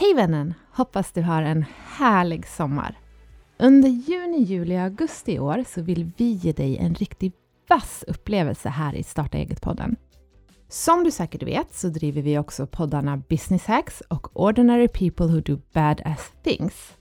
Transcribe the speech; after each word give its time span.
Hej 0.00 0.14
vännen! 0.14 0.54
Hoppas 0.72 1.12
du 1.12 1.22
har 1.22 1.42
en 1.42 1.64
härlig 1.98 2.46
sommar. 2.46 2.98
Under 3.58 3.88
juni, 3.88 4.42
juli 4.42 4.76
och 4.76 4.80
augusti 4.80 5.32
i 5.32 5.38
år 5.38 5.64
så 5.68 5.82
vill 5.82 6.10
vi 6.16 6.24
ge 6.24 6.52
dig 6.52 6.78
en 6.78 6.94
riktigt 6.94 7.34
vass 7.68 8.04
upplevelse 8.08 8.68
här 8.68 8.94
i 8.94 9.02
Starta 9.02 9.38
eget-podden. 9.38 9.96
Som 10.68 11.04
du 11.04 11.10
säkert 11.10 11.42
vet 11.42 11.74
så 11.74 11.88
driver 11.88 12.22
vi 12.22 12.38
också 12.38 12.66
poddarna 12.66 13.16
Business 13.16 13.66
Hacks 13.66 14.00
och 14.00 14.40
Ordinary 14.40 14.88
People 14.88 15.26
Who 15.26 15.40
Do 15.40 15.58
Bad 15.72 16.00
Ass 16.04 16.32
Things. 16.42 16.92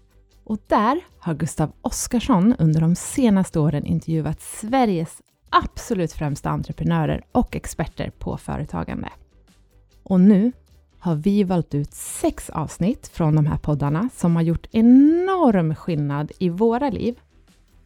Och 0.43 0.57
där 0.67 0.99
har 1.19 1.33
Gustav 1.33 1.71
Oskarsson 1.81 2.55
under 2.59 2.81
de 2.81 2.95
senaste 2.95 3.59
åren 3.59 3.85
intervjuat 3.85 4.41
Sveriges 4.41 5.21
absolut 5.49 6.11
främsta 6.11 6.49
entreprenörer 6.49 7.25
och 7.31 7.55
experter 7.55 8.09
på 8.09 8.37
företagande. 8.37 9.09
Och 10.03 10.19
nu 10.19 10.51
har 10.99 11.15
vi 11.15 11.43
valt 11.43 11.75
ut 11.75 11.93
sex 11.93 12.49
avsnitt 12.49 13.07
från 13.07 13.35
de 13.35 13.45
här 13.45 13.57
poddarna 13.57 14.09
som 14.15 14.35
har 14.35 14.43
gjort 14.43 14.67
enorm 14.71 15.75
skillnad 15.75 16.31
i 16.39 16.49
våra 16.49 16.89
liv. 16.89 17.19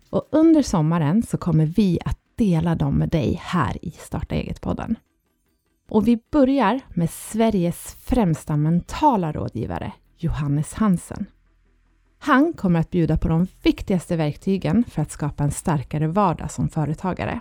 Och 0.09 0.27
under 0.31 0.61
sommaren 0.61 1.23
så 1.23 1.37
kommer 1.37 1.65
vi 1.65 1.99
att 2.05 2.19
dela 2.35 2.75
dem 2.75 2.95
med 2.95 3.09
dig 3.09 3.39
här 3.43 3.85
i 3.85 3.91
Starta 3.91 4.35
eget-podden. 4.35 4.95
Och 5.89 6.07
vi 6.07 6.19
börjar 6.31 6.79
med 6.89 7.09
Sveriges 7.09 7.95
främsta 7.99 8.57
mentala 8.57 9.31
rådgivare, 9.31 9.91
Johannes 10.17 10.73
Hansen. 10.73 11.25
Han 12.19 12.53
kommer 12.53 12.79
att 12.79 12.91
bjuda 12.91 13.17
på 13.17 13.27
de 13.27 13.47
viktigaste 13.63 14.15
verktygen 14.15 14.83
för 14.83 15.01
att 15.01 15.11
skapa 15.11 15.43
en 15.43 15.51
starkare 15.51 16.07
vardag 16.07 16.51
som 16.51 16.69
företagare. 16.69 17.39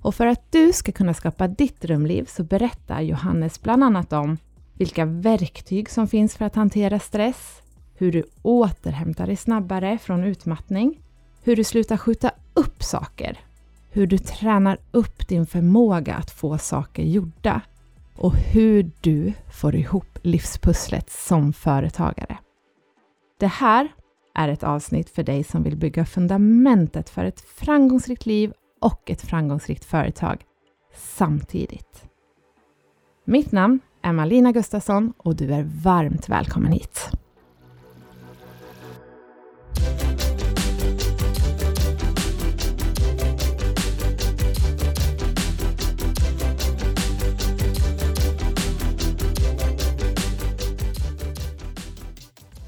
Och 0.00 0.14
för 0.14 0.26
att 0.26 0.52
du 0.52 0.72
ska 0.72 0.92
kunna 0.92 1.14
skapa 1.14 1.48
ditt 1.48 1.80
drömliv 1.80 2.24
så 2.24 2.44
berättar 2.44 3.00
Johannes 3.00 3.62
bland 3.62 3.84
annat 3.84 4.12
om 4.12 4.38
vilka 4.78 5.04
verktyg 5.04 5.90
som 5.90 6.08
finns 6.08 6.36
för 6.36 6.44
att 6.44 6.54
hantera 6.54 6.98
stress, 6.98 7.62
hur 7.94 8.12
du 8.12 8.24
återhämtar 8.42 9.26
dig 9.26 9.36
snabbare 9.36 9.98
från 9.98 10.24
utmattning, 10.24 11.00
hur 11.42 11.56
du 11.56 11.64
slutar 11.64 11.96
skjuta 11.96 12.30
upp 12.54 12.82
saker, 12.82 13.38
hur 13.90 14.06
du 14.06 14.18
tränar 14.18 14.78
upp 14.90 15.28
din 15.28 15.46
förmåga 15.46 16.14
att 16.14 16.30
få 16.30 16.58
saker 16.58 17.02
gjorda 17.02 17.60
och 18.16 18.34
hur 18.34 18.90
du 19.00 19.32
får 19.52 19.74
ihop 19.74 20.18
livspusslet 20.22 21.10
som 21.10 21.52
företagare. 21.52 22.38
Det 23.38 23.46
här 23.46 23.88
är 24.34 24.48
ett 24.48 24.62
avsnitt 24.62 25.10
för 25.10 25.22
dig 25.22 25.44
som 25.44 25.62
vill 25.62 25.76
bygga 25.76 26.06
fundamentet 26.06 27.10
för 27.10 27.24
ett 27.24 27.40
framgångsrikt 27.40 28.26
liv 28.26 28.52
och 28.80 29.10
ett 29.10 29.22
framgångsrikt 29.22 29.84
företag 29.84 30.44
samtidigt. 30.94 32.04
Mitt 33.24 33.52
namn 33.52 33.80
är 34.08 34.12
Malina 34.12 34.52
Gustafsson 34.52 35.12
och 35.16 35.36
du 35.36 35.54
är 35.54 35.62
varmt 35.82 36.28
välkommen 36.28 36.72
hit. 36.72 37.10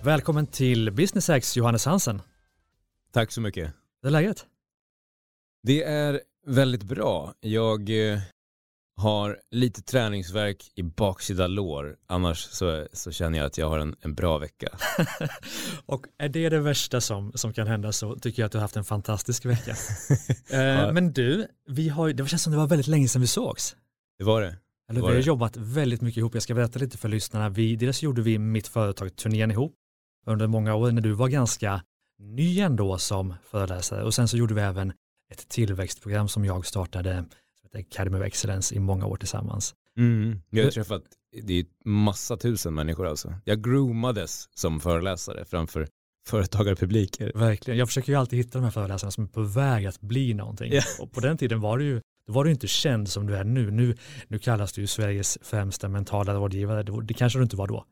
Välkommen 0.04 0.46
till 0.46 0.92
Business 0.92 1.28
Hacks 1.28 1.56
Johannes 1.56 1.86
Hansen. 1.86 2.22
Tack 3.12 3.32
så 3.32 3.40
mycket. 3.40 3.72
Hur 4.02 4.08
är 4.08 4.12
läget? 4.12 4.46
Det 5.62 5.82
är 5.82 6.20
väldigt 6.46 6.82
bra. 6.82 7.34
Jag 7.40 8.10
eh, 8.12 8.18
har 9.00 9.38
lite 9.50 9.82
träningsverk 9.82 10.72
i 10.74 10.82
baksida 10.82 11.46
lår. 11.46 11.96
Annars 12.06 12.38
så, 12.38 12.86
så 12.92 13.12
känner 13.12 13.38
jag 13.38 13.46
att 13.46 13.58
jag 13.58 13.68
har 13.68 13.78
en, 13.78 13.96
en 14.00 14.14
bra 14.14 14.38
vecka. 14.38 14.68
och 15.86 16.06
är 16.18 16.28
det 16.28 16.48
det 16.48 16.58
värsta 16.58 17.00
som, 17.00 17.32
som 17.34 17.52
kan 17.52 17.66
hända 17.66 17.92
så 17.92 18.16
tycker 18.16 18.42
jag 18.42 18.46
att 18.46 18.52
du 18.52 18.58
har 18.58 18.62
haft 18.62 18.76
en 18.76 18.84
fantastisk 18.84 19.44
vecka. 19.44 19.70
eh, 20.50 20.60
ja. 20.60 20.92
Men 20.92 21.12
du, 21.12 21.46
vi 21.68 21.88
har, 21.88 22.12
det 22.12 22.26
känns 22.26 22.42
som 22.42 22.52
det 22.52 22.58
var 22.58 22.66
väldigt 22.66 22.86
länge 22.86 23.08
sedan 23.08 23.20
vi 23.20 23.26
sågs. 23.26 23.76
Det 24.18 24.24
var 24.24 24.42
det. 24.42 24.56
Eller, 24.90 25.00
var 25.00 25.08
vi 25.08 25.14
har 25.14 25.20
det. 25.20 25.26
jobbat 25.26 25.56
väldigt 25.56 26.00
mycket 26.00 26.18
ihop. 26.18 26.34
Jag 26.34 26.42
ska 26.42 26.54
berätta 26.54 26.78
lite 26.78 26.98
för 26.98 27.08
lyssnarna. 27.08 27.48
Vi, 27.48 27.76
dels 27.76 28.02
gjorde 28.02 28.22
vi 28.22 28.38
mitt 28.38 28.68
företag 28.68 29.16
turnén 29.16 29.50
ihop 29.50 29.74
under 30.26 30.46
många 30.46 30.74
år 30.74 30.90
när 30.90 31.02
du 31.02 31.12
var 31.12 31.28
ganska 31.28 31.82
ny 32.18 32.60
ändå 32.60 32.98
som 32.98 33.34
föreläsare 33.50 34.04
och 34.04 34.14
sen 34.14 34.28
så 34.28 34.36
gjorde 34.36 34.54
vi 34.54 34.60
även 34.60 34.92
ett 35.32 35.48
tillväxtprogram 35.48 36.28
som 36.28 36.44
jag 36.44 36.66
startade 36.66 37.24
Academy 37.78 38.18
of 38.18 38.24
Excellence 38.24 38.74
i 38.74 38.78
många 38.78 39.06
år 39.06 39.16
tillsammans. 39.16 39.74
Mm. 39.98 40.40
Jag 40.50 40.64
har 40.64 40.70
träffat 40.70 41.02
det 41.42 41.58
är 41.58 41.66
massa 41.84 42.36
tusen 42.36 42.74
människor 42.74 43.06
alltså. 43.06 43.34
Jag 43.44 43.64
groomades 43.64 44.48
som 44.54 44.80
föreläsare 44.80 45.44
framför 45.44 45.88
företagarpubliker. 46.28 47.32
Verkligen, 47.34 47.78
jag 47.78 47.88
försöker 47.88 48.12
ju 48.12 48.18
alltid 48.18 48.38
hitta 48.38 48.58
de 48.58 48.64
här 48.64 48.70
föreläsarna 48.70 49.10
som 49.10 49.24
är 49.24 49.28
på 49.28 49.42
väg 49.42 49.86
att 49.86 50.00
bli 50.00 50.34
någonting. 50.34 50.72
Yeah. 50.72 50.84
Och 51.00 51.12
på 51.12 51.20
den 51.20 51.38
tiden 51.38 51.60
var 51.60 51.78
du 51.78 51.84
ju 51.84 52.00
då 52.26 52.32
var 52.32 52.44
du 52.44 52.50
inte 52.50 52.66
känd 52.66 53.08
som 53.08 53.26
du 53.26 53.36
är 53.36 53.44
nu. 53.44 53.70
Nu, 53.70 53.96
nu 54.28 54.38
kallas 54.38 54.72
du 54.72 54.80
ju 54.80 54.86
Sveriges 54.86 55.38
främsta 55.42 55.88
mentala 55.88 56.34
rådgivare. 56.34 56.82
Det, 56.82 57.02
det 57.02 57.14
kanske 57.14 57.38
du 57.38 57.42
inte 57.42 57.56
var 57.56 57.66
då. 57.66 57.84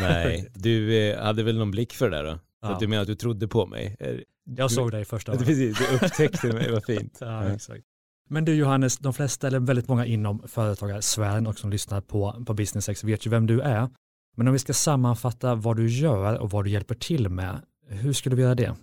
Nej, 0.00 0.48
du 0.54 0.96
eh, 0.98 1.22
hade 1.22 1.42
väl 1.42 1.58
någon 1.58 1.70
blick 1.70 1.92
för 1.92 2.10
det 2.10 2.16
där 2.16 2.24
då? 2.24 2.38
Ja. 2.62 2.68
Så 2.68 2.72
att 2.72 2.80
du 2.80 2.88
menar 2.88 3.02
att 3.02 3.08
du 3.08 3.14
trodde 3.14 3.48
på 3.48 3.66
mig? 3.66 3.96
Jag 4.44 4.70
såg 4.70 4.90
dig 4.90 5.04
första 5.04 5.32
gången. 5.32 5.46
Precis, 5.46 5.78
du 5.78 5.94
upptäckte 5.94 6.52
mig, 6.52 6.72
vad 6.72 6.84
fint. 6.84 7.18
ja, 7.20 7.44
exakt. 7.44 7.84
Men 8.32 8.44
du 8.44 8.54
Johannes, 8.54 8.98
de 8.98 9.12
flesta, 9.12 9.46
eller 9.46 9.60
väldigt 9.60 9.88
många 9.88 10.06
inom 10.06 10.48
företagarsfären 10.48 11.46
och 11.46 11.58
som 11.58 11.70
lyssnar 11.70 12.00
på, 12.00 12.44
på 12.46 12.54
Business 12.54 12.88
X 12.88 13.04
vet 13.04 13.26
ju 13.26 13.30
vem 13.30 13.46
du 13.46 13.60
är. 13.60 13.88
Men 14.36 14.46
om 14.46 14.52
vi 14.52 14.58
ska 14.58 14.72
sammanfatta 14.72 15.54
vad 15.54 15.76
du 15.76 15.88
gör 15.88 16.38
och 16.38 16.50
vad 16.50 16.64
du 16.64 16.70
hjälper 16.70 16.94
till 16.94 17.28
med, 17.28 17.62
hur 17.88 18.12
skulle 18.12 18.36
vi 18.36 18.42
göra 18.42 18.54
det? 18.54 18.76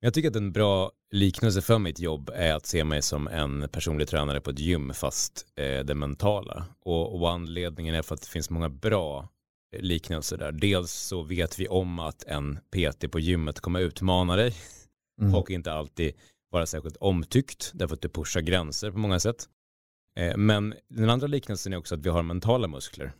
Jag 0.00 0.14
tycker 0.14 0.28
att 0.28 0.36
en 0.36 0.52
bra 0.52 0.90
liknelse 1.10 1.62
för 1.62 1.78
mitt 1.78 2.00
jobb 2.00 2.30
är 2.34 2.54
att 2.54 2.66
se 2.66 2.84
mig 2.84 3.02
som 3.02 3.28
en 3.28 3.68
personlig 3.68 4.08
tränare 4.08 4.40
på 4.40 4.50
ett 4.50 4.58
gym 4.58 4.94
fast 4.94 5.46
eh, 5.56 5.84
det 5.84 5.94
mentala. 5.94 6.64
Och, 6.84 7.20
och 7.20 7.30
anledningen 7.30 7.94
är 7.94 8.02
för 8.02 8.14
att 8.14 8.22
det 8.22 8.28
finns 8.28 8.50
många 8.50 8.68
bra 8.68 9.28
liknelser 9.78 10.36
där. 10.36 10.52
Dels 10.52 10.92
så 10.92 11.22
vet 11.22 11.58
vi 11.58 11.68
om 11.68 11.98
att 11.98 12.24
en 12.24 12.58
PT 12.70 13.10
på 13.10 13.20
gymmet 13.20 13.60
kommer 13.60 13.80
utmana 13.80 14.36
dig 14.36 14.54
mm. 15.20 15.34
och 15.34 15.50
inte 15.50 15.72
alltid 15.72 16.12
vara 16.50 16.66
särskilt 16.66 16.96
omtyckt 16.96 17.70
därför 17.74 17.94
att 17.94 18.02
du 18.02 18.08
pushar 18.08 18.40
gränser 18.40 18.90
på 18.90 18.98
många 18.98 19.20
sätt. 19.20 19.48
Eh, 20.16 20.36
men 20.36 20.74
den 20.88 21.10
andra 21.10 21.26
liknelsen 21.26 21.72
är 21.72 21.76
också 21.76 21.94
att 21.94 22.06
vi 22.06 22.08
har 22.08 22.22
mentala 22.22 22.68
muskler 22.68 23.12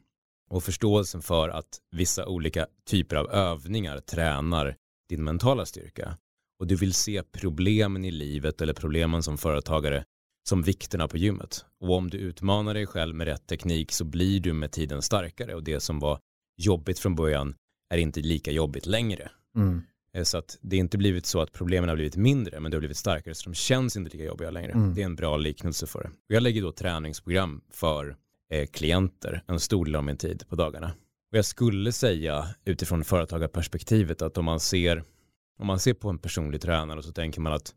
och 0.51 0.65
förståelsen 0.65 1.23
för 1.23 1.49
att 1.49 1.81
vissa 1.91 2.27
olika 2.27 2.67
typer 2.87 3.17
av 3.17 3.31
övningar 3.31 3.99
tränar 4.01 4.77
din 5.09 5.25
mentala 5.25 5.67
styrka. 5.67 6.17
Och 6.61 6.67
du 6.67 6.77
vill 6.77 6.95
se 6.95 7.23
problemen 7.23 8.05
i 8.05 8.11
livet 8.11 8.61
eller 8.61 8.75
problemen 8.75 9.23
som 9.23 9.39
företagare 9.39 10.05
som 10.49 10.63
vikterna 10.63 11.09
på 11.09 11.17
gymmet. 11.17 11.65
Och 11.81 11.91
om 11.91 12.11
du 12.11 12.19
utmanar 12.19 12.75
dig 12.75 12.87
själv 12.87 13.15
med 13.15 13.27
rätt 13.27 13.47
teknik 13.47 13.93
så 13.93 14.05
blir 14.05 14.41
du 14.41 14.53
med 14.53 14.73
tiden 14.73 15.03
starkare 15.03 15.55
och 15.55 15.65
det 15.65 15.81
som 15.81 15.99
var 15.99 16.19
jobbigt 16.57 16.99
från 16.99 17.15
början 17.15 17.55
är 17.95 17.99
inte 17.99 18.21
lika 18.21 18.51
jobbigt 18.51 18.87
längre. 18.87 19.31
Mm. 19.57 19.83
Eh, 20.15 20.23
så 20.23 20.39
att 20.39 20.59
det 20.61 20.77
inte 20.77 20.99
blivit 20.99 21.27
så 21.27 21.41
att 21.41 21.53
problemen 21.53 21.89
har 21.89 21.97
blivit 21.97 22.17
mindre 22.17 22.61
men 22.61 22.71
det 22.71 22.77
har 22.77 22.81
blivit 22.81 22.97
starkare 22.97 23.35
så 23.35 23.51
de 23.51 23.55
känns 23.55 23.97
inte 23.97 24.17
lika 24.17 24.25
jobbiga 24.25 24.51
längre. 24.51 24.73
Mm. 24.73 24.95
Det 24.95 25.01
är 25.01 25.05
en 25.05 25.17
bra 25.17 25.37
liknelse 25.37 25.87
för 25.87 26.03
det. 26.03 26.09
Och 26.09 26.35
jag 26.35 26.43
lägger 26.43 26.63
då 26.63 26.73
träningsprogram 26.73 27.61
för 27.71 28.17
eh, 28.53 28.67
klienter 28.67 29.43
en 29.47 29.61
stor 29.61 29.85
del 29.85 29.97
av 29.97 30.05
min 30.05 30.17
tid 30.17 30.45
på 30.49 30.57
dagarna. 30.57 30.93
Och 31.33 31.39
jag 31.39 31.45
skulle 31.45 31.93
säga 31.93 32.47
utifrån 32.65 33.05
företagarperspektivet 33.05 34.23
att 34.23 34.39
om 34.39 34.45
man 34.45 34.61
ser 34.61 35.03
om 35.59 35.67
man 35.67 35.79
ser 35.79 35.95
på 35.95 36.09
en 36.09 36.19
personlig 36.19 36.61
tränare 36.61 36.99
och 36.99 37.05
så 37.05 37.13
tänker 37.13 37.41
man 37.41 37.53
att 37.53 37.75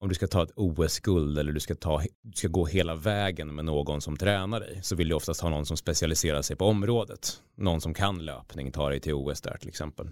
om 0.00 0.08
du 0.08 0.14
ska 0.14 0.26
ta 0.26 0.42
ett 0.42 0.52
OS-guld 0.56 1.38
eller 1.38 1.52
du 1.52 1.60
ska, 1.60 1.74
ta, 1.74 2.02
du 2.22 2.32
ska 2.32 2.48
gå 2.48 2.66
hela 2.66 2.94
vägen 2.94 3.54
med 3.54 3.64
någon 3.64 4.00
som 4.00 4.16
tränar 4.16 4.60
dig 4.60 4.80
så 4.82 4.96
vill 4.96 5.08
du 5.08 5.14
oftast 5.14 5.40
ha 5.40 5.50
någon 5.50 5.66
som 5.66 5.76
specialiserar 5.76 6.42
sig 6.42 6.56
på 6.56 6.66
området. 6.66 7.42
Någon 7.56 7.80
som 7.80 7.94
kan 7.94 8.24
löpning, 8.24 8.72
ta 8.72 8.88
dig 8.88 9.00
till 9.00 9.14
OS 9.14 9.40
där 9.40 9.56
till 9.56 9.68
exempel. 9.68 10.08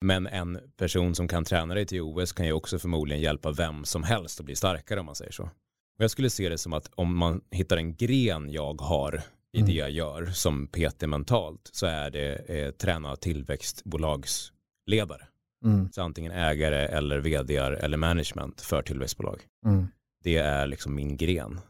Men 0.00 0.26
en 0.26 0.60
person 0.76 1.14
som 1.14 1.28
kan 1.28 1.44
träna 1.44 1.74
dig 1.74 1.86
till 1.86 2.02
OS 2.02 2.32
kan 2.32 2.46
ju 2.46 2.52
också 2.52 2.78
förmodligen 2.78 3.22
hjälpa 3.22 3.50
vem 3.50 3.84
som 3.84 4.02
helst 4.02 4.40
att 4.40 4.46
bli 4.46 4.56
starkare 4.56 5.00
om 5.00 5.06
man 5.06 5.14
säger 5.14 5.32
så. 5.32 5.42
Och 5.42 6.04
jag 6.04 6.10
skulle 6.10 6.30
se 6.30 6.48
det 6.48 6.58
som 6.58 6.72
att 6.72 6.90
om 6.94 7.16
man 7.16 7.40
hittar 7.50 7.76
en 7.76 7.96
gren 7.96 8.50
jag 8.50 8.80
har 8.80 9.22
i 9.52 9.58
mm. 9.58 9.70
det 9.70 9.76
jag 9.76 9.90
gör 9.90 10.26
som 10.26 10.66
PT 10.66 11.06
mentalt 11.06 11.70
så 11.72 11.86
är 11.86 12.10
det 12.10 12.34
eh, 12.34 12.70
träna 12.70 13.16
tillväxtbolagsledare. 13.16 15.26
Mm. 15.64 15.92
Så 15.92 16.02
antingen 16.02 16.32
ägare 16.32 16.86
eller 16.86 17.18
vd 17.18 17.56
eller 17.56 17.96
management 17.96 18.60
för 18.60 18.82
tillväxtbolag. 18.82 19.40
Mm. 19.66 19.86
Det 20.24 20.36
är 20.36 20.66
liksom 20.66 20.94
min 20.94 21.16
gren. 21.16 21.60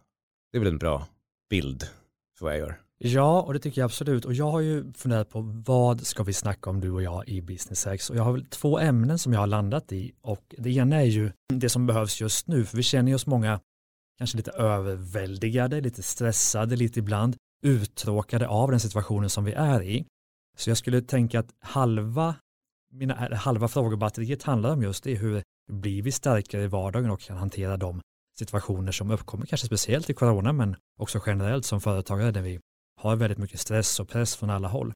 Det 0.52 0.58
är 0.58 0.60
väl 0.60 0.72
en 0.72 0.78
bra 0.78 1.06
bild 1.50 1.84
för 2.38 2.44
vad 2.44 2.52
jag 2.52 2.60
gör. 2.60 2.80
Ja, 3.00 3.42
och 3.42 3.52
det 3.52 3.58
tycker 3.58 3.80
jag 3.80 3.84
absolut. 3.84 4.24
Och 4.24 4.34
jag 4.34 4.50
har 4.50 4.60
ju 4.60 4.92
funderat 4.92 5.30
på 5.30 5.40
vad 5.66 6.06
ska 6.06 6.22
vi 6.22 6.32
snacka 6.32 6.70
om 6.70 6.80
du 6.80 6.90
och 6.90 7.02
jag 7.02 7.28
i 7.28 7.42
Business 7.42 7.86
X? 7.86 8.10
Och 8.10 8.16
jag 8.16 8.22
har 8.22 8.32
väl 8.32 8.46
två 8.46 8.78
ämnen 8.78 9.18
som 9.18 9.32
jag 9.32 9.40
har 9.40 9.46
landat 9.46 9.92
i. 9.92 10.12
Och 10.20 10.54
det 10.58 10.70
ena 10.70 10.96
är 10.96 11.04
ju 11.04 11.32
det 11.52 11.68
som 11.68 11.86
behövs 11.86 12.20
just 12.20 12.48
nu, 12.48 12.64
för 12.64 12.76
vi 12.76 12.82
känner 12.82 13.14
oss 13.14 13.26
många 13.26 13.60
kanske 14.18 14.36
lite 14.36 14.50
överväldigade, 14.50 15.80
lite 15.80 16.02
stressade, 16.02 16.76
lite 16.76 16.98
ibland 16.98 17.36
uttråkade 17.62 18.48
av 18.48 18.70
den 18.70 18.80
situationen 18.80 19.30
som 19.30 19.44
vi 19.44 19.52
är 19.52 19.82
i. 19.82 20.06
Så 20.56 20.70
jag 20.70 20.76
skulle 20.76 21.02
tänka 21.02 21.40
att 21.40 21.50
halva, 21.60 22.34
mina, 22.92 23.34
halva 23.34 23.68
frågebatteriet 23.68 24.42
handlar 24.42 24.72
om 24.72 24.82
just 24.82 25.04
det, 25.04 25.14
hur 25.14 25.42
blir 25.72 26.02
vi 26.02 26.12
starkare 26.12 26.62
i 26.62 26.66
vardagen 26.66 27.10
och 27.10 27.20
kan 27.20 27.36
hantera 27.36 27.76
de 27.76 28.00
situationer 28.38 28.92
som 28.92 29.10
uppkommer, 29.10 29.46
kanske 29.46 29.66
speciellt 29.66 30.10
i 30.10 30.14
corona, 30.14 30.52
men 30.52 30.76
också 30.98 31.20
generellt 31.26 31.64
som 31.64 31.80
företagare 31.80 32.30
där 32.30 32.42
vi 32.42 32.60
har 32.98 33.16
väldigt 33.16 33.38
mycket 33.38 33.60
stress 33.60 34.00
och 34.00 34.08
press 34.08 34.36
från 34.36 34.50
alla 34.50 34.68
håll. 34.68 34.92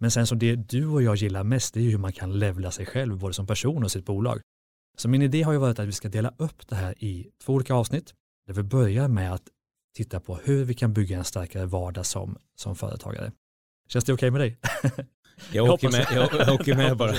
Men 0.00 0.10
sen 0.10 0.26
som 0.26 0.38
det 0.38 0.56
du 0.56 0.86
och 0.86 1.02
jag 1.02 1.16
gillar 1.16 1.44
mest, 1.44 1.74
det 1.74 1.80
är 1.80 1.84
ju 1.84 1.90
hur 1.90 1.98
man 1.98 2.12
kan 2.12 2.38
levla 2.38 2.70
sig 2.70 2.86
själv, 2.86 3.18
både 3.18 3.34
som 3.34 3.46
person 3.46 3.84
och 3.84 3.90
sitt 3.90 4.04
bolag. 4.04 4.40
Så 4.96 5.08
min 5.08 5.22
idé 5.22 5.42
har 5.42 5.52
ju 5.52 5.58
varit 5.58 5.78
att 5.78 5.88
vi 5.88 5.92
ska 5.92 6.08
dela 6.08 6.34
upp 6.38 6.68
det 6.68 6.76
här 6.76 7.04
i 7.04 7.30
två 7.44 7.52
olika 7.52 7.74
avsnitt, 7.74 8.14
där 8.46 8.54
vi 8.54 8.62
börjar 8.62 9.08
med 9.08 9.32
att 9.32 9.42
titta 9.96 10.20
på 10.20 10.36
hur 10.44 10.64
vi 10.64 10.74
kan 10.74 10.92
bygga 10.92 11.18
en 11.18 11.24
starkare 11.24 11.66
vardag 11.66 12.06
som, 12.06 12.36
som 12.54 12.76
företagare. 12.76 13.32
Känns 13.88 14.04
det 14.04 14.12
okej 14.12 14.30
okay 14.30 14.30
med 14.30 14.40
dig? 14.40 14.58
Jag, 15.52 15.66
jag 15.66 15.74
åker 15.74 15.90
med, 15.90 16.06
jag, 16.14 16.28
jag 16.46 16.54
åker 16.54 16.76
med 16.76 16.96
bara. 16.96 17.10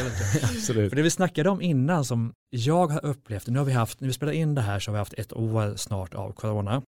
Absolut. 0.43 0.89
För 0.89 0.95
det 0.95 1.01
vi 1.01 1.09
snackade 1.09 1.49
om 1.49 1.61
innan 1.61 2.05
som 2.05 2.33
jag 2.49 2.87
har 2.87 3.05
upplevt, 3.05 3.47
nu 3.47 3.59
har 3.59 3.65
vi 3.65 3.71
haft, 3.71 3.99
när 3.99 4.07
vi 4.07 4.13
spelar 4.13 4.33
in 4.33 4.55
det 4.55 4.61
här 4.61 4.79
så 4.79 4.91
har 4.91 4.93
vi 4.93 4.99
haft 4.99 5.13
ett 5.13 5.33
år 5.33 5.75
snart 5.75 6.13
av 6.13 6.31
corona 6.31 6.81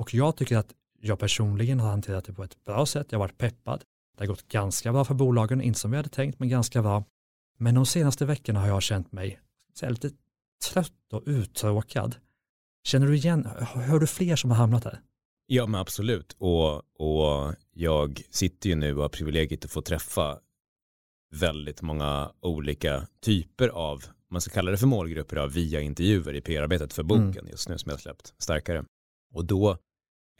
och 0.00 0.14
jag 0.14 0.36
tycker 0.36 0.56
att 0.56 0.72
jag 1.04 1.18
personligen 1.18 1.80
har 1.80 1.90
hanterat 1.90 2.24
det 2.24 2.32
på 2.32 2.44
ett 2.44 2.64
bra 2.64 2.86
sätt, 2.86 3.06
jag 3.10 3.18
har 3.18 3.24
varit 3.24 3.38
peppad, 3.38 3.84
det 4.16 4.22
har 4.22 4.26
gått 4.26 4.48
ganska 4.48 4.92
bra 4.92 5.04
för 5.04 5.14
bolagen, 5.14 5.62
inte 5.62 5.78
som 5.78 5.90
vi 5.90 5.96
hade 5.96 6.08
tänkt 6.08 6.38
men 6.38 6.48
ganska 6.48 6.82
bra. 6.82 7.04
Men 7.58 7.74
de 7.74 7.86
senaste 7.86 8.24
veckorna 8.24 8.60
har 8.60 8.68
jag 8.68 8.82
känt 8.82 9.12
mig 9.12 9.40
lite 9.82 10.10
trött 10.70 11.12
och 11.12 11.22
uttråkad. 11.26 12.16
Känner 12.84 13.06
du 13.06 13.16
igen, 13.16 13.48
hör 13.74 13.98
du 13.98 14.06
fler 14.06 14.36
som 14.36 14.50
har 14.50 14.56
hamnat 14.56 14.82
där? 14.82 15.00
Ja 15.46 15.66
men 15.66 15.80
absolut 15.80 16.36
och, 16.38 16.76
och 16.76 17.54
jag 17.72 18.22
sitter 18.30 18.68
ju 18.68 18.74
nu 18.74 18.96
och 18.96 19.02
har 19.02 19.08
privilegiet 19.08 19.64
att 19.64 19.70
få 19.70 19.82
träffa 19.82 20.38
väldigt 21.32 21.82
många 21.82 22.32
olika 22.40 23.06
typer 23.20 23.68
av, 23.68 24.04
man 24.30 24.40
ska 24.40 24.54
kalla 24.54 24.70
det 24.70 24.76
för 24.76 24.86
målgrupper 24.86 25.36
av 25.36 25.52
via 25.52 25.80
intervjuer 25.80 26.34
i 26.34 26.40
PR-arbetet 26.40 26.92
för 26.92 27.02
boken 27.02 27.30
mm. 27.30 27.48
just 27.50 27.68
nu 27.68 27.78
som 27.78 27.90
jag 27.90 28.00
släppt 28.00 28.34
starkare. 28.38 28.84
Och 29.34 29.44
då 29.44 29.78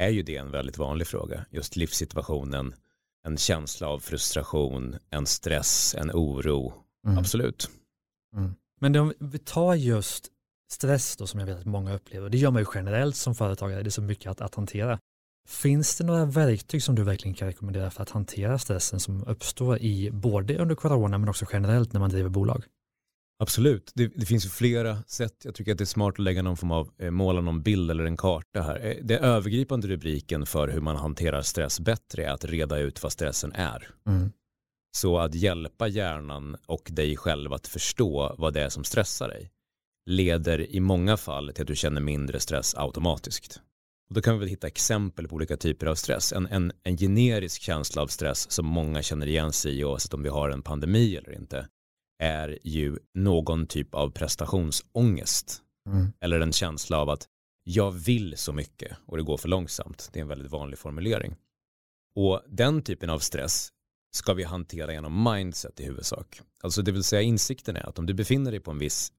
är 0.03 0.09
ju 0.09 0.23
det 0.23 0.37
en 0.37 0.51
väldigt 0.51 0.79
vanlig 0.79 1.07
fråga, 1.07 1.45
just 1.51 1.77
livssituationen, 1.77 2.75
en 3.25 3.37
känsla 3.37 3.89
av 3.89 3.99
frustration, 3.99 4.97
en 5.11 5.27
stress, 5.27 5.95
en 5.99 6.11
oro, 6.11 6.73
mm. 7.07 7.19
absolut. 7.19 7.71
Mm. 8.37 8.55
Men 8.81 8.97
om 8.97 9.13
vi 9.19 9.39
tar 9.39 9.75
just 9.75 10.29
stress 10.73 11.17
då 11.17 11.27
som 11.27 11.41
jag 11.41 11.47
vet 11.47 11.59
att 11.59 11.67
många 11.67 11.95
upplever, 11.95 12.29
det 12.29 12.39
gör 12.39 12.51
man 12.51 12.63
ju 12.63 12.67
generellt 12.75 13.17
som 13.17 13.35
företagare, 13.35 13.83
det 13.83 13.89
är 13.89 13.91
så 13.91 14.03
mycket 14.03 14.31
att, 14.31 14.41
att 14.41 14.55
hantera. 14.55 14.99
Finns 15.49 15.97
det 15.97 16.05
några 16.05 16.25
verktyg 16.25 16.83
som 16.83 16.95
du 16.95 17.03
verkligen 17.03 17.35
kan 17.35 17.49
rekommendera 17.49 17.91
för 17.91 18.03
att 18.03 18.11
hantera 18.11 18.59
stressen 18.59 19.01
som 19.01 19.25
uppstår 19.27 19.79
i 19.79 20.11
både 20.13 20.59
under 20.59 20.75
corona 20.75 21.19
men 21.19 21.29
också 21.29 21.47
generellt 21.53 21.93
när 21.93 22.01
man 22.01 22.11
driver 22.11 22.29
bolag? 22.31 22.65
Absolut, 23.38 23.93
det, 23.94 24.06
det 24.06 24.26
finns 24.26 24.44
ju 24.44 24.49
flera 24.49 25.02
sätt. 25.02 25.37
Jag 25.44 25.55
tycker 25.55 25.73
att 25.73 25.79
det 25.79 25.84
är 25.84 25.87
smart 25.87 26.14
att 26.14 26.19
lägga 26.19 26.43
någon 26.43 26.56
form 26.56 26.70
av 26.70 26.90
eh, 26.99 27.11
måla 27.11 27.40
någon 27.40 27.62
bild 27.62 27.90
eller 27.90 28.05
en 28.05 28.17
karta 28.17 28.62
här. 28.62 28.87
Eh, 28.87 28.96
det 29.02 29.19
övergripande 29.19 29.88
rubriken 29.88 30.46
för 30.46 30.69
hur 30.69 30.81
man 30.81 30.96
hanterar 30.96 31.43
stress 31.43 31.81
bättre 31.81 32.25
är 32.25 32.31
att 32.31 32.44
reda 32.44 32.79
ut 32.79 33.02
vad 33.02 33.12
stressen 33.12 33.52
är. 33.52 33.88
Mm. 34.06 34.32
Så 34.96 35.19
att 35.19 35.34
hjälpa 35.34 35.88
hjärnan 35.88 36.56
och 36.67 36.88
dig 36.93 37.17
själv 37.17 37.52
att 37.52 37.67
förstå 37.67 38.34
vad 38.38 38.55
det 38.55 38.62
är 38.62 38.69
som 38.69 38.84
stressar 38.84 39.29
dig 39.29 39.50
leder 40.06 40.70
i 40.70 40.81
många 40.81 41.17
fall 41.17 41.52
till 41.55 41.62
att 41.62 41.69
du 41.69 41.76
känner 41.76 42.00
mindre 42.00 42.40
stress 42.40 42.75
automatiskt. 42.75 43.61
Och 44.08 44.14
då 44.14 44.23
kan 44.23 44.34
vi 44.34 44.40
väl 44.40 44.49
hitta 44.49 44.67
exempel 44.67 45.29
på 45.29 45.34
olika 45.34 45.56
typer 45.56 45.87
av 45.87 45.94
stress. 45.94 46.32
En, 46.32 46.46
en, 46.46 46.73
en 46.82 46.96
generisk 46.96 47.62
känsla 47.62 48.02
av 48.02 48.06
stress 48.06 48.50
som 48.50 48.67
många 48.67 49.02
känner 49.02 49.26
igen 49.26 49.52
sig 49.52 49.79
i 49.79 49.84
oavsett 49.84 50.14
om 50.14 50.23
vi 50.23 50.29
har 50.29 50.50
en 50.50 50.62
pandemi 50.62 51.17
eller 51.17 51.32
inte 51.32 51.69
är 52.19 52.59
ju 52.62 52.97
någon 53.14 53.67
typ 53.67 53.94
av 53.94 54.11
prestationsångest. 54.11 55.62
Mm. 55.87 56.12
Eller 56.20 56.41
en 56.41 56.53
känsla 56.53 56.99
av 56.99 57.11
att 57.11 57.29
jag 57.64 57.91
vill 57.91 58.37
så 58.37 58.53
mycket 58.53 58.97
och 59.06 59.17
det 59.17 59.23
går 59.23 59.37
för 59.37 59.49
långsamt. 59.49 60.11
Det 60.12 60.19
är 60.19 60.23
en 60.23 60.29
väldigt 60.29 60.50
vanlig 60.50 60.79
formulering. 60.79 61.37
Och 62.14 62.43
den 62.49 62.82
typen 62.82 63.11
av 63.11 63.19
stress 63.19 63.69
ska 64.14 64.35
vi 64.35 64.44
hantera 64.44 64.93
genom 64.93 65.32
mindset 65.32 65.81
i 65.81 65.85
huvudsak. 65.85 66.41
Alltså 66.62 66.82
det 66.82 66.93
vill 66.93 67.05
säga 67.05 67.23
insikten 67.23 67.76
är 67.76 67.88
att 67.88 67.99
om 67.99 68.06
du 68.06 68.15
befinner 68.15 68.50
dig 68.50 68.61
på 68.61 68.70
en 68.70 68.79
viss 68.79 69.12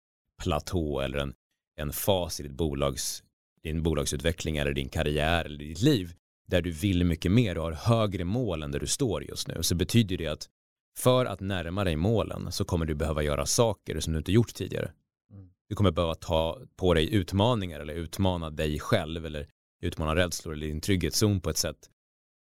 platå 0.43 0.99
eller 0.99 1.17
en, 1.17 1.33
en 1.75 1.93
fas 1.93 2.39
i 2.39 2.43
ditt 2.43 2.51
bolags 2.51 3.23
din 3.63 3.83
bolagsutveckling 3.83 4.57
eller 4.57 4.73
din 4.73 4.89
karriär 4.89 5.45
eller 5.45 5.57
ditt 5.57 5.81
liv 5.81 6.13
där 6.47 6.61
du 6.61 6.71
vill 6.71 7.05
mycket 7.05 7.31
mer 7.31 7.57
och 7.57 7.63
har 7.63 7.71
högre 7.71 8.23
mål 8.23 8.63
än 8.63 8.71
där 8.71 8.79
du 8.79 8.87
står 8.87 9.23
just 9.23 9.47
nu 9.47 9.63
så 9.63 9.75
betyder 9.75 10.17
det 10.17 10.27
att 10.27 10.49
för 10.97 11.25
att 11.25 11.39
närma 11.39 11.83
dig 11.83 11.95
målen 11.95 12.51
så 12.51 12.65
kommer 12.65 12.85
du 12.85 12.95
behöva 12.95 13.23
göra 13.23 13.45
saker 13.45 13.99
som 13.99 14.13
du 14.13 14.19
inte 14.19 14.31
gjort 14.31 14.53
tidigare. 14.53 14.91
Mm. 15.31 15.49
Du 15.69 15.75
kommer 15.75 15.91
behöva 15.91 16.15
ta 16.15 16.59
på 16.75 16.93
dig 16.93 17.13
utmaningar 17.13 17.79
eller 17.79 17.93
utmana 17.93 18.49
dig 18.49 18.79
själv 18.79 19.25
eller 19.25 19.47
utmana 19.81 20.15
rädslor 20.15 20.53
eller 20.53 20.67
din 20.67 20.81
trygghetszon 20.81 21.41
på 21.41 21.49
ett 21.49 21.57
sätt 21.57 21.89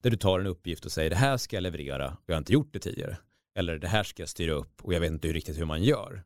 där 0.03 0.11
du 0.11 0.17
tar 0.17 0.41
en 0.41 0.47
uppgift 0.47 0.85
och 0.85 0.93
säger 0.93 1.11
det 1.11 1.17
här 1.17 1.37
ska 1.37 1.57
jag 1.57 1.63
leverera 1.63 2.09
och 2.09 2.25
jag 2.27 2.35
har 2.35 2.39
inte 2.39 2.53
gjort 2.53 2.73
det 2.73 2.79
tidigare. 2.79 3.19
Eller 3.59 3.79
det 3.79 3.89
här 3.89 4.03
ska 4.03 4.23
jag 4.23 4.29
styra 4.29 4.53
upp 4.53 4.85
och 4.85 4.95
jag 4.95 5.01
vet 5.01 5.13
inte 5.13 5.33
riktigt 5.33 5.59
hur 5.59 5.65
man 5.65 5.83
gör. 5.83 6.25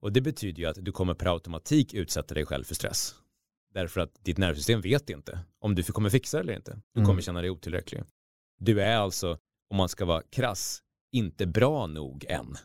Och 0.00 0.12
det 0.12 0.20
betyder 0.20 0.62
ju 0.62 0.68
att 0.68 0.78
du 0.80 0.92
kommer 0.92 1.14
per 1.14 1.32
automatik 1.32 1.94
utsätta 1.94 2.34
dig 2.34 2.46
själv 2.46 2.64
för 2.64 2.74
stress. 2.74 3.14
Därför 3.74 4.00
att 4.00 4.24
ditt 4.24 4.38
nervsystem 4.38 4.80
vet 4.80 5.10
inte 5.10 5.38
om 5.58 5.74
du 5.74 5.82
kommer 5.82 6.10
fixa 6.10 6.36
det 6.36 6.42
eller 6.42 6.52
inte. 6.52 6.80
Du 6.94 7.00
kommer 7.00 7.10
mm. 7.10 7.22
känna 7.22 7.40
dig 7.40 7.50
otillräcklig. 7.50 8.02
Du 8.58 8.82
är 8.82 8.96
alltså, 8.96 9.38
om 9.70 9.76
man 9.76 9.88
ska 9.88 10.04
vara 10.04 10.22
krass, 10.22 10.82
inte 11.12 11.46
bra 11.46 11.86
nog 11.86 12.24
än 12.28 12.56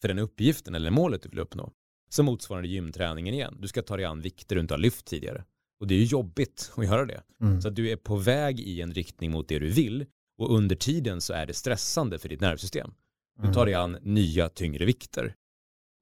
för 0.00 0.08
den 0.08 0.18
uppgiften 0.18 0.74
eller 0.74 0.90
målet 0.90 1.22
du 1.22 1.28
vill 1.28 1.38
uppnå. 1.38 1.72
Så 2.10 2.22
motsvarar 2.22 2.62
gymträningen 2.62 3.34
igen. 3.34 3.56
Du 3.60 3.68
ska 3.68 3.82
ta 3.82 3.96
dig 3.96 4.04
an 4.04 4.20
vikter 4.20 4.56
du 4.56 4.60
inte 4.60 4.74
har 4.74 4.78
lyft 4.78 5.06
tidigare. 5.06 5.44
Och 5.80 5.86
det 5.86 5.94
är 5.94 5.98
ju 5.98 6.04
jobbigt 6.04 6.72
att 6.76 6.84
göra 6.84 7.04
det. 7.06 7.22
Mm. 7.40 7.60
Så 7.60 7.68
att 7.68 7.76
du 7.76 7.90
är 7.90 7.96
på 7.96 8.16
väg 8.16 8.60
i 8.60 8.80
en 8.80 8.94
riktning 8.94 9.30
mot 9.30 9.48
det 9.48 9.58
du 9.58 9.70
vill 9.70 10.06
och 10.38 10.54
under 10.54 10.76
tiden 10.76 11.20
så 11.20 11.32
är 11.32 11.46
det 11.46 11.54
stressande 11.54 12.18
för 12.18 12.28
ditt 12.28 12.40
nervsystem. 12.40 12.94
Du 13.42 13.52
tar 13.52 13.62
mm. 13.62 13.66
dig 13.66 13.74
an 13.74 13.98
nya 14.02 14.48
tyngre 14.48 14.84
vikter. 14.84 15.34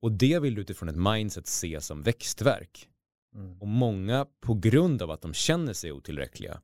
Och 0.02 0.12
det 0.12 0.38
vill 0.38 0.54
du 0.54 0.60
utifrån 0.60 0.88
ett 0.88 0.96
mindset 0.96 1.46
se 1.46 1.80
som 1.80 2.02
växtverk. 2.02 2.88
Mm. 3.34 3.60
Och 3.60 3.68
många 3.68 4.26
på 4.40 4.54
grund 4.54 5.02
av 5.02 5.10
att 5.10 5.22
de 5.22 5.34
känner 5.34 5.72
sig 5.72 5.92
otillräckliga 5.92 6.60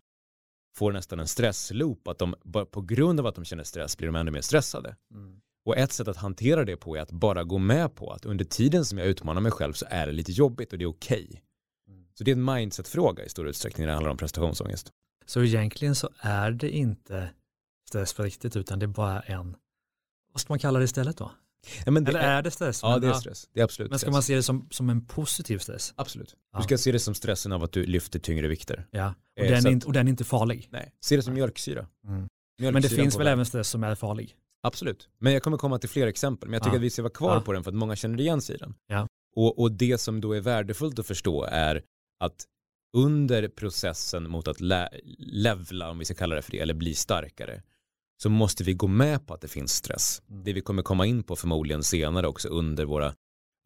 får 0.77 0.93
nästan 0.93 1.21
en 1.21 1.27
stressloop 1.27 2.09
att 2.09 2.19
de 2.19 2.35
på 2.71 2.81
grund 2.81 3.21
av 3.21 3.27
att 3.27 3.35
de 3.35 3.45
känner 3.45 3.65
stress 3.65 3.97
blir 3.97 4.09
de 4.09 4.17
ännu 4.17 4.31
mer 4.31 4.41
stressade. 4.41 4.97
Mm. 5.11 5.41
Och 5.65 5.77
ett 5.77 5.93
sätt 5.93 6.09
att 6.09 6.17
hantera 6.17 6.65
det 6.65 6.77
på 6.77 6.97
är 6.97 7.01
att 7.01 7.11
bara 7.11 7.45
gå 7.45 7.59
med 7.59 7.95
på 7.95 8.13
att 8.13 8.25
under 8.25 8.45
tiden 8.45 8.85
som 8.85 8.99
jag 8.99 9.07
utmanar 9.07 9.41
mig 9.41 9.53
själv 9.53 9.73
så 9.73 9.87
är 9.89 10.07
det 10.07 10.13
lite 10.13 10.33
jobbigt 10.33 10.73
och 10.73 10.79
det 10.79 10.85
är 10.85 10.89
okej. 10.89 11.27
Okay. 11.29 11.41
Mm. 11.89 12.07
Så 12.15 12.25
det 12.25 12.31
är 12.31 12.37
en 12.37 12.45
mindset-fråga 12.45 13.25
i 13.25 13.29
stor 13.29 13.49
utsträckning 13.49 13.85
när 13.85 13.89
det 13.89 13.95
handlar 13.95 14.11
om 14.11 14.17
prestationsångest. 14.17 14.93
Så 15.27 15.43
egentligen 15.43 15.95
så 15.95 16.11
är 16.19 16.51
det 16.51 16.71
inte 16.71 17.31
stress 17.89 18.15
på 18.15 18.23
riktigt 18.23 18.57
utan 18.57 18.79
det 18.79 18.87
är 18.87 18.89
bara 18.89 19.21
en, 19.21 19.57
vad 20.33 20.41
ska 20.41 20.53
man 20.53 20.59
kalla 20.59 20.79
det 20.79 20.85
istället 20.85 21.17
då? 21.17 21.31
Ja, 21.85 21.91
men 21.91 22.05
det 22.05 22.11
Eller 22.11 22.21
är, 22.21 22.39
är 22.39 22.43
det 22.43 22.51
stress? 22.51 22.81
Ja, 22.83 22.91
men, 22.91 23.01
det 23.01 23.09
är 23.09 23.13
stress. 23.13 23.49
Det 23.53 23.61
är 23.61 23.65
absolut 23.65 23.91
Men 23.91 23.99
ska 23.99 24.05
stress. 24.05 24.13
man 24.13 24.23
se 24.23 24.35
det 24.35 24.43
som, 24.43 24.69
som 24.71 24.91
en 24.91 25.07
positiv 25.07 25.59
stress? 25.59 25.95
Absolut. 25.97 26.37
Ja. 26.53 26.59
Du 26.59 26.65
ska 26.65 26.79
se 26.79 26.93
det 26.93 26.99
som 26.99 27.15
stressen 27.15 27.53
av 27.53 27.63
att 27.63 27.73
du 27.73 27.87
lyfter 27.87 28.19
tyngre 28.19 28.49
vikter. 28.49 28.87
Ja, 28.91 29.15
och, 29.39 29.45
eh, 29.45 29.51
den, 29.51 29.67
är, 29.67 29.71
inte, 29.71 29.87
och 29.87 29.93
den 29.93 30.07
är 30.07 30.11
inte 30.11 30.25
farlig. 30.25 30.69
Nej, 30.71 30.93
se 31.01 31.17
det 31.17 31.23
som 31.23 31.35
mjölksyra. 31.35 31.87
Mm. 32.07 32.29
men 32.59 32.83
det 32.83 32.89
finns 32.89 33.19
väl 33.19 33.27
även 33.27 33.47
stress 33.47 33.69
som 33.69 33.85
är 33.85 33.95
farlig? 33.95 34.37
Absolut. 34.63 35.09
Men 35.19 35.33
jag 35.33 35.43
kommer 35.43 35.57
komma 35.57 35.79
till 35.79 35.89
fler 35.89 36.07
exempel. 36.07 36.49
Men 36.49 36.55
jag 36.55 36.63
tycker 36.63 36.75
ja. 36.75 36.79
att 36.79 36.85
vi 36.85 36.91
ska 36.91 37.03
vara 37.03 37.13
kvar 37.13 37.35
ja. 37.35 37.41
på 37.41 37.53
den 37.53 37.65
för 37.65 37.71
att 37.71 37.77
många 37.77 37.97
känner 37.97 38.21
igen 38.21 38.41
sig 38.41 38.55
i 38.55 38.59
den. 38.59 38.75
Ja. 38.87 39.09
Och, 39.37 39.59
och 39.59 39.73
det 39.73 39.99
som 39.99 40.21
då 40.21 40.33
är 40.33 40.41
värdefullt 40.41 40.99
att 40.99 41.07
förstå 41.07 41.45
är 41.45 41.83
att 42.21 42.45
under 42.97 43.49
processen 43.49 44.31
mot 44.31 44.49
att 44.49 44.61
levla, 45.19 45.91
om 45.91 45.99
vi 45.99 46.05
ska 46.05 46.15
kalla 46.15 46.35
det 46.35 46.43
för 46.43 46.53
det, 46.53 46.61
eller 46.61 46.75
bli 46.75 46.95
starkare, 46.95 47.63
så 48.23 48.31
måste 48.31 48.65
vi 48.65 48.73
gå 48.73 48.87
med 48.87 49.27
på 49.27 49.35
att 49.35 49.41
det 49.41 49.49
finns 49.49 49.73
stress. 49.73 50.23
Mm. 50.31 50.45
Det 50.45 50.53
vi 50.53 50.61
kommer 50.61 50.83
komma 50.83 51.07
in 51.07 51.23
på 51.23 51.37
förmodligen 51.37 51.83
senare 51.83 52.27
också 52.27 52.49
under 52.49 52.85
våra, 52.85 53.15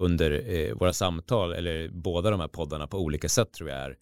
under, 0.02 0.54
eh, 0.54 0.74
våra 0.74 0.92
samtal 0.92 1.52
eller 1.52 1.88
båda 1.88 2.30
de 2.30 2.40
här 2.40 2.48
poddarna 2.48 2.86
på 2.86 2.98
olika 2.98 3.28
sätt 3.28 3.52
tror 3.52 3.70
jag 3.70 3.78
är 3.78 3.96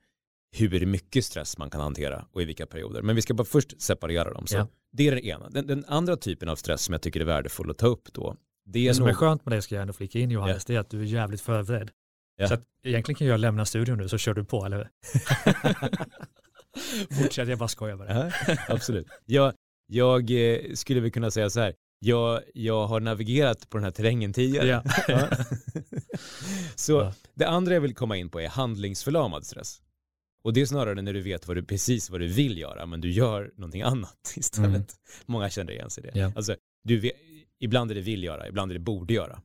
hur 0.57 0.87
mycket 0.87 1.25
stress 1.25 1.59
man 1.59 1.71
kan 1.71 1.81
hantera 1.81 2.25
och 2.33 2.43
i 2.43 2.45
vilka 2.45 2.67
perioder. 2.67 3.03
Men 3.03 3.17
vi 3.17 3.23
ska 3.23 3.35
bara 3.35 3.45
först 3.45 3.83
separera 3.83 4.33
dem. 4.33 4.47
Så 4.47 4.57
ja. 4.57 4.69
Det 4.93 5.09
är 5.09 5.15
det 5.15 5.27
ena. 5.27 5.51
Den, 5.51 5.67
den, 5.67 5.85
andra 5.89 6.17
typen 6.17 6.49
av 6.49 6.57
stress 6.57 6.83
som 6.83 6.93
jag 6.93 7.03
tycker 7.03 7.21
är 7.21 7.25
värdefull 7.25 7.71
att 7.71 7.79
ta 7.79 7.87
upp 7.87 8.13
då. 8.13 8.37
Det, 8.65 8.79
är 8.79 8.89
det 8.89 8.95
som 8.95 9.03
nog... 9.03 9.11
är 9.11 9.15
skönt 9.15 9.47
med 9.47 9.57
det 9.57 9.63
ska 9.63 9.75
jag 9.75 9.83
ändå 9.83 9.93
flika 9.93 10.19
in 10.19 10.31
Johannes, 10.31 10.65
ja. 10.69 10.73
det 10.73 10.77
är 10.77 10.81
att 10.81 10.91
du 10.91 11.01
är 11.01 11.05
jävligt 11.05 11.41
förberedd. 11.41 11.91
Ja. 12.37 12.49
Så 12.49 12.55
att 12.55 12.63
egentligen 12.85 13.17
kan 13.17 13.27
jag 13.27 13.41
lämna 13.41 13.65
studion 13.65 13.99
nu 13.99 14.09
så 14.09 14.19
kör 14.19 14.35
du 14.35 14.45
på, 14.45 14.65
eller 14.65 14.91
Fortsätt, 17.23 17.49
jag 17.49 17.59
bara 17.59 17.69
skojar 17.69 17.97
bara. 17.97 18.15
Ja, 18.15 18.57
absolut. 18.69 19.07
Jag, 19.25 19.55
jag 19.89 20.31
eh, 20.31 20.75
skulle 20.75 21.01
väl 21.01 21.11
kunna 21.11 21.31
säga 21.31 21.51
så 21.51 21.61
här, 21.61 21.75
jag, 21.99 22.43
jag 22.55 22.87
har 22.87 23.01
navigerat 23.01 23.69
på 23.71 23.77
den 23.77 23.85
här 23.85 23.91
terrängen 23.91 24.33
tidigare. 24.33 24.83
Ja. 25.09 25.29
så 26.77 26.93
ja. 26.93 27.15
det 27.35 27.49
andra 27.49 27.75
jag 27.75 27.81
vill 27.81 27.95
komma 27.95 28.17
in 28.17 28.31
på 28.31 28.41
är 28.41 28.49
handlingsförlamad 28.49 29.47
stress. 29.47 29.83
Och 30.43 30.53
det 30.53 30.61
är 30.61 30.67
snarare 30.67 31.03
när 31.03 31.13
du 31.13 31.21
vet 31.21 31.49
vad 31.49 31.57
du, 31.57 31.63
precis 31.63 32.11
vad 32.11 32.21
du 32.21 32.27
vill 32.27 32.59
göra, 32.59 32.87
men 32.87 33.01
du 33.01 33.11
gör 33.11 33.53
någonting 33.57 33.83
annat 33.83 34.35
istället. 34.37 34.75
Mm. 34.75 34.87
Många 35.27 35.51
känner 35.51 35.73
igen 35.73 35.91
sig 35.91 36.05
i 36.05 36.11
det. 36.11 36.19
Ja. 36.19 36.33
Alltså, 36.37 36.57
du 36.85 37.01
vet, 37.01 37.13
ibland 37.61 37.91
är 37.91 37.95
det 37.95 38.01
vill 38.01 38.25
göra, 38.25 38.49
ibland 38.49 38.71
är 38.71 38.75
det 38.75 38.81
borde 38.81 39.15
göra. 39.15 39.43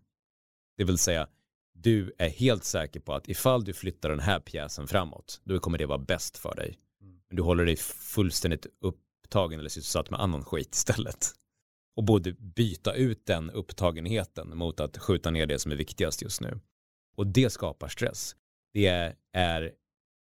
Det 0.77 0.83
vill 0.83 0.97
säga, 0.97 1.27
du 1.73 2.13
är 2.17 2.29
helt 2.29 2.63
säker 2.63 2.99
på 2.99 3.13
att 3.13 3.29
ifall 3.29 3.63
du 3.63 3.73
flyttar 3.73 4.09
den 4.09 4.19
här 4.19 4.39
pjäsen 4.39 4.87
framåt, 4.87 5.41
då 5.43 5.59
kommer 5.59 5.77
det 5.77 5.85
vara 5.85 5.97
bäst 5.97 6.37
för 6.37 6.55
dig. 6.55 6.77
Mm. 7.01 7.19
Men 7.27 7.35
du 7.35 7.43
håller 7.43 7.65
dig 7.65 7.75
fullständigt 7.75 8.65
upptagen 9.33 9.59
eller 9.59 9.69
sysselsatt 9.69 10.09
med 10.09 10.19
annan 10.19 10.45
skit 10.45 10.75
istället. 10.75 11.33
Och 11.95 12.03
både 12.03 12.33
byta 12.33 12.93
ut 12.93 13.25
den 13.25 13.51
upptagenheten 13.51 14.57
mot 14.57 14.79
att 14.79 14.97
skjuta 14.97 15.31
ner 15.31 15.45
det 15.45 15.59
som 15.59 15.71
är 15.71 15.75
viktigast 15.75 16.21
just 16.21 16.41
nu. 16.41 16.59
Och 17.15 17.27
det 17.27 17.49
skapar 17.49 17.87
stress. 17.87 18.35
Det 18.73 18.87
är, 18.87 19.15
är 19.33 19.71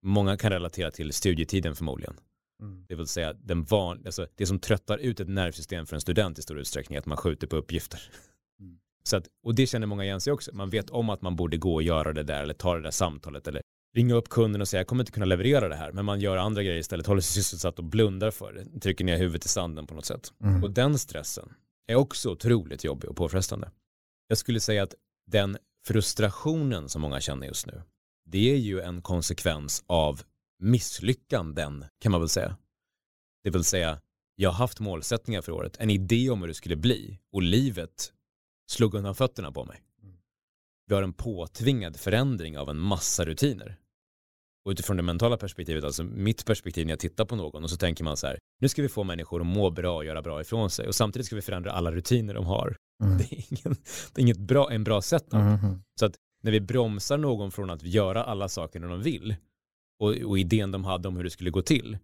många 0.05 0.37
kan 0.37 0.51
relatera 0.51 0.91
till 0.91 1.13
studietiden 1.13 1.75
förmodligen. 1.75 2.15
Mm. 2.61 2.85
Det 2.87 2.95
vill 2.95 3.07
säga 3.07 3.33
den 3.33 3.63
van, 3.63 4.01
alltså 4.05 4.27
det 4.35 4.45
som 4.45 4.59
tröttar 4.59 4.97
ut 4.97 5.19
ett 5.19 5.29
nervsystem 5.29 5.85
för 5.85 5.95
en 5.95 6.01
student 6.01 6.39
i 6.39 6.41
stor 6.41 6.59
utsträckning 6.59 6.95
är 6.95 6.99
att 6.99 7.05
man 7.05 7.17
skjuter 7.17 7.47
på 7.47 7.55
uppgifter. 7.55 7.99
Mm. 8.59 8.79
Så 9.03 9.17
att, 9.17 9.27
och 9.43 9.55
det 9.55 9.67
känner 9.67 9.87
många 9.87 10.03
igen 10.03 10.21
sig 10.21 10.33
också. 10.33 10.51
Man 10.55 10.69
vet 10.69 10.89
om 10.89 11.09
att 11.09 11.21
man 11.21 11.35
borde 11.35 11.57
gå 11.57 11.75
och 11.75 11.83
göra 11.83 12.13
det 12.13 12.23
där 12.23 12.43
eller 12.43 12.53
ta 12.53 12.75
det 12.75 12.81
där 12.81 12.91
samtalet 12.91 13.47
eller 13.47 13.61
ringa 13.95 14.13
upp 14.13 14.29
kunden 14.29 14.61
och 14.61 14.67
säga 14.67 14.79
jag 14.79 14.87
kommer 14.87 15.03
inte 15.03 15.11
kunna 15.11 15.25
leverera 15.25 15.69
det 15.69 15.75
här 15.75 15.91
men 15.91 16.05
man 16.05 16.19
gör 16.19 16.37
andra 16.37 16.63
grejer 16.63 16.79
istället, 16.79 17.07
håller 17.07 17.21
sig 17.21 17.43
sysselsatt 17.43 17.79
och 17.79 17.85
blundar 17.85 18.31
för 18.31 18.53
det, 18.53 18.79
trycker 18.79 19.05
ner 19.05 19.17
huvudet 19.17 19.45
i 19.45 19.49
sanden 19.49 19.87
på 19.87 19.95
något 19.95 20.05
sätt. 20.05 20.33
Mm. 20.43 20.63
Och 20.63 20.71
den 20.71 20.99
stressen 20.99 21.53
är 21.87 21.95
också 21.95 22.29
otroligt 22.29 22.83
jobbig 22.83 23.09
och 23.09 23.15
påfrestande. 23.15 23.71
Jag 24.27 24.37
skulle 24.37 24.59
säga 24.59 24.83
att 24.83 24.95
den 25.27 25.57
frustrationen 25.87 26.89
som 26.89 27.01
många 27.01 27.19
känner 27.19 27.47
just 27.47 27.67
nu, 27.67 27.81
det 28.25 28.51
är 28.53 28.57
ju 28.57 28.81
en 28.81 29.01
konsekvens 29.01 29.83
av 29.87 30.21
misslyckanden 30.59 31.85
kan 31.99 32.11
man 32.11 32.21
väl 32.21 32.29
säga. 32.29 32.57
Det 33.43 33.49
vill 33.49 33.63
säga, 33.63 34.01
jag 34.35 34.49
har 34.49 34.57
haft 34.57 34.79
målsättningar 34.79 35.41
för 35.41 35.51
året, 35.51 35.77
en 35.79 35.89
idé 35.89 36.29
om 36.29 36.41
hur 36.41 36.47
det 36.47 36.53
skulle 36.53 36.75
bli 36.75 37.19
och 37.31 37.41
livet 37.41 38.13
slog 38.69 38.93
undan 38.93 39.15
fötterna 39.15 39.51
på 39.51 39.65
mig. 39.65 39.81
Vi 40.87 40.95
har 40.95 41.03
en 41.03 41.13
påtvingad 41.13 41.97
förändring 41.97 42.57
av 42.57 42.69
en 42.69 42.79
massa 42.79 43.25
rutiner. 43.25 43.78
Och 44.65 44.71
utifrån 44.71 44.97
det 44.97 45.03
mentala 45.03 45.37
perspektivet, 45.37 45.83
alltså 45.83 46.03
mitt 46.03 46.45
perspektiv 46.45 46.85
när 46.85 46.91
jag 46.91 46.99
tittar 46.99 47.25
på 47.25 47.35
någon 47.35 47.63
och 47.63 47.69
så 47.69 47.77
tänker 47.77 48.03
man 48.03 48.17
så 48.17 48.27
här, 48.27 48.39
nu 48.61 48.67
ska 48.67 48.81
vi 48.81 48.89
få 48.89 49.03
människor 49.03 49.41
att 49.41 49.47
må 49.47 49.69
bra 49.69 49.95
och 49.95 50.05
göra 50.05 50.21
bra 50.21 50.41
ifrån 50.41 50.69
sig 50.69 50.87
och 50.87 50.95
samtidigt 50.95 51.25
ska 51.25 51.35
vi 51.35 51.41
förändra 51.41 51.71
alla 51.71 51.91
rutiner 51.91 52.33
de 52.33 52.45
har. 52.45 52.75
Mm. 53.03 53.17
Det 53.17 53.23
är, 53.23 53.45
ingen, 53.49 53.77
det 54.13 54.21
är 54.21 54.23
inget 54.23 54.39
bra, 54.39 54.71
en 54.71 54.83
bra 54.83 55.01
sätt. 55.01 55.31
Mhm. 55.31 55.83
Så 55.99 56.05
att 56.05 56.15
när 56.43 56.51
vi 56.51 56.61
bromsar 56.61 57.17
någon 57.17 57.51
från 57.51 57.69
att 57.69 57.83
göra 57.83 58.23
alla 58.23 58.49
saker 58.49 58.79
de 58.79 59.01
vill 59.01 59.35
och, 59.99 60.09
och 60.09 60.39
idén 60.39 60.71
de 60.71 60.85
hade 60.85 61.07
om 61.07 61.15
hur 61.15 61.23
det 61.23 61.29
skulle 61.29 61.49
gå 61.49 61.61
till 61.61 61.97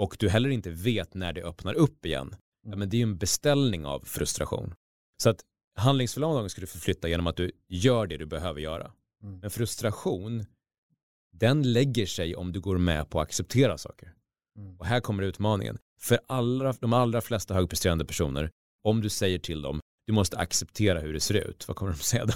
och 0.00 0.16
du 0.18 0.28
heller 0.28 0.48
inte 0.48 0.70
vet 0.70 1.14
när 1.14 1.32
det 1.32 1.42
öppnar 1.42 1.74
upp 1.74 2.06
igen, 2.06 2.34
ja, 2.66 2.76
men 2.76 2.88
det 2.88 2.96
är 2.96 2.98
ju 2.98 3.02
en 3.02 3.18
beställning 3.18 3.86
av 3.86 4.00
frustration. 4.00 4.74
Så 5.22 5.30
att 5.30 5.40
handlingsförlamning 5.76 6.50
ska 6.50 6.60
du 6.60 6.66
förflytta 6.66 7.08
genom 7.08 7.26
att 7.26 7.36
du 7.36 7.52
gör 7.68 8.06
det 8.06 8.16
du 8.16 8.26
behöver 8.26 8.60
göra. 8.60 8.92
Mm. 9.22 9.38
Men 9.38 9.50
frustration, 9.50 10.44
den 11.40 11.72
lägger 11.72 12.06
sig 12.06 12.36
om 12.36 12.52
du 12.52 12.60
går 12.60 12.78
med 12.78 13.10
på 13.10 13.20
att 13.20 13.28
acceptera 13.28 13.78
saker. 13.78 14.12
Mm. 14.58 14.76
Och 14.76 14.86
här 14.86 15.00
kommer 15.00 15.22
utmaningen. 15.22 15.78
För 16.00 16.18
allra, 16.26 16.72
de 16.80 16.92
allra 16.92 17.20
flesta 17.20 17.54
högpresterande 17.54 18.04
personer, 18.04 18.50
om 18.84 19.00
du 19.00 19.08
säger 19.08 19.38
till 19.38 19.62
dem, 19.62 19.80
du 20.06 20.12
måste 20.12 20.38
acceptera 20.38 21.00
hur 21.00 21.12
det 21.12 21.20
ser 21.20 21.34
ut, 21.34 21.68
vad 21.68 21.76
kommer 21.76 21.92
de 21.92 21.98
säga 21.98 22.24
då? 22.26 22.32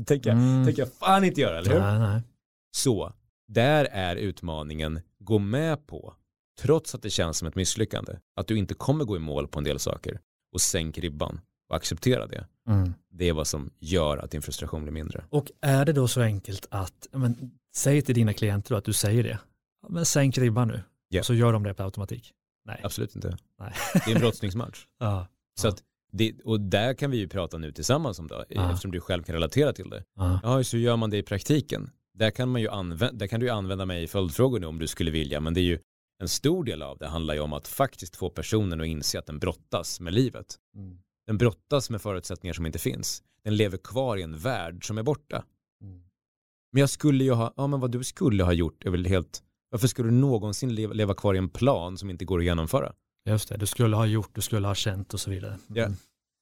tänker, 0.04 0.30
jag, 0.30 0.38
Mm. 0.38 0.64
tänker 0.66 0.82
jag 0.82 0.92
fan 0.92 1.24
inte 1.24 1.40
göra, 1.40 1.58
eller 1.58 1.72
hur? 1.72 1.80
Nej, 1.80 1.98
nej. 1.98 2.22
Så, 2.76 3.12
där 3.48 3.84
är 3.84 4.16
utmaningen, 4.16 5.00
gå 5.18 5.38
med 5.38 5.86
på, 5.86 6.14
trots 6.60 6.94
att 6.94 7.02
det 7.02 7.10
känns 7.10 7.38
som 7.38 7.48
ett 7.48 7.54
misslyckande, 7.54 8.12
att 8.36 8.46
du 8.46 8.58
inte 8.58 8.74
kommer 8.74 9.04
gå 9.04 9.16
i 9.16 9.20
mål 9.20 9.48
på 9.48 9.58
en 9.58 9.64
del 9.64 9.78
saker 9.78 10.20
och 10.52 10.60
sänk 10.60 10.98
ribban 10.98 11.40
och 11.70 11.76
acceptera 11.76 12.26
det. 12.26 12.46
Mm. 12.68 12.94
Det 13.10 13.28
är 13.28 13.32
vad 13.32 13.46
som 13.46 13.70
gör 13.78 14.18
att 14.18 14.30
din 14.30 14.42
frustration 14.42 14.82
blir 14.82 14.92
mindre. 14.92 15.24
Och 15.30 15.50
är 15.60 15.84
det 15.84 15.92
då 15.92 16.08
så 16.08 16.20
enkelt 16.20 16.66
att, 16.70 17.06
men, 17.12 17.50
säg 17.78 18.02
till 18.02 18.14
dina 18.14 18.32
klienter 18.32 18.70
då 18.70 18.76
att 18.76 18.84
du 18.84 18.92
säger 18.92 19.22
det, 19.22 19.38
men 19.88 20.06
sänk 20.06 20.38
ribban 20.38 20.68
nu, 20.68 20.82
och 21.18 21.26
så 21.26 21.34
gör 21.34 21.52
de 21.52 21.62
det 21.62 21.74
per 21.74 21.84
automatik. 21.84 22.32
Nej. 22.64 22.80
Absolut 22.84 23.14
inte. 23.14 23.36
Nej. 23.58 23.72
Det 23.94 24.10
är 24.10 24.14
en 24.14 24.20
brottningsmatch. 24.20 24.86
Ja. 24.98 25.26
Så 25.60 25.68
att 25.68 25.82
det, 26.12 26.40
och 26.44 26.60
där 26.60 26.94
kan 26.94 27.10
vi 27.10 27.16
ju 27.16 27.28
prata 27.28 27.58
nu 27.58 27.72
tillsammans 27.72 28.18
om 28.18 28.26
det, 28.28 28.44
Ja. 28.48 28.70
eftersom 28.70 28.90
du 28.90 29.00
själv 29.00 29.22
kan 29.22 29.32
relatera 29.34 29.72
till 29.72 29.90
det. 29.90 30.04
Ja. 30.16 30.40
Ja, 30.42 30.64
så 30.64 30.76
gör 30.76 30.96
man 30.96 31.10
det 31.10 31.16
i 31.16 31.22
praktiken. 31.22 31.90
Där 32.14 32.30
kan, 32.30 32.48
man 32.48 32.60
ju 32.60 32.68
använda, 32.68 33.12
där 33.18 33.26
kan 33.26 33.40
du 33.40 33.46
ju 33.46 33.52
använda 33.52 33.86
mig 33.86 34.02
i 34.02 34.06
följdfrågor 34.06 34.60
nu 34.60 34.66
om 34.66 34.78
du 34.78 34.86
skulle 34.86 35.10
vilja, 35.10 35.40
men 35.40 35.54
det 35.54 35.60
är 35.60 35.64
ju 35.64 35.78
en 36.22 36.28
stor 36.28 36.64
del 36.64 36.82
av 36.82 36.98
det 36.98 37.06
handlar 37.08 37.34
ju 37.34 37.40
om 37.40 37.52
att 37.52 37.68
faktiskt 37.68 38.16
få 38.16 38.30
personen 38.30 38.80
att 38.80 38.86
inse 38.86 39.18
att 39.18 39.26
den 39.26 39.38
brottas 39.38 40.00
med 40.00 40.12
livet. 40.12 40.56
Mm. 40.76 40.98
Den 41.26 41.38
brottas 41.38 41.90
med 41.90 42.02
förutsättningar 42.02 42.54
som 42.54 42.66
inte 42.66 42.78
finns. 42.78 43.22
Den 43.44 43.56
lever 43.56 43.78
kvar 43.78 44.16
i 44.16 44.22
en 44.22 44.38
värld 44.38 44.86
som 44.86 44.98
är 44.98 45.02
borta. 45.02 45.44
Mm. 46.68 46.72
Men 46.72 46.80
jag 46.80 46.90
skulle 46.90 47.24
ju 47.24 47.32
ha, 47.32 47.52
ja 47.56 47.66
men 47.66 47.80
vad 47.80 47.90
du 47.90 48.04
skulle 48.04 48.44
ha 48.44 48.52
gjort 48.52 48.84
är 48.84 48.90
väl 48.90 49.06
helt, 49.06 49.42
varför 49.70 49.88
skulle 49.88 50.08
du 50.08 50.14
någonsin 50.14 50.74
leva, 50.74 50.92
leva 50.92 51.14
kvar 51.14 51.34
i 51.34 51.38
en 51.38 51.48
plan 51.48 51.98
som 51.98 52.10
inte 52.10 52.24
går 52.24 52.38
att 52.38 52.44
genomföra? 52.44 52.92
Just 53.26 53.48
det, 53.48 53.56
du 53.56 53.66
skulle 53.66 53.96
ha 53.96 54.06
gjort, 54.06 54.30
du 54.34 54.40
skulle 54.40 54.66
ha 54.66 54.74
känt 54.74 55.14
och 55.14 55.20
så 55.20 55.30
vidare. 55.30 55.58
Ja. 55.66 55.88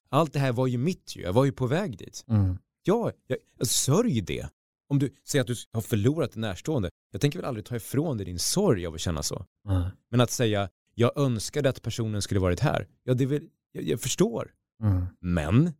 Allt 0.09 0.33
det 0.33 0.39
här 0.39 0.51
var 0.51 0.67
ju 0.67 0.77
mitt 0.77 1.15
ju, 1.15 1.21
jag 1.21 1.33
var 1.33 1.45
ju 1.45 1.51
på 1.51 1.67
väg 1.67 1.97
dit. 1.97 2.25
Mm. 2.27 2.57
Ja, 2.83 3.11
jag, 3.27 3.37
jag 3.57 3.67
sörj 3.67 4.21
det. 4.21 4.49
Om 4.89 4.99
du 4.99 5.15
säger 5.27 5.41
att 5.41 5.47
du 5.47 5.55
har 5.71 5.81
förlorat 5.81 6.35
en 6.35 6.41
närstående, 6.41 6.89
jag 7.11 7.21
tänker 7.21 7.39
väl 7.39 7.45
aldrig 7.45 7.65
ta 7.65 7.75
ifrån 7.75 8.17
dig 8.17 8.25
din 8.25 8.39
sorg 8.39 8.87
av 8.87 8.93
att 8.93 8.99
känna 8.99 9.23
så. 9.23 9.45
Ja. 9.63 9.91
Men 10.11 10.21
att 10.21 10.31
säga, 10.31 10.69
jag 10.95 11.17
önskade 11.17 11.69
att 11.69 11.81
personen 11.81 12.21
skulle 12.21 12.39
varit 12.39 12.59
här, 12.59 12.87
ja 13.03 13.13
det 13.13 13.23
är 13.23 13.27
väl, 13.27 13.49
jag, 13.71 13.83
jag 13.83 14.01
förstår. 14.01 14.53
Mm. 14.83 15.05
Men, 15.19 15.73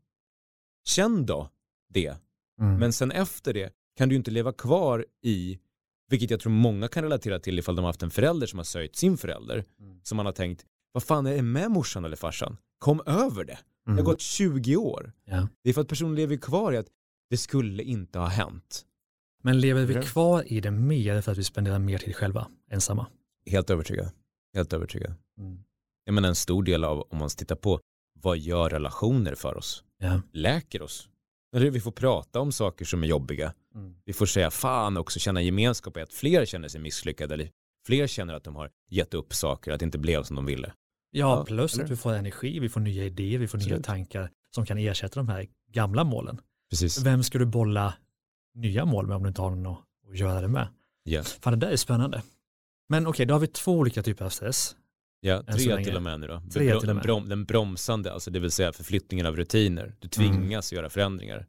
känn 0.86 1.25
då 1.25 1.50
det. 1.94 2.18
Mm. 2.62 2.80
Men 2.80 2.94
sen 2.94 3.12
efter 3.12 3.54
det 3.54 3.74
kan 3.98 4.10
du 4.10 4.16
inte 4.16 4.32
leva 4.32 4.51
kvar 4.54 5.06
i, 5.24 5.60
vilket 6.10 6.32
jag 6.32 6.39
tror 6.39 6.51
många 6.51 6.88
kan 6.88 7.04
relatera 7.04 7.39
till 7.39 7.60
ifall 7.60 7.75
de 7.75 7.82
har 7.82 7.89
haft 7.89 8.04
en 8.04 8.12
förälder 8.12 8.48
som 8.48 8.60
har 8.60 8.63
söjt 8.63 8.96
sin 8.96 9.18
förälder, 9.18 9.63
Mm. 9.80 10.00
som 10.04 10.16
man 10.18 10.25
har 10.25 10.34
tänkt, 10.34 10.66
vad 10.92 11.04
fan 11.04 11.25
är 11.25 11.36
det 11.36 11.42
med 11.42 11.72
morsan 11.72 12.06
eller 12.06 12.16
farsan? 12.16 12.58
Kom 12.80 13.01
över 13.06 13.44
det. 13.44 13.58
Det 13.86 13.92
har 13.92 13.94
Mm. 13.94 14.06
gått 14.06 14.22
20 14.22 14.75
år. 14.75 15.12
Ja. 15.25 15.48
Det 15.63 15.70
är 15.70 15.74
för 15.74 15.82
att 15.82 15.88
personen 15.88 16.16
lever 16.16 16.38
kvar 16.38 16.74
i 16.74 16.77
att 16.77 16.88
det 17.30 17.38
skulle 17.38 17.84
inte 17.84 18.20
ha 18.20 18.27
hänt. 18.27 18.86
Men 19.44 19.60
lever 19.60 19.86
vi 19.86 19.94
Ja. 19.94 20.01
kvar 20.01 20.44
i 20.54 20.60
det 20.60 20.72
mer 20.72 21.22
för 21.22 21.32
att 21.32 21.38
vi 21.38 21.44
spenderar 21.44 21.80
mer 21.80 21.98
tid 21.98 22.16
själva, 22.16 22.48
ensamma? 22.72 23.08
Helt 23.46 23.70
övertygad. 23.70 24.10
Helt 24.56 24.74
övertygad. 24.74 25.13
Mm. 25.38 25.63
Jag 26.06 26.13
menar 26.13 26.30
en 26.30 26.36
stor 26.36 26.63
del 26.63 26.84
av, 26.84 27.08
om 27.10 27.18
man 27.18 27.30
tittar 27.30 27.56
på, 27.56 27.80
vad 28.22 28.38
gör 28.38 28.70
relationer 28.70 29.36
för 29.36 29.58
oss? 29.58 29.84
Ja. 29.98 30.22
Läker 30.32 30.82
oss. 30.82 31.10
Eller 31.56 31.70
vi 31.70 31.80
får 31.80 31.92
prata 31.92 32.39
om 32.39 32.51
saker 32.51 32.86
som 32.86 33.04
är 33.04 33.08
jobbiga. 33.08 33.54
Mm. 33.75 33.96
Vi 34.06 34.13
får 34.13 34.25
säga 34.25 34.51
fan 34.51 34.98
också, 34.98 35.20
känna 35.20 35.42
gemenskap 35.42 35.98
i 35.98 36.01
att 36.01 36.13
fler 36.13 36.46
känner 36.46 36.68
sig 36.68 36.82
misslyckade 36.82 37.34
eller 37.34 37.50
fler 37.86 38.08
känner 38.08 38.34
att 38.34 38.44
de 38.44 38.56
har 38.56 38.70
gett 38.89 39.13
upp 39.13 39.34
saker, 39.34 39.72
att 39.72 39.80
det 39.80 39.84
inte 39.86 39.98
blev 39.98 40.24
som 40.24 40.36
de 40.36 40.46
ville. 40.46 40.74
Ja, 41.12 41.38
Ja, 41.38 41.46
plus 41.46 41.74
eller? 41.74 41.84
att 41.84 41.92
vi 41.92 41.96
får 41.96 42.13
energi, 42.13 42.60
vi 42.60 42.70
får 42.70 42.80
nya 42.80 43.06
idéer, 43.06 43.39
vi 43.39 43.48
får 43.48 43.58
nya 43.58 43.66
Absolut. 43.66 43.86
tankar 43.86 44.32
som 44.56 44.66
kan 44.66 44.77
ersätta 44.77 45.20
de 45.20 45.30
här 45.30 45.48
gamla 45.72 46.04
målen. 46.04 46.42
Precis. 46.70 47.01
Vem 47.01 47.24
ska 47.24 47.38
du 47.38 47.46
bolla 47.46 47.94
nya 48.56 48.86
mål 48.86 49.08
med 49.08 49.16
om 49.16 49.24
du 49.24 49.30
inte 49.30 49.42
har 49.42 49.50
någon 49.50 49.77
att, 50.12 50.18
göra 50.20 50.42
det 50.42 50.48
med? 50.48 50.68
Ja, 51.04 51.24
Fan, 51.24 51.60
det 51.60 51.66
där 51.66 51.72
är 51.74 51.77
spännande. 51.77 52.24
Men 52.89 53.08
okej, 53.08 53.25
då 53.25 53.34
har 53.34 53.39
vi 53.39 53.48
två 53.48 53.72
olika 53.74 54.04
typer 54.04 54.25
av 54.25 54.30
stress. 54.30 54.75
Ja 55.27 55.43
tre 55.43 55.84
till 55.84 55.96
och 55.96 56.03
med 56.03 56.19
nu 56.19 56.27
då. 56.27 56.41
Tre 56.53 56.79
till 56.79 56.89
och 56.89 56.96
med. 56.96 57.03
brom, 57.03 57.29
den 57.29 57.46
bromsande, 57.46 58.13
alltså 58.13 58.31
det 58.31 58.39
vill 58.39 58.51
säga 58.51 58.74
förflyttningen 58.74 59.25
av 59.25 59.36
rutiner. 59.36 59.96
Du 60.00 60.07
tvingas 60.07 60.74
göra 60.74 60.89
förändringar 60.89 61.46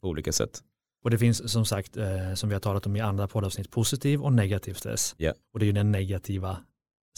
på 0.00 0.08
olika 0.08 0.32
sätt. 0.32 0.62
Och 1.04 1.10
det 1.10 1.18
finns 1.18 1.52
som 1.52 1.64
sagt, 1.64 1.96
eh, 1.96 2.34
som 2.34 2.48
vi 2.48 2.54
har 2.54 2.60
talat 2.60 2.86
om 2.86 2.96
i 2.96 3.00
andra 3.00 3.28
poddavsnitt, 3.28 3.70
positiv 3.70 4.22
och 4.22 4.32
negativ 4.32 4.74
stress. 4.74 5.14
Ja. 5.18 5.32
Och 5.52 5.58
det 5.58 5.64
är 5.64 5.66
ju 5.66 5.72
den 5.72 5.92
negativa 5.92 6.58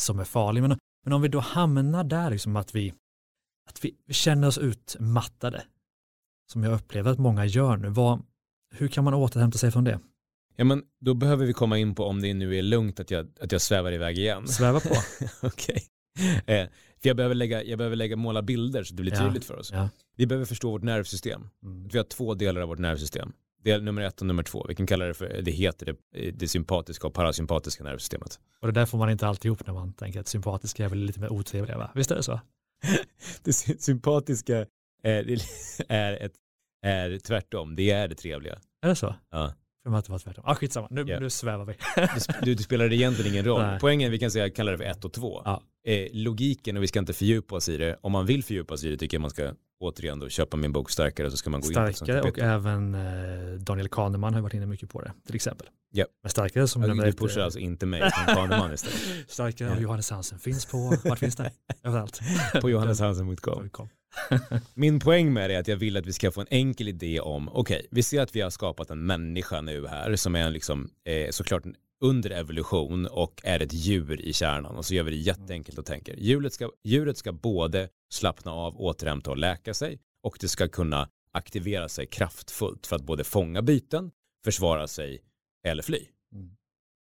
som 0.01 0.19
är 0.19 0.25
farlig. 0.25 0.63
Men, 0.63 0.79
men 1.05 1.13
om 1.13 1.23
vi 1.23 1.29
då 1.29 1.39
hamnar 1.39 2.05
där, 2.05 2.31
liksom 2.31 2.57
att 2.57 2.75
vi, 2.75 2.95
att 3.69 3.85
vi 3.85 3.97
känner 4.11 4.49
oss 4.49 4.59
utmattade, 4.59 5.65
som 6.53 6.65
jag 6.65 6.75
upplever 6.75 7.11
att 7.11 7.19
många 7.19 7.45
gör 7.45 7.77
nu, 7.77 7.89
vad, 7.89 8.23
hur 8.75 8.89
kan 8.89 9.05
man 9.05 9.15
återhämta 9.15 9.59
sig 9.59 9.71
från 9.71 9.85
det? 9.85 10.01
Ja 10.57 10.65
men 10.65 10.83
då 11.01 11.15
behöver 11.15 11.47
vi 11.47 11.53
komma 11.53 11.79
in 11.79 11.95
på 11.95 12.05
om 12.05 12.21
det 12.21 12.35
nu 12.35 12.57
är 12.59 12.63
lugnt 12.63 13.01
att 13.01 13.11
jag, 13.11 13.29
att 13.41 13.53
jag 13.53 13.61
svävar 13.61 13.93
iväg 13.93 14.19
igen. 14.19 14.49
Sväva 14.49 14.81
på. 14.81 14.95
Okej. 15.47 15.83
Eh, 16.47 16.67
för 17.03 17.09
jag 17.09 17.17
behöver, 17.17 17.35
lägga, 17.35 17.63
jag 17.65 17.79
behöver 17.79 17.97
lägga 17.97 18.17
måla 18.17 18.43
bilder 18.43 18.83
så 18.85 18.95
det 18.95 19.03
blir 19.03 19.13
Ja. 19.15 19.19
tydligt 19.25 19.45
för 19.45 19.57
oss. 19.59 19.71
Ja. 19.73 19.89
Vi 20.17 20.27
behöver 20.27 20.47
förstå 20.47 20.71
vårt 20.71 20.83
nervsystem. 20.83 21.49
Mm. 21.65 21.89
Vi 21.89 21.99
har 21.99 22.05
två 22.05 22.35
delar 22.35 22.61
av 22.61 22.69
vårt 22.69 22.79
nervsystem. 22.79 23.33
Del 23.63 23.83
nummer 23.83 24.03
ett 24.03 24.21
och 24.21 24.27
nummer 24.27 24.43
två. 24.43 24.67
Vi 24.69 24.75
kan 24.75 24.87
kalla 24.87 25.05
det 25.05 25.15
för, 25.15 25.41
det 25.43 25.51
heter 25.51 25.87
det, 26.13 26.31
det 26.31 26.49
sympatiska 26.49 27.07
och 27.07 27.15
parasympatiska 27.15 27.85
nervsystemet. 27.85 28.41
Och 28.61 28.67
det 28.69 28.73
där 28.81 28.87
får 28.87 28.99
man 28.99 29.11
inte 29.11 29.27
alltid 29.27 29.45
ihop 29.49 29.67
när 29.67 29.75
man 29.75 29.93
tänker 29.93 30.21
att 30.21 30.29
sympatiska 30.29 30.85
är 30.85 30.89
väl 30.89 30.99
lite 30.99 31.21
mer 31.21 31.33
otrevliga, 31.33 31.79
va? 31.79 31.91
Visst 31.95 32.11
är 32.11 32.17
det 32.17 32.23
så? 32.23 32.41
Det 33.45 33.53
sy- 33.53 33.77
sympatiska 33.79 34.67
är, 35.03 35.37
är, 35.89 36.13
ett, 36.25 36.33
är 36.83 37.19
tvärtom, 37.19 37.77
det 37.77 37.91
är 37.91 38.09
det 38.09 38.15
trevliga. 38.15 38.59
Är 38.83 38.89
det 38.89 38.97
så? 38.97 39.15
Ja. 39.31 39.53
För 39.93 39.99
att 39.99 40.05
det 40.05 40.13
var 40.13 40.19
tvärtom. 40.19 40.45
Ah, 40.47 40.55
skitsamma, 40.55 40.87
nu, 40.91 41.05
Ja. 41.07 41.21
nu 41.21 41.31
svävar 41.31 41.65
vi. 41.65 41.75
Det, 42.43 42.55
det 42.55 42.63
spelar 42.63 42.93
egentligen 42.93 43.33
ingen 43.33 43.45
roll. 43.45 43.63
Nej. 43.67 43.79
Poängen, 43.81 44.11
vi 44.11 44.19
kan 44.19 44.31
säga, 44.31 44.51
kalla 44.51 44.71
det 44.73 44.79
för 44.79 44.85
ett 44.85 45.05
och 45.05 45.13
två. 45.13 45.43
Ja. 45.45 45.63
Eh, 45.87 46.09
logiken, 46.13 46.77
och 46.77 46.83
vi 46.83 46.87
ska 46.87 46.99
inte 46.99 47.13
fördjupa 47.13 47.55
oss 47.55 47.69
i 47.69 47.77
det, 47.77 47.97
om 48.01 48.13
man 48.13 48.27
vill 48.27 48.45
fördjupa 48.45 48.77
sig 48.77 48.89
i 48.89 48.93
det 48.93 48.99
tycker 48.99 49.17
jag 49.17 49.21
man 49.23 49.31
ska 49.31 49.53
återigen 49.81 50.19
då 50.19 50.29
köpa 50.29 50.57
min 50.57 50.73
bok 50.73 50.91
Starkare 50.91 51.31
så 51.31 51.37
ska 51.37 51.51
man 51.51 51.61
gå 51.61 51.69
in 51.69 51.75
på 51.75 51.81
ett 51.81 51.97
Starkare 51.97 52.21
och 52.23 52.39
även 52.39 52.95
eh, 52.95 53.59
Daniel 53.61 53.89
Kahneman 53.89 54.35
har 54.35 54.41
varit 54.41 54.55
inne 54.55 54.67
mycket 54.67 54.91
på 54.91 55.01
det, 55.03 55.13
till 55.27 55.35
exempel. 55.35 55.67
Ja. 55.93 56.07
Men 56.23 56.31
starkare 56.31 56.69
som 56.69 56.83
Du 56.83 57.09
ett, 57.09 57.19
pushar 57.19 57.41
eh, 57.41 57.45
alltså 57.45 57.59
inte 57.59 57.87
mig 57.87 58.01
utan 58.01 58.35
Kahneman 58.35 58.73
istället. 58.75 59.31
Starkare 59.31 59.69
Ja. 59.69 59.75
av 59.75 59.83
Johannes 59.83 60.11
Hansen 60.11 60.39
finns 60.39 60.67
på, 60.67 60.97
vart 61.05 61.19
finns 61.19 61.37
det? 61.37 61.51
Överallt. 61.83 62.21
På 62.61 62.71
johanneshansen.com. 62.71 63.89
Min 64.75 65.01
poäng 65.01 65.33
med 65.33 65.51
det 65.51 65.55
är 65.55 65.61
att 65.61 65.69
jag 65.69 65.77
vill 65.77 65.97
att 65.97 66.07
vi 66.07 66.13
ska 66.13 66.31
få 66.31 66.41
en 66.41 66.47
enkel 66.51 66.89
idé 66.89 67.21
om, 67.21 67.49
okej, 67.49 67.87
vi 67.91 68.03
ser 68.03 68.21
att 68.21 68.37
vi 68.37 68.41
har 68.41 68.51
skapat 68.51 68.91
en 68.91 69.07
människa 69.07 69.61
nu 69.61 69.87
här 69.87 70.17
som 70.17 70.35
är 70.35 70.43
en 70.43 70.53
liksom, 70.53 70.91
eh, 71.05 71.31
såklart 71.31 71.65
en 71.65 71.75
under 72.01 72.31
evolution 72.31 73.07
och 73.07 73.41
är 73.45 73.63
ett 73.63 73.73
djur 73.73 74.21
i 74.21 74.33
kärnan 74.33 74.77
och 74.77 74.85
så 74.85 74.95
gör 74.95 75.03
vi 75.03 75.11
det 75.11 75.17
jätteenkelt 75.17 75.79
och 75.79 75.87
tänker. 75.87 76.17
Djuret 76.17 76.53
ska, 76.53 76.71
djuret 76.85 77.19
ska 77.19 77.33
både 77.33 77.89
slappna 78.11 78.53
av, 78.53 78.81
återhämta 78.81 79.31
och 79.31 79.37
läka 79.37 79.75
sig 79.75 79.99
och 80.23 80.37
det 80.41 80.49
ska 80.49 80.69
kunna 80.69 81.09
aktivera 81.33 81.89
sig 81.89 82.07
kraftfullt 82.07 82.87
för 82.87 82.97
att 82.97 83.03
både 83.03 83.25
fånga 83.25 83.63
byten, 83.63 84.11
försvara 84.45 84.87
sig 84.87 85.21
eller 85.67 85.83
fly. 85.83 86.07
Mm. 86.33 86.57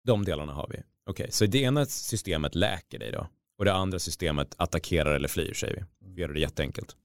De 0.04 0.25
delarna 0.25 0.52
har 0.52 0.68
vi. 0.71 0.83
Okej, 1.06 1.28
så 1.30 1.47
det 1.47 1.59
ena 1.59 1.87
systemet 1.87 2.54
läker 2.54 2.99
dig 2.99 3.12
då 3.12 3.26
och 3.59 3.64
det 3.64 3.73
andra 3.73 3.99
systemet 3.99 4.54
attackerar 4.59 5.14
eller 5.14 5.28
flyr 5.28 5.54
säger 5.54 5.75
vi. 5.75 6.11
Vi 6.14 6.21
gör 6.21 6.28
det 6.28 6.40
jätteenkelt. 6.40 6.97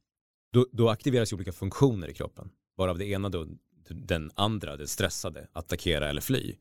Då, 0.51 0.67
då 0.71 0.89
aktiveras 0.89 1.33
olika 1.33 1.51
funktioner 1.51 2.07
i 2.07 2.13
kroppen. 2.13 2.49
Varav 2.77 2.97
det 2.97 3.05
ena 3.05 3.29
då, 3.29 3.47
den 3.89 4.31
andra, 4.35 4.77
den 4.77 4.87
stressade, 4.87 5.47
attackera 5.53 6.09
eller 6.09 6.21
fly, 6.21 6.55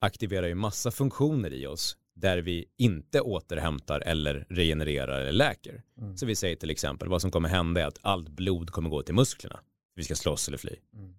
aktiverar 0.00 0.46
ju 0.46 0.54
massa 0.54 0.90
funktioner 0.90 1.52
i 1.52 1.66
oss 1.66 1.96
där 2.14 2.38
vi 2.38 2.64
inte 2.78 3.20
återhämtar 3.20 4.00
eller 4.00 4.46
regenererar 4.48 5.20
eller 5.20 5.32
läker. 5.32 5.82
Mm. 5.98 6.16
Så 6.16 6.26
vi 6.26 6.36
säger 6.36 6.56
till 6.56 6.70
exempel, 6.70 7.08
vad 7.08 7.20
som 7.20 7.30
kommer 7.30 7.48
hända 7.48 7.80
är 7.80 7.86
att 7.86 7.98
allt 8.02 8.28
blod 8.28 8.70
kommer 8.70 8.90
gå 8.90 9.02
till 9.02 9.14
musklerna. 9.14 9.60
Vi 9.94 10.04
ska 10.04 10.14
slåss 10.14 10.48
eller 10.48 10.58
fly. 10.58 10.76
Mm. 10.94 11.14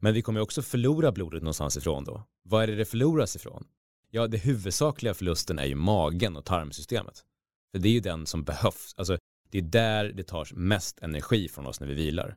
Men 0.00 0.14
vi 0.14 0.22
kommer 0.22 0.40
också 0.40 0.62
förlora 0.62 1.12
blodet 1.12 1.42
någonstans 1.42 1.76
ifrån 1.76 2.04
då. 2.04 2.22
Vad 2.42 2.62
är 2.62 2.66
det 2.66 2.74
det 2.74 2.84
förloras 2.84 3.36
ifrån? 3.36 3.66
Ja, 4.10 4.26
det 4.26 4.38
huvudsakliga 4.38 5.14
förlusten 5.14 5.58
är 5.58 5.66
ju 5.66 5.74
magen 5.74 6.36
och 6.36 6.44
tarmsystemet. 6.44 7.24
För 7.72 7.78
det 7.78 7.88
är 7.88 7.92
ju 7.92 8.00
den 8.00 8.26
som 8.26 8.44
behövs. 8.44 8.94
Alltså, 8.96 9.18
det 9.54 9.58
är 9.58 9.62
där 9.62 10.12
det 10.12 10.22
tar 10.22 10.48
mest 10.54 11.02
energi 11.02 11.48
från 11.48 11.66
oss 11.66 11.80
när 11.80 11.86
vi 11.86 11.94
vilar. 11.94 12.36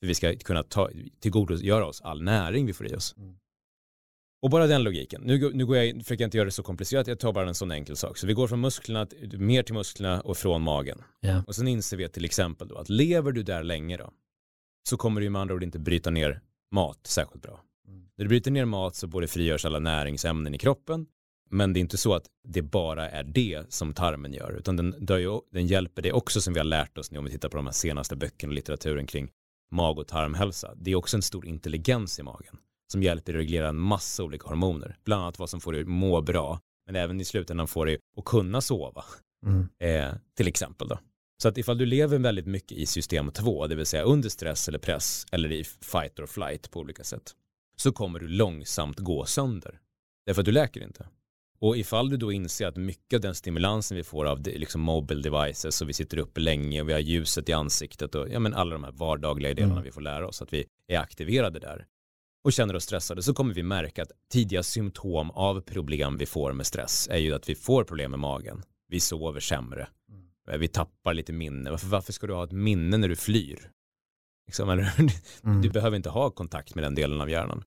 För 0.00 0.06
vi 0.06 0.14
ska 0.14 0.36
kunna 0.36 0.62
ta, 0.62 0.90
tillgodogöra 1.20 1.86
oss 1.86 2.00
all 2.00 2.22
näring 2.22 2.66
vi 2.66 2.72
får 2.72 2.86
i 2.86 2.94
oss. 2.94 3.14
Mm. 3.18 3.36
Och 4.42 4.50
bara 4.50 4.66
den 4.66 4.82
logiken. 4.82 5.22
Nu, 5.24 5.50
nu 5.54 5.66
går 5.66 5.76
jag, 5.76 6.02
försöker 6.02 6.22
jag 6.22 6.26
inte 6.26 6.36
göra 6.36 6.44
det 6.44 6.50
så 6.50 6.62
komplicerat, 6.62 7.06
jag 7.06 7.18
tar 7.18 7.32
bara 7.32 7.48
en 7.48 7.54
sån 7.54 7.70
enkel 7.70 7.96
sak. 7.96 8.18
Så 8.18 8.26
vi 8.26 8.32
går 8.32 8.48
från 8.48 8.60
musklerna, 8.60 9.06
mer 9.32 9.62
till 9.62 9.74
musklerna 9.74 10.20
och 10.20 10.36
från 10.36 10.62
magen. 10.62 11.02
Ja. 11.20 11.42
Och 11.46 11.54
sen 11.54 11.68
inser 11.68 11.96
vi 11.96 12.08
till 12.08 12.24
exempel 12.24 12.68
då, 12.68 12.76
att 12.76 12.88
lever 12.88 13.32
du 13.32 13.42
där 13.42 13.62
länge 13.62 13.96
då, 13.96 14.10
så 14.88 14.96
kommer 14.96 15.20
du 15.20 15.30
med 15.30 15.42
andra 15.42 15.54
ord 15.54 15.62
inte 15.62 15.78
bryta 15.78 16.10
ner 16.10 16.40
mat 16.70 17.06
särskilt 17.06 17.42
bra. 17.42 17.60
Mm. 17.88 18.08
När 18.16 18.24
du 18.24 18.28
bryter 18.28 18.50
ner 18.50 18.64
mat 18.64 18.96
så 18.96 19.06
både 19.06 19.26
frigörs 19.26 19.64
alla 19.64 19.78
näringsämnen 19.78 20.54
i 20.54 20.58
kroppen, 20.58 21.06
men 21.54 21.72
det 21.72 21.78
är 21.78 21.80
inte 21.80 21.96
så 21.98 22.14
att 22.14 22.26
det 22.48 22.62
bara 22.62 23.10
är 23.10 23.24
det 23.24 23.72
som 23.72 23.94
tarmen 23.94 24.32
gör, 24.32 24.52
utan 24.52 24.76
den, 24.76 25.06
den 25.52 25.66
hjälper 25.66 26.02
dig 26.02 26.12
också 26.12 26.40
som 26.40 26.54
vi 26.54 26.60
har 26.60 26.64
lärt 26.64 26.98
oss 26.98 27.10
nu 27.10 27.18
om 27.18 27.24
vi 27.24 27.30
tittar 27.30 27.48
på 27.48 27.56
de 27.56 27.66
här 27.66 27.72
senaste 27.72 28.16
böckerna 28.16 28.50
och 28.50 28.54
litteraturen 28.54 29.06
kring 29.06 29.30
mag 29.70 29.98
och 29.98 30.08
tarmhälsa. 30.08 30.74
Det 30.76 30.90
är 30.90 30.94
också 30.94 31.16
en 31.16 31.22
stor 31.22 31.46
intelligens 31.46 32.18
i 32.18 32.22
magen 32.22 32.56
som 32.92 33.02
hjälper 33.02 33.32
dig 33.32 33.40
att 33.40 33.42
reglera 33.42 33.68
en 33.68 33.76
massa 33.76 34.24
olika 34.24 34.48
hormoner, 34.48 34.96
bland 35.04 35.22
annat 35.22 35.38
vad 35.38 35.50
som 35.50 35.60
får 35.60 35.72
dig 35.72 35.80
att 35.80 35.88
må 35.88 36.20
bra, 36.20 36.60
men 36.86 36.96
även 36.96 37.20
i 37.20 37.24
slutändan 37.24 37.68
får 37.68 37.86
dig 37.86 37.98
att 38.18 38.24
kunna 38.24 38.60
sova 38.60 39.04
Mm. 39.46 39.68
eh, 39.78 40.14
till 40.36 40.48
exempel 40.48 40.88
då. 40.88 40.98
Så 41.42 41.48
att 41.48 41.58
ifall 41.58 41.78
du 41.78 41.86
lever 41.86 42.18
väldigt 42.18 42.46
mycket 42.46 42.78
i 42.78 42.86
system 42.86 43.30
2, 43.30 43.66
det 43.66 43.74
vill 43.74 43.86
säga 43.86 44.02
under 44.02 44.28
stress 44.28 44.68
eller 44.68 44.78
press 44.78 45.26
eller 45.32 45.52
i 45.52 45.64
fight 45.64 46.18
or 46.18 46.26
flight 46.26 46.70
på 46.70 46.80
olika 46.80 47.04
sätt, 47.04 47.32
så 47.76 47.92
kommer 47.92 48.18
du 48.18 48.28
långsamt 48.28 48.98
gå 48.98 49.24
sönder. 49.24 49.80
Därför 50.26 50.42
att 50.42 50.46
du 50.46 50.52
läker 50.52 50.82
inte. 50.82 51.06
Och 51.58 51.76
ifall 51.76 52.10
du 52.10 52.16
då 52.16 52.32
inser 52.32 52.66
att 52.66 52.76
mycket 52.76 53.16
av 53.16 53.20
den 53.20 53.34
stimulansen 53.34 53.96
vi 53.96 54.04
får 54.04 54.24
av 54.24 54.40
liksom 54.42 54.80
mobile 54.80 55.22
devices 55.30 55.82
och 55.82 55.88
vi 55.88 55.92
sitter 55.92 56.18
uppe 56.18 56.40
länge 56.40 56.80
och 56.80 56.88
vi 56.88 56.92
har 56.92 57.00
ljuset 57.00 57.48
i 57.48 57.52
ansiktet 57.52 58.14
och 58.14 58.28
ja, 58.30 58.38
men 58.38 58.54
alla 58.54 58.72
de 58.72 58.84
här 58.84 58.92
vardagliga 58.92 59.54
delarna 59.54 59.72
Mm. 59.72 59.84
vi 59.84 59.90
får 59.90 60.00
lära 60.00 60.28
oss 60.28 60.42
att 60.42 60.52
vi 60.52 60.64
är 60.88 60.98
aktiverade 60.98 61.58
där 61.58 61.86
och 62.44 62.52
känner 62.52 62.76
oss 62.76 62.84
stressade 62.84 63.22
så 63.22 63.34
kommer 63.34 63.54
vi 63.54 63.62
märka 63.62 64.02
att 64.02 64.12
tidiga 64.32 64.62
symptom 64.62 65.30
av 65.30 65.60
problem 65.60 66.18
vi 66.18 66.26
får 66.26 66.52
med 66.52 66.66
stress 66.66 67.08
är 67.10 67.18
ju 67.18 67.34
att 67.34 67.48
vi 67.48 67.54
får 67.54 67.84
problem 67.84 68.10
med 68.10 68.20
magen. 68.20 68.62
Vi 68.88 69.00
sover 69.00 69.40
sämre. 69.40 69.88
Mm. 70.48 70.60
Vi 70.60 70.68
tappar 70.68 71.14
lite 71.14 71.32
minne. 71.32 71.70
Varför, 71.70 71.86
varför 71.86 72.12
ska 72.12 72.26
du 72.26 72.32
ha 72.34 72.44
ett 72.44 72.52
minne 72.52 72.96
när 72.96 73.08
du 73.08 73.16
flyr? 73.16 73.70
Liksom, 74.46 74.70
eller, 74.70 74.92
Mm. 75.44 75.62
Du 75.62 75.70
behöver 75.70 75.96
inte 75.96 76.10
ha 76.10 76.30
kontakt 76.30 76.74
med 76.74 76.84
den 76.84 76.94
delen 76.94 77.20
av 77.20 77.30
hjärnan. 77.30 77.64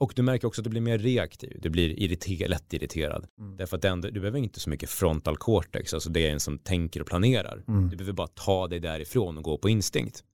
Och 0.00 0.12
du 0.16 0.22
märker 0.22 0.48
också 0.48 0.60
att 0.60 0.64
du 0.64 0.70
blir 0.70 0.80
mer 0.80 0.98
reaktiv. 0.98 1.58
Du 1.62 1.70
blir 1.70 2.00
irriter, 2.00 2.48
lättirriterad. 2.48 3.26
Mm. 3.38 3.56
Därför 3.56 3.76
att 3.76 3.82
den, 3.82 4.00
du 4.00 4.20
behöver 4.20 4.38
inte 4.38 4.60
så 4.60 4.70
mycket 4.70 4.90
frontal 4.90 5.36
cortex, 5.36 5.94
alltså 5.94 6.10
det 6.10 6.26
är 6.26 6.32
en 6.32 6.40
som 6.40 6.58
tänker 6.58 7.00
och 7.00 7.06
planerar. 7.06 7.64
Mm. 7.68 7.88
Du 7.88 7.96
behöver 7.96 8.12
bara 8.12 8.26
ta 8.26 8.68
dig 8.68 8.80
därifrån 8.80 9.38
och 9.38 9.44
gå 9.44 9.58
på 9.58 9.68
instinkt. 9.68 10.24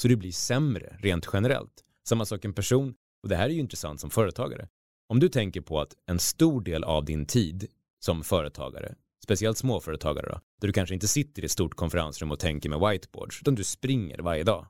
Så 0.00 0.08
du 0.08 0.16
blir 0.16 0.32
sämre 0.32 0.96
rent 1.00 1.28
generellt. 1.32 1.84
Samma 2.08 2.24
sak 2.24 2.44
en 2.44 2.52
person, 2.52 2.94
och 3.22 3.28
det 3.28 3.36
här 3.36 3.44
är 3.44 3.52
ju 3.52 3.60
intressant 3.60 4.00
som 4.00 4.10
företagare. 4.10 4.68
Om 5.08 5.20
du 5.20 5.28
tänker 5.28 5.60
på 5.60 5.80
att 5.80 5.94
en 6.06 6.18
stor 6.18 6.60
del 6.60 6.84
av 6.84 7.04
din 7.04 7.26
tid 7.26 7.66
som 8.00 8.24
företagare, 8.24 8.94
speciellt 9.24 9.58
småföretagare 9.58 10.26
då, 10.26 10.40
där 10.60 10.68
du 10.68 10.72
kanske 10.72 10.94
inte 10.94 11.08
sitter 11.08 11.42
i 11.42 11.44
ett 11.44 11.50
stort 11.50 11.74
konferensrum 11.74 12.30
och 12.30 12.38
tänker 12.38 12.68
med 12.68 12.90
whiteboards, 12.90 13.40
utan 13.40 13.54
du 13.54 13.64
springer 13.64 14.18
varje 14.18 14.42
dag, 14.42 14.66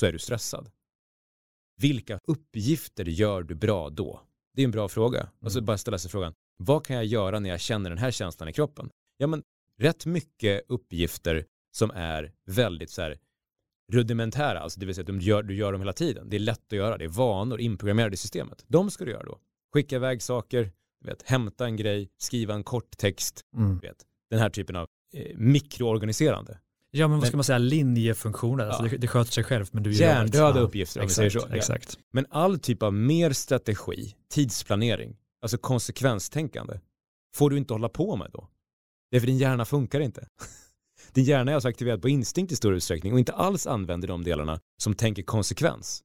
så 0.00 0.06
är 0.06 0.12
du 0.12 0.18
stressad. 0.18 0.70
Vilka 1.80 2.18
uppgifter 2.28 3.04
gör 3.04 3.42
du 3.42 3.54
bra 3.54 3.90
då? 3.90 4.20
Det 4.54 4.62
är 4.62 4.64
en 4.64 4.70
bra 4.70 4.88
fråga. 4.88 5.28
Och 5.40 5.52
så 5.52 5.60
bara 5.60 5.78
ställa 5.78 5.98
sig 5.98 6.10
frågan, 6.10 6.34
vad 6.56 6.86
kan 6.86 6.96
jag 6.96 7.04
göra 7.04 7.40
när 7.40 7.50
jag 7.50 7.60
känner 7.60 7.90
den 7.90 7.98
här 7.98 8.10
känslan 8.10 8.48
i 8.48 8.52
kroppen? 8.52 8.90
Ja, 9.16 9.26
men 9.26 9.42
rätt 9.78 10.06
mycket 10.06 10.62
uppgifter 10.68 11.44
som 11.76 11.90
är 11.90 12.32
väldigt 12.46 12.90
så 12.90 13.02
här 13.02 13.18
rudimentära, 13.92 14.60
alltså 14.60 14.80
det 14.80 14.86
vill 14.86 14.94
säga 14.94 15.02
att 15.02 15.06
de 15.06 15.20
gör, 15.20 15.42
du 15.42 15.54
gör 15.54 15.72
dem 15.72 15.80
hela 15.80 15.92
tiden. 15.92 16.30
Det 16.30 16.36
är 16.36 16.40
lätt 16.40 16.66
att 16.66 16.72
göra, 16.72 16.98
det 16.98 17.04
är 17.04 17.08
vanor 17.08 17.60
inprogrammerade 17.60 18.14
i 18.14 18.16
systemet. 18.16 18.64
De 18.68 18.90
ska 18.90 19.04
du 19.04 19.10
göra 19.10 19.22
då. 19.24 19.38
Skicka 19.74 19.96
iväg 19.96 20.22
saker, 20.22 20.72
du 21.00 21.10
vet, 21.10 21.22
hämta 21.22 21.66
en 21.66 21.76
grej, 21.76 22.08
skriva 22.16 22.54
en 22.54 22.64
kort 22.64 22.96
text, 22.98 23.40
Mm. 23.56 23.78
du 23.80 23.88
vet, 23.88 24.06
den 24.30 24.38
här 24.38 24.50
typen 24.50 24.76
av 24.76 24.86
eh, 25.14 25.36
mikroorganiserande. 25.36 26.58
Ja, 26.90 27.08
men 27.08 27.18
vad 27.18 27.28
ska 27.28 27.36
man 27.36 27.44
säga, 27.44 27.58
linjefunktioner, 27.58 28.66
alltså 28.66 28.84
Ja. 28.84 28.90
det, 28.90 28.96
det 28.96 29.08
sköter 29.08 29.32
sig 29.32 29.44
själv, 29.44 29.66
men 29.72 29.82
du 29.82 29.92
gör 29.92 30.06
Hjärndöda 30.06 30.60
uppgifter, 30.60 31.00
om 31.00 31.02
vi 31.02 31.06
exakt, 31.06 31.16
säger 31.16 31.30
så. 31.30 31.46
Ja. 31.50 31.56
Exakt. 31.56 31.98
Men 32.12 32.26
all 32.30 32.58
typ 32.58 32.82
av 32.82 32.94
mer 32.94 33.32
strategi, 33.32 34.14
tidsplanering, 34.30 35.16
alltså 35.42 35.58
konsekvenstänkande, 35.58 36.80
får 37.36 37.50
du 37.50 37.58
inte 37.58 37.74
hålla 37.74 37.88
på 37.88 38.16
med 38.16 38.30
då. 38.32 38.48
Därför 39.10 39.26
din 39.26 39.38
hjärna 39.38 39.64
funkar 39.64 40.00
inte. 40.00 40.28
Din 41.12 41.24
hjärna 41.24 41.50
är 41.50 41.54
alltså 41.54 41.68
aktiverad 41.68 42.02
på 42.02 42.08
instinkt 42.08 42.52
i 42.52 42.56
stor 42.56 42.74
utsträckning 42.74 43.12
och 43.12 43.18
inte 43.18 43.32
alls 43.32 43.66
använder 43.66 44.08
de 44.08 44.24
delarna 44.24 44.60
som 44.82 44.94
tänker 44.94 45.22
konsekvens. 45.22 46.02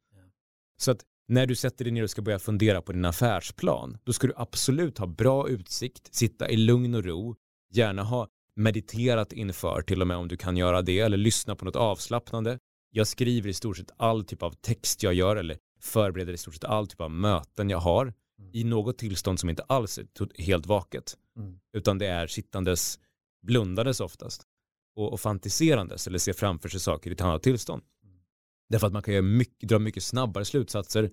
Så 0.82 0.91
att 0.91 1.02
när 1.28 1.45
du 1.45 1.56
sätter 1.56 1.86
dig 1.86 1.93
ner 1.93 2.04
och 2.04 2.10
ska 2.10 2.21
börja 2.21 2.39
fundera 2.39 2.82
på 2.82 2.91
din 2.91 3.06
affärsplan, 3.06 3.98
då 4.04 4.13
ska 4.13 4.28
du 4.28 4.34
absolut 4.38 4.98
ha 4.98 5.08
bra 5.08 5.50
utsikt, 5.50 6.15
sitta 6.15 6.50
i 6.50 6.58
lugn 6.58 6.95
och 6.95 7.04
ro, 7.04 7.36
gärna 7.74 8.04
ha 8.04 8.28
mediterat 8.55 9.33
inför, 9.33 9.81
till 9.81 10.01
och 10.01 10.07
med 10.07 10.17
om 10.17 10.27
du 10.27 10.37
kan 10.37 10.57
göra 10.57 10.81
det, 10.81 10.99
eller 10.99 11.17
lyssna 11.17 11.55
på 11.55 11.65
något 11.65 11.75
avslappnande. 11.75 12.59
Jag 12.91 13.07
skriver 13.07 13.49
i 13.49 13.53
stort 13.53 13.77
sett 13.77 13.91
all 13.97 14.23
typ 14.25 14.43
av 14.43 14.51
text 14.51 15.03
jag 15.03 15.13
gör, 15.13 15.35
eller 15.35 15.57
förbereder 15.81 16.33
i 16.33 16.37
stort 16.37 16.53
sett 16.53 16.63
all 16.63 16.87
typ 16.87 17.01
av 17.01 17.11
möten 17.11 17.69
jag 17.69 17.77
har, 17.77 18.13
i 18.53 18.63
något 18.63 18.97
tillstånd 18.97 19.39
som 19.39 19.49
inte 19.49 19.63
alls 19.63 19.97
är 19.97 20.41
helt 20.41 20.65
vaket, 20.65 21.17
Mm. 21.37 21.59
utan 21.73 21.97
det 21.97 22.07
är 22.07 22.27
sittandes, 22.27 22.99
blundandes 23.41 23.99
oftast, 23.99 24.43
och, 24.95 25.13
och 25.13 25.19
fantiserandes, 25.19 26.07
eller 26.07 26.17
se 26.19 26.33
framför 26.33 26.69
sig 26.69 26.79
saker 26.79 27.09
i 27.09 27.13
ett 27.13 27.21
annat 27.21 27.43
tillstånd. 27.43 27.83
Därför 28.69 28.87
att 28.87 28.93
man 28.93 29.03
kan 29.03 29.37
mycket, 29.37 29.69
dra 29.69 29.79
mycket 29.79 30.03
snabbare 30.03 30.45
slutsatser 30.45 31.11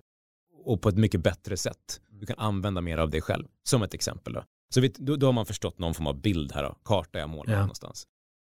och 0.65 0.81
på 0.81 0.89
ett 0.89 0.97
mycket 0.97 1.23
bättre 1.23 1.57
sätt. 1.57 2.01
Du 2.09 2.25
kan 2.25 2.39
använda 2.39 2.81
mer 2.81 2.97
av 2.97 3.09
det 3.09 3.21
själv, 3.21 3.47
som 3.63 3.83
ett 3.83 3.93
exempel. 3.93 4.33
Då. 4.33 4.43
Så 4.73 4.81
vi, 4.81 4.87
då, 4.97 5.15
då 5.15 5.25
har 5.25 5.33
man 5.33 5.45
förstått 5.45 5.79
någon 5.79 5.93
form 5.93 6.07
av 6.07 6.21
bild 6.21 6.51
här, 6.51 6.63
då. 6.63 6.77
karta 6.85 7.19
jag 7.19 7.29
målar 7.29 7.53
Ja. 7.53 7.59
någonstans. 7.59 8.07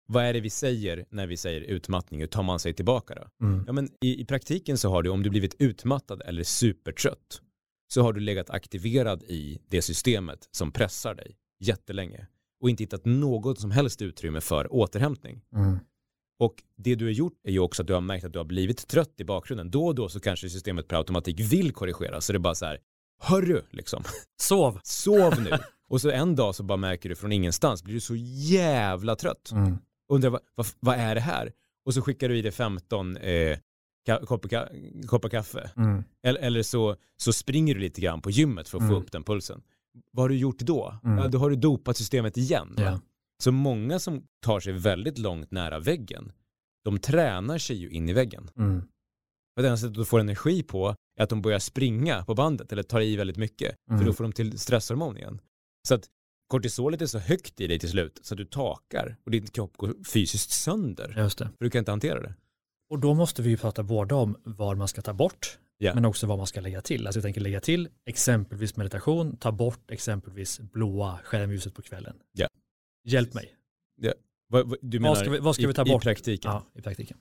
Vad 0.09 0.25
är 0.25 0.33
det 0.33 0.41
vi 0.41 0.51
säger 0.51 1.05
när 1.11 1.27
vi 1.27 1.37
säger 1.37 1.61
utmattning? 1.61 2.21
Hur 2.21 2.27
tar 2.27 2.43
man 2.43 2.59
sig 2.61 2.75
tillbaka 2.75 3.15
då? 3.15 3.47
Mm. 3.47 3.65
Ja, 3.67 3.73
men 3.73 3.89
i, 4.01 4.21
I 4.21 4.25
praktiken 4.25 4.79
så 4.79 4.91
har 4.91 5.03
du, 5.03 5.11
om 5.11 5.23
du 5.23 5.31
blivit 5.31 5.57
utmattad 5.59 6.23
eller 6.23 6.43
supertrött, 6.45 7.41
så 7.95 8.03
har 8.03 8.13
du 8.13 8.21
legat 8.21 8.51
aktiverad 8.51 9.23
i 9.23 9.59
det 9.69 9.83
systemet 9.83 10.49
som 10.51 10.73
pressar 10.73 11.15
dig 11.15 11.37
jättelänge 11.61 12.27
och 12.63 12.71
inte 12.71 12.83
hittat 12.83 13.05
något 13.05 13.61
som 13.61 13.71
helst 13.71 14.03
utrymme 14.03 14.41
för 14.41 14.73
återhämtning. 14.73 15.43
Mm. 15.57 15.79
Och 16.39 16.55
det 16.77 16.95
du 16.95 17.05
har 17.05 17.13
gjort 17.13 17.41
är 17.45 17.53
ju 17.53 17.59
också 17.59 17.83
att 17.83 17.87
du 17.87 17.95
har 17.95 18.01
märkt 18.01 18.25
att 18.25 18.33
du 18.33 18.39
har 18.39 18.45
blivit 18.47 18.89
trött 18.89 19.15
i 19.21 19.25
bakgrunden. 19.25 19.71
Då 19.71 19.87
och 19.87 19.95
då 19.95 20.09
så 20.09 20.21
kanske 20.21 20.51
systemet 20.51 20.89
per 20.89 20.97
automatik 20.97 21.41
vill 21.41 21.73
korrigera. 21.73 22.21
Så 22.21 22.33
det 22.33 22.37
är 22.37 22.41
bara 22.41 22.55
så 22.55 22.67
här, 22.67 22.79
hörru 23.21 23.63
liksom, 23.71 24.05
Sov! 24.41 24.81
sov 24.83 25.41
nu. 25.43 25.51
Och 25.93 26.01
så 26.01 26.11
en 26.11 26.37
dag 26.37 26.55
så 26.55 26.63
bara 26.63 26.77
märker 26.79 27.09
du 27.09 27.15
från 27.15 27.33
ingenstans, 27.33 27.83
blir 27.85 27.95
du 27.95 28.01
så 28.01 28.15
jävla 28.17 29.17
trött. 29.17 29.51
Mm. 29.53 29.79
Undrar 30.13 30.31
vad, 30.31 30.41
vad, 30.55 30.67
vad 30.81 30.97
är 30.97 31.15
det 31.15 31.21
här? 31.21 31.53
Och 31.87 31.95
så 31.95 32.03
skickar 32.03 32.29
du 32.29 32.39
i 32.39 32.43
dig 32.43 32.53
15 32.53 33.17
eh, 33.17 33.59
koppar, 34.27 34.69
koppar 35.07 35.29
kaffe. 35.29 35.71
Mm. 35.77 36.05
Eller, 36.27 36.41
eller 36.41 36.63
så, 36.63 36.97
så 37.17 37.33
springer 37.33 37.75
du 37.75 37.81
lite 37.81 38.01
grann 38.01 38.21
på 38.23 38.31
gymmet 38.31 38.69
för 38.69 38.79
att 38.79 38.83
få 38.83 38.93
Mm. 38.93 39.03
upp 39.03 39.13
den 39.13 39.25
pulsen. 39.25 39.63
Vad 40.13 40.25
har 40.25 40.29
du 40.29 40.37
gjort 40.37 40.59
då? 40.59 40.99
Mm. 41.05 41.19
Ja, 41.19 41.29
då 41.29 41.39
har 41.39 41.51
du 41.51 41.57
dopat 41.57 41.97
systemet 41.97 42.37
igen. 42.37 42.75
Ja. 42.79 43.01
Så 43.43 43.53
många 43.53 43.99
som 43.99 44.23
tar 44.43 44.61
sig 44.61 44.73
väldigt 44.73 45.19
långt 45.19 45.51
nära 45.51 45.79
väggen, 45.79 46.33
de 46.85 46.99
tränar 46.99 47.59
sig 47.59 47.77
ju 47.77 47.91
in 47.91 48.09
i 48.09 48.13
väggen. 48.13 48.51
Mm. 48.57 48.83
Det 49.57 49.67
enda 49.67 49.77
sättet 49.77 49.99
att 49.99 50.09
få 50.09 50.19
energi 50.19 50.63
på 50.63 50.95
är 51.19 51.23
att 51.23 51.31
de 51.31 51.43
börjar 51.43 51.59
springa 51.59 52.25
på 52.25 52.35
bandet 52.35 52.73
eller 52.73 52.83
tar 52.83 53.01
i 53.01 53.17
väldigt 53.17 53.37
mycket. 53.37 53.75
För 53.89 53.95
Mm. 53.95 54.07
då 54.07 54.13
får 54.13 54.25
de 54.25 54.33
till 54.33 54.59
stresshormon 54.59 55.17
igen. 55.17 55.41
Så 55.89 55.95
att 55.95 56.07
kortisolet 56.49 57.03
är 57.03 57.07
så 57.07 57.19
högt 57.19 57.61
i 57.61 57.67
dig 57.67 57.79
till 57.79 57.89
slut 57.91 58.19
så 58.23 58.35
att 58.35 58.39
du 58.39 58.45
takar 58.45 59.17
och 59.25 59.31
din 59.31 59.47
kropp 59.47 59.77
går 59.77 59.95
fysiskt 60.13 60.51
sönder. 60.51 61.15
Just 61.19 61.39
det. 61.39 61.45
För 61.59 61.65
du 61.65 61.71
kan 61.71 61.79
inte 61.79 61.91
hantera 61.91 62.21
det. 62.23 62.35
Och 62.91 62.99
då 62.99 63.15
måste 63.15 63.43
vi 63.43 63.51
ju 63.51 63.57
prata 63.57 63.83
både 63.83 64.15
om 64.15 64.37
vad 64.45 64.77
man 64.77 64.89
ska 64.89 65.03
ta 65.03 65.13
bort, 65.13 65.59
Ja. 65.79 65.95
men 65.95 66.05
också 66.05 66.27
vad 66.27 66.39
man 66.39 66.47
ska 66.47 66.61
lägga 66.61 66.81
till. 66.81 67.07
Alltså 67.07 67.19
jag 67.19 67.23
tänker 67.25 67.41
lägga 67.41 67.61
till 67.61 67.89
exempelvis 68.07 68.77
meditation, 68.77 69.37
ta 69.37 69.53
bort 69.53 69.91
exempelvis 69.91 70.61
blåa 70.61 71.19
skärmljuset 71.25 71.75
på 71.75 71.83
kvällen. 71.83 72.17
Ja. 72.33 72.49
Hjälp 73.05 73.35
mig. 73.35 73.57
Vad, 74.49 74.69
vad, 74.69 74.79
du 74.83 74.99
Vad 74.99 75.03
menar 75.03 75.15
ska 75.15 75.31
vi- 75.31 75.39
vad 75.39 75.55
ska 75.55 75.65
i, 75.65 75.67
vi 75.67 75.75
ta 75.75 75.85
bort? 75.85 76.03
i 76.03 76.05
praktiken? 76.05 76.51
Ja, 76.51 76.67
i 76.75 76.83
praktiken. 76.83 77.19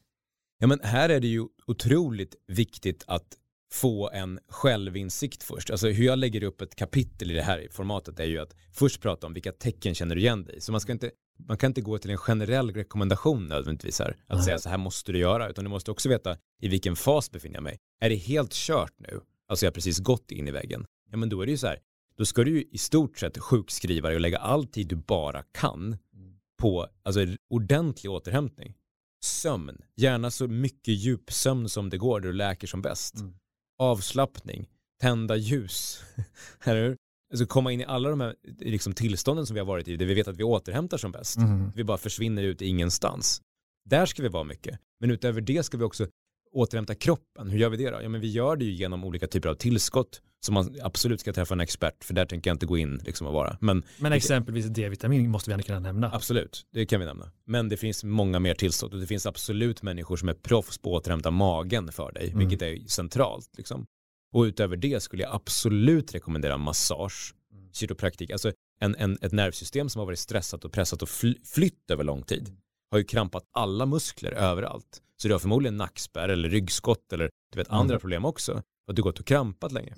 Ja 0.60 0.68
men 0.68 0.80
här 0.84 1.10
är 1.10 1.20
det 1.20 1.28
ju 1.28 1.48
otroligt 1.68 2.36
viktigt 2.48 3.04
att 3.08 3.38
få 3.74 4.10
en 4.10 4.40
självinsikt 4.50 5.44
först. 5.44 5.70
Alltså 5.70 5.88
hur 5.88 6.06
jag 6.06 6.20
lägger 6.20 6.44
upp 6.44 6.62
ett 6.62 6.76
kapitel 6.76 7.32
i 7.32 7.34
det 7.34 7.42
här 7.42 7.68
formatet 7.72 8.20
är 8.20 8.26
ju 8.26 8.40
att 8.40 8.56
först 8.72 9.02
prata 9.02 9.28
om 9.28 9.34
vilka 9.34 9.52
tecken 9.52 9.96
känner 9.96 10.16
du 10.16 10.22
igen 10.22 10.44
dig. 10.46 10.62
Så 10.62 10.72
man, 10.72 10.82
ska 10.82 10.92
inte, 10.92 11.12
man 11.48 11.58
kan 11.58 11.70
inte 11.70 11.82
gå 11.82 11.98
till 11.98 12.12
en 12.12 12.18
generell 12.18 12.74
rekommendation 12.74 13.48
nödvändigtvis 13.48 14.00
här. 14.00 14.18
Att 14.28 14.38
Nej. 14.38 14.46
säga 14.46 14.60
så 14.60 14.70
här 14.70 14.78
måste 14.78 15.12
du 15.12 15.20
göra. 15.20 15.50
Utan 15.50 15.64
du 15.64 15.70
måste 15.70 15.92
också 15.92 16.10
veta 16.10 16.38
i 16.62 16.68
vilken 16.68 16.96
fas 16.96 17.32
befinner 17.32 17.56
jag 17.56 17.64
mig. 17.64 17.78
Är 18.02 18.10
det 18.10 18.16
helt 18.16 18.54
kört 18.54 18.94
nu? 18.98 19.22
Alltså 19.48 19.66
jag 19.66 19.72
har 19.72 19.74
precis 19.74 20.00
gått 20.00 20.32
in 20.32 20.48
i 20.48 20.52
väggen. 20.52 20.86
Ja 21.12 21.18
men 21.18 21.30
då 21.30 21.42
är 21.42 21.46
det 21.46 21.52
ju 21.52 21.58
så 21.58 21.68
här. 21.68 21.80
Då 22.18 22.26
ska 22.26 22.44
du 22.44 22.52
ju 22.52 22.64
i 22.72 22.78
stort 22.78 23.18
sett 23.18 23.38
sjukskriva 23.38 24.08
dig 24.08 24.16
och 24.16 24.22
lägga 24.22 24.38
all 24.38 24.68
tid 24.68 24.88
du 24.88 24.96
bara 24.96 25.44
kan 25.44 25.98
på 26.62 26.88
alltså, 27.04 27.28
ordentlig 27.50 28.12
återhämtning. 28.12 28.76
Sömn, 29.24 29.82
gärna 29.96 30.32
så 30.32 30.48
mycket 30.48 30.94
djupsömn 30.94 31.70
som 31.70 31.90
det 31.90 31.98
går 31.98 32.20
där 32.20 32.28
du 32.28 32.34
läker 32.34 32.68
som 32.68 32.82
bäst. 32.82 33.16
Mm. 33.16 33.34
Avslappning, 33.82 34.68
tända 35.02 35.36
ljus. 35.36 36.04
Eller 36.64 36.82
hur? 36.82 36.98
Alltså 37.34 37.46
komma 37.46 37.72
in 37.72 37.82
i 37.82 37.86
alla 37.86 38.10
de 38.10 38.22
här 38.22 38.36
liksom, 38.60 38.94
tillstånden 38.94 39.46
som 39.46 39.54
vi 39.54 39.60
har 39.60 39.68
varit 39.68 39.88
i, 39.88 39.98
där 39.98 40.06
vi 40.06 40.14
vet 40.14 40.28
att 40.28 40.38
vi 40.38 40.44
återhämtar 40.44 40.98
som 40.98 41.12
bäst. 41.12 41.38
Mm. 41.38 41.72
Vi 41.76 41.84
bara 41.84 41.98
försvinner 41.98 42.44
ut 42.44 42.62
i 42.62 42.66
ingenstans. 42.66 43.42
Där 43.90 44.06
ska 44.06 44.24
vi 44.24 44.30
vara 44.30 44.44
mycket. 44.44 44.80
Men 45.00 45.12
utöver 45.12 45.42
det 45.42 45.64
ska 45.64 45.78
vi 45.78 45.84
också 45.84 46.08
återhämta 46.52 46.96
kroppen. 46.96 47.50
Hur 47.50 47.60
gör 47.60 47.70
vi 47.70 47.78
det 47.78 47.90
då? 47.90 48.02
Ja, 48.02 48.10
men 48.10 48.22
vi 48.22 48.28
gör 48.32 48.56
det 48.56 48.66
ju 48.66 48.72
genom 48.72 49.04
olika 49.04 49.28
typer 49.28 49.50
av 49.50 49.56
tillskott 49.56 50.22
som 50.46 50.54
man 50.54 50.76
absolut 50.84 51.20
ska 51.20 51.34
träffa 51.34 51.54
en 51.54 51.60
expert, 51.60 52.04
för 52.04 52.14
där 52.14 52.26
tänker 52.26 52.50
jag 52.50 52.56
inte 52.56 52.66
gå 52.66 52.78
in 52.78 53.02
liksom 53.06 53.28
och 53.28 53.34
vara. 53.34 53.58
Men 53.62 53.84
Men 54.00 54.14
exempelvis 54.14 54.66
D-vitamin 54.66 55.30
måste 55.30 55.50
vi 55.50 55.54
ändå 55.54 55.64
kunna 55.66 55.80
nämna. 55.80 56.12
Absolut, 56.14 56.66
det 56.74 56.86
kan 56.86 57.00
vi 57.00 57.06
nämna. 57.06 57.32
Men 57.46 57.70
det 57.70 57.78
finns 57.78 58.04
många 58.04 58.40
mer 58.40 58.54
tillstånd 58.54 58.94
och 58.94 59.00
det 59.00 59.08
finns 59.08 59.26
absolut 59.26 59.82
människor 59.84 60.18
som 60.18 60.30
är 60.30 60.34
proffs 60.34 60.78
på 60.78 60.96
att 60.98 61.02
återhämta 61.02 61.32
magen 61.32 61.92
för 61.92 62.12
dig, 62.12 62.28
Mm. 62.28 62.40
vilket 62.40 62.62
är 62.62 62.88
centralt. 62.88 63.50
Liksom. 63.58 63.86
Och 64.34 64.42
utöver 64.42 64.78
det 64.78 65.04
skulle 65.04 65.24
jag 65.24 65.36
absolut 65.36 66.14
rekommendera 66.16 66.58
massage, 66.58 67.34
Mm. 67.54 67.70
kiropraktik, 67.74 68.32
alltså 68.32 68.52
en, 68.80 68.96
en, 68.96 69.18
ett 69.22 69.32
nervsystem 69.32 69.90
som 69.90 70.00
har 70.00 70.06
varit 70.06 70.20
stressat 70.20 70.66
och 70.66 70.72
pressat 70.72 71.02
och 71.02 71.10
fly, 71.10 71.36
flytt 71.46 71.92
över 71.92 72.04
lång 72.04 72.24
tid 72.24 72.58
har 72.92 72.98
ju 72.98 73.04
krampat 73.04 73.44
alla 73.52 73.86
muskler 73.86 74.32
överallt. 74.32 75.02
Så 75.18 75.28
du 75.28 75.34
har 75.34 75.40
förmodligen 75.40 75.78
nackspärr 75.78 76.30
eller 76.30 76.50
ryggskott 76.50 77.14
eller 77.14 77.30
du 77.52 77.58
vet 77.58 77.70
andra 77.70 77.94
Mm. 77.94 78.00
problem 78.02 78.26
också. 78.26 78.54
För 78.54 78.92
att 78.92 78.96
du 78.96 79.02
gått 79.04 79.20
och 79.20 79.26
krampat 79.26 79.72
länge. 79.72 79.96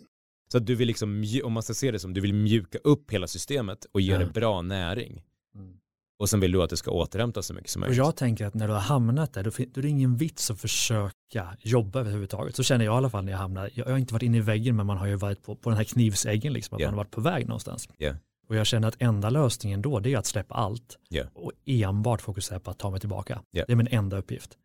Så 0.53 0.57
att 0.57 0.65
du 0.65 0.75
vill 0.75 0.87
liksom, 0.87 1.23
om 1.43 1.53
man 1.53 1.63
ska 1.63 1.73
se 1.73 1.91
det 1.91 1.99
som, 1.99 2.13
du 2.13 2.21
vill 2.21 2.33
mjuka 2.33 2.77
upp 2.83 3.11
hela 3.11 3.27
systemet 3.27 3.85
och 3.91 4.01
ge 4.01 4.11
Ja. 4.13 4.19
det 4.19 4.25
bra 4.25 4.61
näring. 4.61 5.23
Mm. 5.55 5.73
Och 6.19 6.29
sen 6.29 6.39
vill 6.39 6.51
du 6.51 6.61
att 6.63 6.69
det 6.69 6.77
ska 6.77 6.91
återhämta 6.91 7.41
så 7.41 7.53
mycket 7.53 7.69
som 7.69 7.81
Och 7.81 7.87
möjligt. 7.87 7.97
jag 7.97 8.15
tänker 8.15 8.45
att 8.45 8.53
när 8.53 8.67
du 8.67 8.73
har 8.73 8.79
hamnat 8.81 9.33
där, 9.33 9.43
då, 9.43 9.49
då 9.57 9.79
är 9.79 9.81
det 9.81 9.87
ingen 9.89 10.17
vits 10.17 10.51
att 10.51 10.59
försöka 10.61 11.57
jobba 11.59 11.99
överhuvudtaget. 11.99 12.55
Så 12.55 12.63
känner 12.63 12.85
jag 12.85 12.93
i 12.93 12.97
alla 12.97 13.09
fall 13.09 13.25
när 13.25 13.31
jag 13.31 13.39
hamnar, 13.39 13.69
jag, 13.73 13.87
jag 13.87 13.91
har 13.93 13.97
inte 13.99 14.13
varit 14.13 14.23
inne 14.23 14.37
i 14.37 14.41
väggen, 14.41 14.75
men 14.75 14.85
man 14.85 14.97
har 14.97 15.07
ju 15.07 15.15
varit 15.15 15.43
på, 15.43 15.55
på 15.55 15.69
den 15.69 15.77
här 15.77 15.83
knivsäggen, 15.83 16.53
liksom, 16.53 16.75
att 16.75 16.81
Ja. 16.81 16.87
man 16.87 16.93
har 16.93 17.03
varit 17.03 17.11
på 17.11 17.21
väg 17.21 17.47
någonstans. 17.47 17.89
Ja. 17.97 18.13
Och 18.47 18.55
jag 18.55 18.65
känner 18.67 18.87
att 18.87 18.95
enda 19.01 19.29
lösningen 19.29 19.81
då, 19.81 19.99
det 19.99 20.13
är 20.13 20.17
att 20.17 20.25
släppa 20.25 20.55
allt 20.55 20.97
Ja. 21.09 21.23
och 21.33 21.51
enbart 21.65 22.21
fokusera 22.21 22.59
på 22.59 22.71
att 22.71 22.79
ta 22.79 22.89
mig 22.91 22.99
tillbaka. 22.99 23.41
Det 23.51 23.69
är 23.71 23.75
min 23.75 23.87
enda 23.91 24.17
uppgift. 24.17 24.57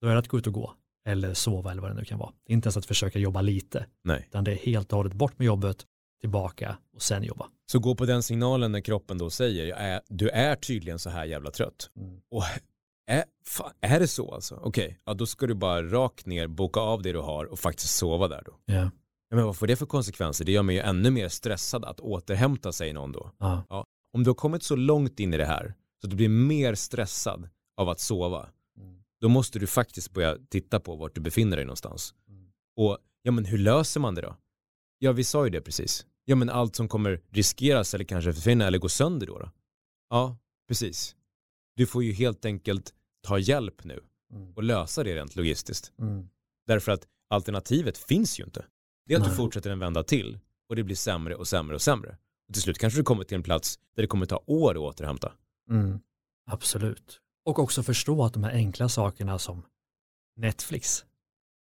Då 0.00 0.08
är 0.08 0.12
det 0.12 0.18
att 0.18 0.28
gå 0.28 0.38
ut 0.38 0.46
och 0.46 0.52
gå, 0.52 0.74
eller 1.06 1.34
sova 1.34 1.70
eller 1.70 1.82
vad 1.82 1.90
det 1.90 1.94
nu 1.94 2.04
kan 2.04 2.18
vara. 2.18 2.32
Det 2.46 2.52
är 2.52 2.54
inte 2.54 2.66
ens 2.66 2.76
att 2.76 2.86
försöka 2.86 3.18
jobba 3.18 3.40
lite, 3.40 3.86
Nej. 4.04 4.24
utan 4.28 4.44
det 4.44 4.52
är 4.52 4.56
helt 4.56 4.92
och 4.92 4.96
hållet 4.96 5.12
bort 5.14 5.38
med 5.38 5.46
jobbet, 5.46 5.84
tillbaka 6.20 6.78
och 6.94 7.02
sen 7.02 7.22
jobba. 7.22 7.46
Så 7.72 7.78
gå 7.78 7.94
på 7.94 8.04
den 8.06 8.22
signalen 8.22 8.72
när 8.72 8.80
kroppen 8.80 9.18
då 9.18 9.30
säger, 9.30 9.66
"Jag 9.66 9.78
är, 9.78 10.00
du 10.08 10.28
är 10.28 10.56
tydligen 10.56 10.98
så 10.98 11.10
här 11.10 11.24
jävla 11.24 11.50
trött. 11.50 11.90
Mm. 11.96 12.20
Och 12.30 12.42
är, 13.06 13.24
fan, 13.46 13.70
är 13.80 14.00
det 14.00 14.08
så 14.08 14.34
alltså? 14.34 14.60
Okej, 14.62 14.98
ja, 15.04 15.14
då 15.14 15.26
ska 15.26 15.46
du 15.46 15.54
bara 15.54 15.82
rakt 15.82 16.26
ner, 16.26 16.46
boka 16.46 16.80
av 16.80 17.02
det 17.02 17.12
du 17.12 17.18
har 17.18 17.44
och 17.44 17.58
faktiskt 17.58 17.96
sova 17.96 18.28
där 18.28 18.42
då. 18.46 18.52
Ja. 18.64 18.90
Ja, 19.28 19.36
men 19.36 19.44
vad 19.44 19.56
får 19.56 19.66
det 19.66 19.76
för 19.76 19.86
konsekvenser? 19.86 20.44
Det 20.44 20.52
gör 20.52 20.62
mig 20.62 20.76
ju 20.76 20.82
ännu 20.82 21.10
mer 21.10 21.28
stressad 21.28 21.84
att 21.84 22.00
återhämta 22.00 22.72
sig 22.72 22.92
någon 22.92 23.12
då. 23.12 23.30
Ja. 23.38 23.84
Om 24.12 24.24
du 24.24 24.30
har 24.30 24.34
kommit 24.34 24.62
så 24.62 24.76
långt 24.76 25.20
in 25.20 25.34
i 25.34 25.36
det 25.36 25.44
här 25.44 25.74
så 26.00 26.06
att 26.06 26.10
du 26.10 26.16
blir 26.16 26.28
mer 26.28 26.74
stressad 26.74 27.48
av 27.76 27.88
att 27.88 28.00
sova. 28.00 28.48
Då 29.24 29.28
måste 29.28 29.58
du 29.58 29.66
faktiskt 29.66 30.10
börja 30.12 30.38
titta 30.48 30.80
på 30.80 30.96
vart 30.96 31.14
du 31.14 31.20
befinner 31.20 31.56
dig 31.56 31.66
någonstans. 31.66 32.14
Mm. 32.28 32.46
Och 32.76 32.98
ja, 33.22 33.32
men 33.32 33.44
hur 33.44 33.58
löser 33.58 34.00
man 34.00 34.14
det 34.14 34.20
då? 34.20 34.36
Ja, 34.98 35.12
vi 35.12 35.24
sa 35.24 35.44
ju 35.44 35.50
det 35.50 35.60
precis. 35.60 36.06
Ja, 36.24 36.36
men 36.36 36.50
allt 36.50 36.76
som 36.76 36.88
kommer 36.88 37.20
riskeras 37.30 37.94
eller 37.94 38.04
kanske 38.04 38.32
försvinna 38.32 38.66
eller 38.66 38.78
gå 38.78 38.88
sönder 38.88 39.26
då, 39.26 39.38
då? 39.38 39.50
Ja, 40.10 40.36
precis. 40.68 41.16
Du 41.76 41.86
får 41.86 42.04
ju 42.04 42.12
helt 42.12 42.44
enkelt 42.44 42.94
ta 43.22 43.38
hjälp 43.38 43.84
nu 43.84 44.00
Mm. 44.32 44.52
och 44.54 44.62
lösa 44.62 45.04
det 45.04 45.14
rent 45.16 45.36
logistiskt. 45.36 45.92
Mm. 45.98 46.28
Därför 46.66 46.92
att 46.92 47.06
alternativet 47.30 47.98
finns 47.98 48.40
ju 48.40 48.44
inte. 48.44 48.64
Det 49.06 49.14
är 49.14 49.18
att 49.18 49.24
du 49.24 49.28
Nej. 49.28 49.36
fortsätter 49.36 49.70
en 49.70 49.78
vända 49.78 50.02
till 50.02 50.38
och 50.68 50.76
det 50.76 50.82
blir 50.84 50.96
sämre 50.96 51.34
och 51.34 51.48
sämre 51.48 51.74
och 51.74 51.82
sämre. 51.82 52.16
Och 52.48 52.54
till 52.54 52.62
slut 52.62 52.78
kanske 52.78 53.00
du 53.00 53.04
kommer 53.04 53.24
till 53.24 53.34
en 53.36 53.42
plats 53.42 53.78
där 53.96 54.02
det 54.02 54.06
kommer 54.06 54.26
ta 54.26 54.42
år 54.46 54.70
att 54.70 54.76
återhämta. 54.94 55.32
Mm. 55.70 56.00
Absolut. 56.46 57.20
Och 57.44 57.58
också 57.58 57.82
förstå 57.82 58.24
att 58.24 58.32
de 58.32 58.44
här 58.44 58.52
enkla 58.52 58.88
sakerna 58.88 59.38
som 59.38 59.62
Netflix, 60.36 61.04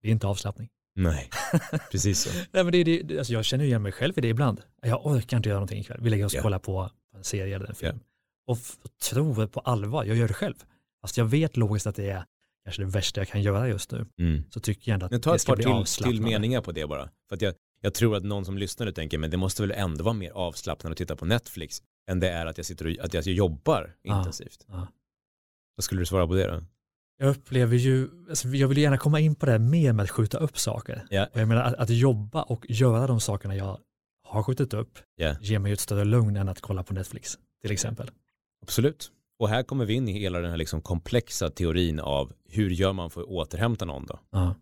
det 0.02 0.08
är 0.08 0.12
inte 0.12 0.26
avslappning. 0.26 0.68
Nej, 0.94 1.30
precis 1.90 2.20
så. 2.20 2.30
Nej, 2.52 2.64
men 2.64 2.72
det, 2.72 2.84
det, 3.02 3.18
alltså 3.18 3.32
jag 3.32 3.44
känner 3.44 3.64
igen 3.64 3.82
mig 3.82 3.92
själv 3.92 4.18
i 4.18 4.20
det 4.20 4.28
ibland. 4.28 4.60
Jag 4.82 5.06
orkar 5.06 5.36
inte 5.36 5.48
göra 5.48 5.58
någonting 5.58 5.80
ikväll. 5.80 5.98
Vi 6.00 6.10
lägger 6.10 6.24
oss 6.24 6.32
och 6.32 6.38
Ja. 6.38 6.42
kollar 6.42 6.58
på 6.58 6.90
en 7.16 7.24
serie 7.24 7.56
eller 7.56 7.66
en 7.66 7.74
film. 7.74 8.00
Och 8.46 8.56
f- 8.56 8.76
tror 9.10 9.46
på 9.46 9.60
allvar, 9.60 10.04
jag 10.04 10.16
gör 10.16 10.28
det 10.28 10.34
själv. 10.34 10.54
Fast 11.02 11.16
jag 11.16 11.24
vet 11.24 11.56
logiskt 11.56 11.86
att 11.86 11.94
det 11.96 12.10
är 12.10 12.24
kanske 12.64 12.82
det 12.82 12.88
värsta 12.88 13.20
jag 13.20 13.28
kan 13.28 13.42
göra 13.42 13.68
just 13.68 13.90
nu. 13.92 14.06
Mm. 14.18 14.42
Så 14.50 14.60
tycker 14.60 14.90
jag 14.90 14.94
ändå 14.94 15.06
att 15.06 15.12
Men 15.12 15.20
ta 15.20 15.30
det 15.30 15.36
ett 15.36 15.42
ska 15.42 15.52
par 15.52 15.56
bli 15.56 15.66
avslappnande. 15.66 16.16
till 16.22 16.32
meningar 16.32 16.60
på 16.60 16.72
det 16.72 16.86
bara. 16.86 17.10
För 17.28 17.36
att 17.36 17.42
jag, 17.42 17.54
jag 17.80 17.94
tror 17.94 18.16
att 18.16 18.24
någon 18.24 18.44
som 18.44 18.58
lyssnar 18.58 18.86
nu 18.86 18.92
tänker, 18.92 19.18
men 19.18 19.30
det 19.30 19.36
måste 19.36 19.62
väl 19.62 19.70
ändå 19.70 20.04
vara 20.04 20.14
mer 20.14 20.30
avslappnande 20.30 20.92
att 20.92 20.98
titta 20.98 21.16
på 21.16 21.24
Netflix 21.24 21.82
än 22.10 22.20
det 22.20 22.28
är 22.30 22.46
att 22.46 22.56
jag 22.56 22.66
sitter 22.66 22.86
och 22.98 23.04
att 23.04 23.14
jag 23.14 23.24
jobbar 23.26 23.94
intensivt. 24.04 24.64
Ja. 24.68 24.86
Vad 25.78 25.84
skulle 25.84 26.00
du 26.00 26.06
svara 26.06 26.26
på 26.26 26.34
det 26.34 26.46
då? 26.46 26.62
Jag 27.18 27.30
upplever 27.30 27.76
ju, 27.76 28.08
alltså 28.28 28.48
jag 28.48 28.68
vill 28.68 28.78
gärna 28.78 28.98
komma 28.98 29.20
in 29.20 29.34
på 29.34 29.46
det 29.46 29.52
här 29.52 29.58
mer 29.58 29.92
med 29.92 30.02
att 30.04 30.10
skjuta 30.10 30.38
upp 30.38 30.58
saker. 30.58 31.06
Ja. 31.10 31.26
Och 31.32 31.40
jag 31.40 31.48
menar 31.48 31.62
att, 31.62 31.74
att 31.74 31.90
jobba 31.90 32.42
och 32.42 32.66
göra 32.68 33.06
de 33.06 33.20
sakerna 33.20 33.56
jag 33.56 33.78
har 34.24 34.42
skjutit 34.42 34.74
upp 34.74 34.98
Ja. 35.16 35.36
ger 35.40 35.58
mig 35.58 35.72
ett 35.72 35.80
större 35.80 36.04
lugn 36.04 36.36
än 36.36 36.48
att 36.48 36.60
kolla 36.60 36.82
på 36.82 36.94
Netflix 36.94 37.38
till 37.62 37.72
exempel. 37.72 38.10
Absolut. 38.62 39.10
Och 39.38 39.48
här 39.48 39.62
kommer 39.62 39.84
vi 39.84 39.94
in 39.94 40.08
i 40.08 40.12
hela 40.12 40.38
den 40.40 40.50
här 40.50 40.56
liksom 40.56 40.82
komplexa 40.82 41.50
teorin 41.50 42.00
av 42.00 42.32
hur 42.48 42.70
gör 42.70 42.92
man 42.92 43.10
för 43.10 43.20
att 43.20 43.26
återhämta 43.26 43.84
någon 43.84 44.06
då? 44.06 44.20
Ja. 44.30 44.54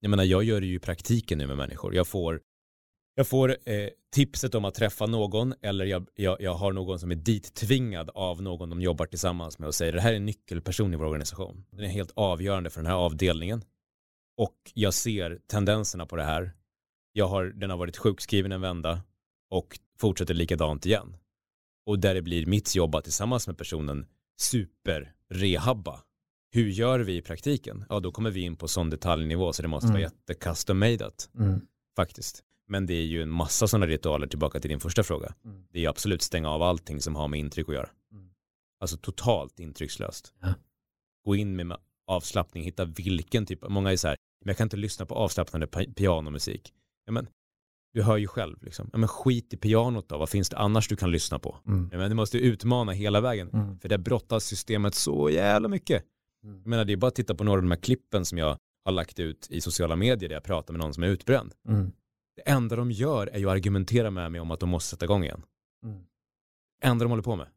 Jag 0.00 0.10
menar, 0.10 0.24
jag 0.24 0.44
gör 0.44 0.60
det 0.60 0.66
ju 0.66 0.74
i 0.74 0.78
praktiken 0.78 1.38
nu 1.38 1.46
med 1.46 1.56
människor. 1.56 1.94
Jag 1.94 2.06
får, 2.06 2.40
jag 3.14 3.28
får 3.28 3.56
eh, 3.68 3.88
tipset 4.12 4.54
om 4.54 4.64
att 4.64 4.74
träffa 4.74 5.06
någon 5.06 5.54
eller 5.62 5.84
jag, 5.84 6.06
jag, 6.14 6.40
jag 6.40 6.54
har 6.54 6.72
någon 6.72 6.98
som 6.98 7.10
är 7.10 7.14
dit 7.14 7.54
tvingad 7.54 8.10
av 8.14 8.42
någon 8.42 8.70
de 8.70 8.80
jobbar 8.80 9.06
tillsammans 9.06 9.58
med 9.58 9.66
och 9.66 9.74
säger 9.74 9.92
det 9.92 10.00
här 10.00 10.12
är 10.12 10.16
en 10.16 10.26
nyckelperson 10.26 10.94
i 10.94 10.96
vår 10.96 11.04
organisation. 11.04 11.64
Den 11.70 11.84
är 11.84 11.88
helt 11.88 12.12
avgörande 12.14 12.70
för 12.70 12.80
den 12.80 12.86
här 12.90 12.96
avdelningen. 12.98 13.62
Och 14.36 14.56
jag 14.74 14.94
ser 14.94 15.38
tendenserna 15.46 16.06
på 16.06 16.16
det 16.16 16.24
här. 16.24 16.52
Jag 17.12 17.26
har, 17.26 17.44
den 17.44 17.70
har 17.70 17.76
varit 17.76 17.96
sjukskriven 17.96 18.52
en 18.52 18.60
vända 18.60 19.02
och 19.50 19.78
fortsätter 19.98 20.34
likadant 20.34 20.86
igen. 20.86 21.16
Och 21.86 21.98
där 21.98 22.14
det 22.14 22.22
blir 22.22 22.46
mitt 22.46 22.74
jobb 22.74 22.94
att 22.94 23.04
tillsammans 23.04 23.46
med 23.46 23.58
personen 23.58 24.06
super-rehabba. 24.40 26.00
Hur 26.52 26.68
gör 26.68 27.00
vi 27.00 27.16
i 27.16 27.22
praktiken? 27.22 27.84
Ja, 27.88 28.00
då 28.00 28.12
kommer 28.12 28.30
vi 28.30 28.40
in 28.40 28.56
på 28.56 28.68
sån 28.68 28.90
detaljnivå 28.90 29.52
så 29.52 29.62
det 29.62 29.68
måste 29.68 29.86
Mm. 29.86 29.92
vara 29.92 30.02
jätte-custom-madeat 30.02 31.30
Mm. 31.38 31.60
faktiskt. 31.96 32.44
Men 32.68 32.86
det 32.86 32.94
är 32.94 33.04
ju 33.04 33.22
en 33.22 33.30
massa 33.30 33.68
sådana 33.68 33.86
ritualer 33.86 34.26
tillbaka 34.26 34.60
till 34.60 34.70
din 34.70 34.80
första 34.80 35.02
fråga. 35.02 35.34
Mm. 35.44 35.64
Det 35.70 35.78
är 35.78 35.82
ju 35.82 35.88
absolut 35.88 36.22
stänga 36.22 36.50
av 36.50 36.62
allting 36.62 37.00
som 37.00 37.16
har 37.16 37.28
med 37.28 37.40
intryck 37.40 37.68
att 37.68 37.74
göra. 37.74 37.90
Mm. 38.12 38.30
Alltså 38.80 38.96
totalt 38.96 39.60
intryckslöst. 39.60 40.34
Ja. 40.40 40.54
Gå 41.24 41.36
in 41.36 41.56
med 41.56 41.76
avslappning, 42.06 42.64
hitta 42.64 42.84
vilken 42.84 43.46
typ, 43.46 43.68
många 43.68 43.92
är 43.92 43.96
så 43.96 44.08
här, 44.08 44.16
men 44.44 44.48
jag 44.48 44.56
kan 44.56 44.64
inte 44.66 44.76
lyssna 44.76 45.06
på 45.06 45.14
avslappnande 45.14 45.66
pi- 45.66 45.94
pianomusik. 45.94 46.72
Ja, 47.06 47.12
men, 47.12 47.28
du 47.92 48.02
hör 48.02 48.16
ju 48.16 48.26
själv 48.26 48.62
liksom. 48.62 48.90
Ja, 48.92 48.98
men 48.98 49.08
skit 49.08 49.54
i 49.54 49.56
pianot 49.56 50.08
då, 50.08 50.18
vad 50.18 50.28
finns 50.28 50.48
det 50.48 50.58
annars 50.58 50.88
du 50.88 50.96
kan 50.96 51.10
lyssna 51.10 51.38
på? 51.38 51.58
Mm. 51.66 51.88
Ja, 51.92 51.98
men 51.98 52.10
du 52.10 52.14
måste 52.16 52.38
utmana 52.38 52.92
hela 52.92 53.20
vägen. 53.20 53.50
Mm. 53.52 53.78
För 53.78 53.88
det 53.88 53.98
brottas 53.98 54.44
systemet 54.44 54.94
så 54.94 55.30
jävla 55.30 55.68
mycket. 55.68 56.04
Mm. 56.44 56.56
Jag 56.56 56.66
menar 56.66 56.84
det 56.84 56.92
är 56.92 56.96
bara 56.96 57.08
att 57.08 57.14
titta 57.14 57.34
på 57.34 57.44
några 57.44 57.58
av 57.58 57.62
de 57.62 57.70
här 57.70 57.78
klippen 57.78 58.24
som 58.24 58.38
jag 58.38 58.58
har 58.84 58.92
lagt 58.92 59.18
ut 59.18 59.46
i 59.50 59.60
sociala 59.60 59.96
medier 59.96 60.28
där 60.28 60.36
jag 60.36 60.44
pratar 60.44 60.72
med 60.72 60.80
någon 60.80 60.94
som 60.94 61.02
är 61.02 61.06
utbränd. 61.06 61.52
Mm. 61.68 61.92
Det 62.36 62.42
enda 62.42 62.76
de 62.76 62.90
gör 62.90 63.26
är 63.26 63.38
ju 63.38 63.46
att 63.48 63.52
argumentera 63.52 64.10
med 64.10 64.32
mig 64.32 64.40
om 64.40 64.50
att 64.50 64.60
de 64.60 64.68
måste 64.68 64.90
sätta 64.90 65.04
igång 65.04 65.24
igen. 65.24 65.42
Mm. 65.84 65.98
Det 66.80 66.86
enda 66.86 67.04
de 67.04 67.10
håller 67.10 67.22
på 67.22 67.36
med. 67.36 67.48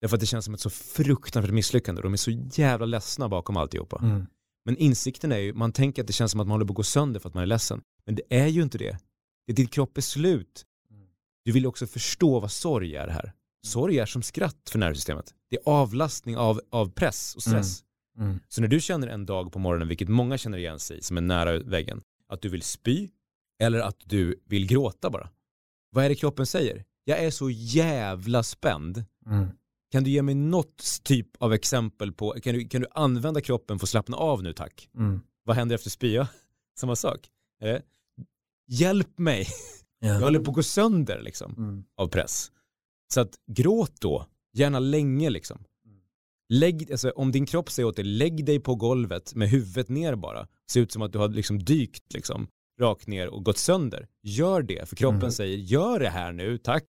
Därför 0.00 0.16
att 0.16 0.20
det 0.20 0.26
känns 0.26 0.44
som 0.44 0.54
ett 0.54 0.60
så 0.60 0.70
fruktansvärt 0.70 1.54
misslyckande 1.54 2.02
de 2.02 2.12
är 2.12 2.16
så 2.16 2.30
jävla 2.30 2.86
ledsna 2.86 3.28
bakom 3.28 3.56
alltihopa. 3.56 3.98
Mm. 4.02 4.26
Men 4.64 4.76
insikten 4.76 5.32
är 5.32 5.38
ju, 5.38 5.52
man 5.52 5.72
tänker 5.72 6.02
att 6.02 6.06
det 6.06 6.12
känns 6.12 6.30
som 6.30 6.40
att 6.40 6.46
man 6.46 6.54
håller 6.54 6.66
på 6.66 6.72
att 6.72 6.76
gå 6.76 6.82
sönder 6.82 7.20
för 7.20 7.28
att 7.28 7.34
man 7.34 7.42
är 7.42 7.46
ledsen. 7.46 7.82
Men 8.06 8.14
det 8.14 8.22
är 8.28 8.46
ju 8.46 8.62
inte 8.62 8.78
det. 8.78 8.98
det 9.46 9.52
är 9.52 9.56
din 9.56 9.66
kropp 9.66 9.96
är 9.96 10.02
slut. 10.02 10.64
Mm. 10.90 11.06
Du 11.44 11.52
vill 11.52 11.66
också 11.66 11.86
förstå 11.86 12.40
vad 12.40 12.50
sorg 12.50 12.96
är 12.96 13.08
här. 13.08 13.32
Sorg 13.66 13.98
är 13.98 14.06
som 14.06 14.22
skratt 14.22 14.70
för 14.70 14.78
nervsystemet. 14.78 15.34
Det 15.50 15.56
är 15.56 15.62
avlastning 15.64 16.36
av, 16.36 16.60
av 16.70 16.90
press 16.90 17.34
och 17.34 17.42
stress. 17.42 17.84
Mm. 18.18 18.40
Så 18.48 18.60
när 18.60 18.68
du 18.68 18.80
känner 18.80 19.08
en 19.08 19.26
dag 19.26 19.52
på 19.52 19.58
morgonen, 19.58 19.88
vilket 19.88 20.08
många 20.08 20.38
känner 20.38 20.58
igen 20.58 20.78
sig 20.78 21.02
som 21.02 21.16
är 21.16 21.20
nära 21.20 21.58
väggen, 21.58 22.02
att 22.28 22.42
du 22.42 22.48
vill 22.48 22.62
spy 22.62 23.08
eller 23.58 23.78
att 23.80 23.96
du 24.04 24.42
vill 24.46 24.66
gråta 24.66 25.10
bara. 25.10 25.28
Vad 25.90 26.04
är 26.04 26.08
det 26.08 26.14
kroppen 26.14 26.46
säger? 26.46 26.84
Jag 27.04 27.18
är 27.24 27.30
så 27.30 27.50
jävla 27.50 28.42
spänd. 28.42 29.04
Mm. 29.26 29.46
Kan 29.90 30.04
du 30.04 30.10
ge 30.10 30.22
mig 30.22 30.34
något 30.34 31.00
typ 31.04 31.28
av 31.42 31.52
exempel 31.52 32.12
på, 32.12 32.30
kan 32.42 32.54
du, 32.54 32.68
kan 32.68 32.80
du 32.80 32.86
använda 32.90 33.40
kroppen 33.40 33.78
för 33.78 33.84
att 33.86 33.90
slappna 33.90 34.16
av 34.16 34.42
nu 34.42 34.52
tack? 34.52 34.88
Mm. 34.96 35.20
Vad 35.44 35.56
händer 35.56 35.74
efter 35.74 35.90
spya? 35.90 36.28
Samma 36.78 36.96
sak. 36.96 37.28
Eh? 37.62 37.80
Hjälp 38.68 39.18
mig, 39.18 39.46
jag 40.00 40.16
Ja. 40.16 40.24
håller 40.24 40.40
på 40.40 40.50
att 40.50 40.54
gå 40.54 40.62
sönder 40.62 41.20
liksom 41.22 41.54
Mm. 41.56 41.84
av 41.96 42.08
press. 42.08 42.52
Så 43.14 43.20
att 43.20 43.34
gråt 43.52 44.00
då, 44.00 44.26
gärna 44.52 44.78
länge 44.78 45.30
liksom. 45.30 45.64
Lägg, 46.48 46.92
alltså, 46.92 47.10
om 47.10 47.32
din 47.32 47.46
kropp 47.46 47.70
säger 47.70 47.86
åt 47.86 47.96
dig, 47.96 48.04
lägg 48.04 48.44
dig 48.44 48.60
på 48.60 48.74
golvet 48.74 49.34
med 49.34 49.48
huvudet 49.50 49.88
ner 49.88 50.14
bara. 50.14 50.46
Ser 50.70 50.80
ut 50.80 50.92
som 50.92 51.02
att 51.02 51.12
du 51.12 51.18
har 51.18 51.28
liksom 51.28 51.58
dykt 51.64 52.12
liksom, 52.14 52.46
rakt 52.80 53.06
ner 53.06 53.28
och 53.28 53.44
gått 53.44 53.58
sönder. 53.58 54.08
Gör 54.22 54.62
det, 54.62 54.88
för 54.88 54.96
kroppen 54.96 55.18
Mm. 55.20 55.30
säger, 55.32 55.56
gör 55.56 56.00
det 56.00 56.08
här 56.10 56.32
nu, 56.32 56.58
tack. 56.58 56.84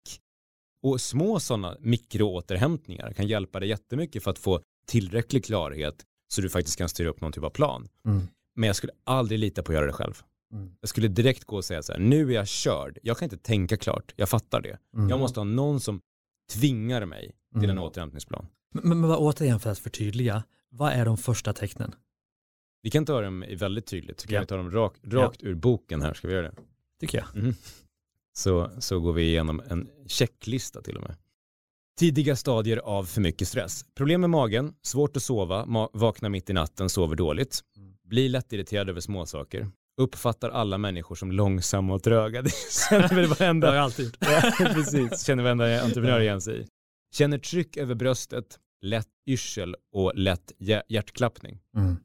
Och 0.84 1.02
små 1.02 1.40
sådana 1.40 1.78
mikroåterhämtningar 1.80 3.14
kan 3.14 3.28
hjälpa 3.28 3.60
dig 3.60 3.70
jättemycket 3.70 4.24
för 4.24 4.32
att 4.32 4.40
få 4.40 4.62
tillräcklig 4.88 5.46
klarhet 5.46 6.06
så 6.34 6.42
du 6.42 6.50
faktiskt 6.50 6.78
kan 6.78 6.90
styra 6.90 7.10
upp 7.10 7.22
någon 7.22 7.32
typ 7.32 7.44
av 7.44 7.50
plan. 7.50 7.88
Mm. 8.06 8.28
Men 8.56 8.68
jag 8.68 8.76
skulle 8.76 8.94
aldrig 9.04 9.40
lita 9.40 9.64
på 9.64 9.72
att 9.72 9.76
göra 9.76 9.86
det 9.86 9.94
själv. 9.94 10.22
Mm. 10.54 10.72
Jag 10.82 10.90
skulle 10.90 11.08
direkt 11.08 11.44
gå 11.46 11.56
och 11.56 11.66
säga 11.66 11.84
så 11.84 11.92
här, 11.94 12.00
nu 12.00 12.30
är 12.32 12.36
jag 12.36 12.48
körd, 12.48 12.98
jag 13.04 13.18
kan 13.18 13.26
inte 13.26 13.38
tänka 13.38 13.78
klart, 13.78 14.14
jag 14.16 14.30
fattar 14.30 14.62
det. 14.62 14.78
Mm. 14.96 15.10
Jag 15.10 15.20
måste 15.20 15.40
ha 15.40 15.46
någon 15.46 15.80
som 15.80 16.02
tvingar 16.54 17.06
mig 17.06 17.32
till 17.54 17.64
Mm. 17.64 17.78
en 17.78 17.84
återhämtningsplan. 17.84 18.48
Men, 18.74 18.90
men 19.00 19.10
vad- 19.10 19.18
återigen 19.20 19.60
för 19.60 19.70
att 19.70 19.80
förtydliga, 19.80 20.44
vad 20.70 20.92
är 20.92 21.06
de 21.06 21.18
första 21.18 21.54
tecknen? 21.54 21.96
Vi 22.82 22.90
kan 22.90 23.06
ta 23.06 23.22
dem 23.22 23.46
väldigt 23.58 23.86
tydligt, 23.88 24.20
så 24.20 24.28
kan 24.28 24.36
Ja. 24.36 24.42
vi 24.42 24.48
ta 24.48 24.58
dem 24.58 24.72
rak, 24.72 24.94
rakt 25.04 25.44
ur 25.44 25.56
boken 25.56 26.02
här, 26.02 26.14
ska 26.14 26.28
vi 26.28 26.34
göra 26.34 26.44
det? 26.52 26.56
Tycker 27.00 27.18
jag. 27.18 27.44
Mhm. 27.44 27.56
Så, 28.38 28.72
så 28.80 29.00
går 29.00 29.14
vi 29.14 29.24
igenom 29.24 29.62
en 29.70 29.90
checklista 30.08 30.82
till 30.82 30.96
och 30.98 31.02
med. 31.04 31.16
Tidiga 32.00 32.36
stadier 32.36 32.78
av 32.78 33.04
för 33.04 33.22
mycket 33.22 33.48
stress. 33.48 33.86
Problem 33.96 34.22
med 34.22 34.30
magen, 34.30 34.74
svårt 34.82 35.18
att 35.18 35.24
sova, 35.24 35.66
ma- 35.66 35.90
vakna 35.94 36.30
mitt 36.30 36.50
i 36.50 36.54
natten, 36.54 36.90
sover 36.90 37.16
dåligt. 37.16 37.60
Mm. 37.78 37.94
Blir 38.04 38.30
lättirriterad 38.30 38.90
över 38.90 39.02
småsaker. 39.02 39.68
Uppfattar 40.02 40.50
alla 40.50 40.78
människor 40.78 41.16
som 41.16 41.32
långsamma 41.32 41.94
och 41.94 42.04
tröga. 42.04 42.42
Det 42.42 42.52
känner 42.90 43.08
väl 43.16 43.16
Det 43.16 43.28
har 43.30 43.36
varenda, 43.36 43.68
jag 43.76 43.84
alltid 43.84 44.06
gjort. 44.06 44.18
Ja, 44.20 44.52
precis, 44.74 45.26
känner 45.26 45.44
varenda 45.44 45.82
entreprenör 45.84 46.20
igen 46.20 46.42
sig 46.42 46.62
i. 46.62 46.68
Känner 47.16 47.38
tryck 47.38 47.78
över 47.78 47.96
bröstet, 47.96 48.60
lätt 48.82 49.08
yrsel 49.30 49.76
och 49.94 50.12
lätt 50.16 50.52
hjär- 50.60 50.84
hjärtklappning. 50.90 51.60
Mm. 51.78 51.98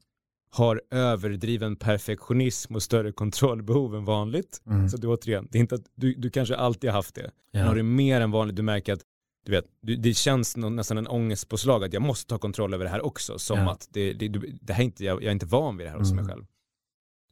Har 0.55 0.81
överdriven 0.91 1.75
perfektionism 1.75 2.75
och 2.75 2.83
större 2.83 3.11
kontrollbehov 3.11 3.95
än 3.95 4.05
vanligt. 4.05 4.61
Mm. 4.67 4.89
Så 4.89 4.97
det 4.97 5.07
återigen, 5.07 5.47
det 5.51 5.57
är 5.57 5.59
inte 5.59 5.75
att 5.75 5.85
du, 5.95 6.13
du 6.13 6.29
kanske 6.29 6.55
alltid 6.55 6.89
har 6.89 6.95
haft 6.97 7.15
det. 7.15 7.31
Men 7.53 7.61
Ja. 7.61 7.67
har 7.67 7.75
du 7.75 7.83
mer 7.83 8.21
än 8.21 8.31
vanligt, 8.31 8.55
du 8.55 8.61
märker 8.61 8.93
att 8.93 9.01
du 9.45 9.51
vet, 9.51 9.65
du, 9.81 9.95
det 9.95 10.13
känns 10.13 10.57
nästan 10.57 10.97
en 10.97 11.07
ångestpåslag 11.07 11.83
att 11.83 11.93
jag 11.93 12.01
måste 12.01 12.29
ta 12.29 12.37
kontroll 12.37 12.73
över 12.73 12.83
det 12.85 12.91
här 12.91 13.05
också. 13.05 13.39
Som 13.39 13.59
Ja. 13.59 13.71
att 13.71 13.87
det, 13.91 14.13
det, 14.13 14.27
det 14.61 14.73
här 14.73 14.81
är 14.81 14.85
inte, 14.85 15.03
jag, 15.05 15.15
jag 15.23 15.27
är 15.27 15.31
inte 15.31 15.45
van 15.45 15.77
vid 15.77 15.87
det 15.87 15.91
här 15.91 15.97
hos 15.97 16.11
mig 16.13 16.23
Mm. 16.23 16.31
själv. 16.35 16.45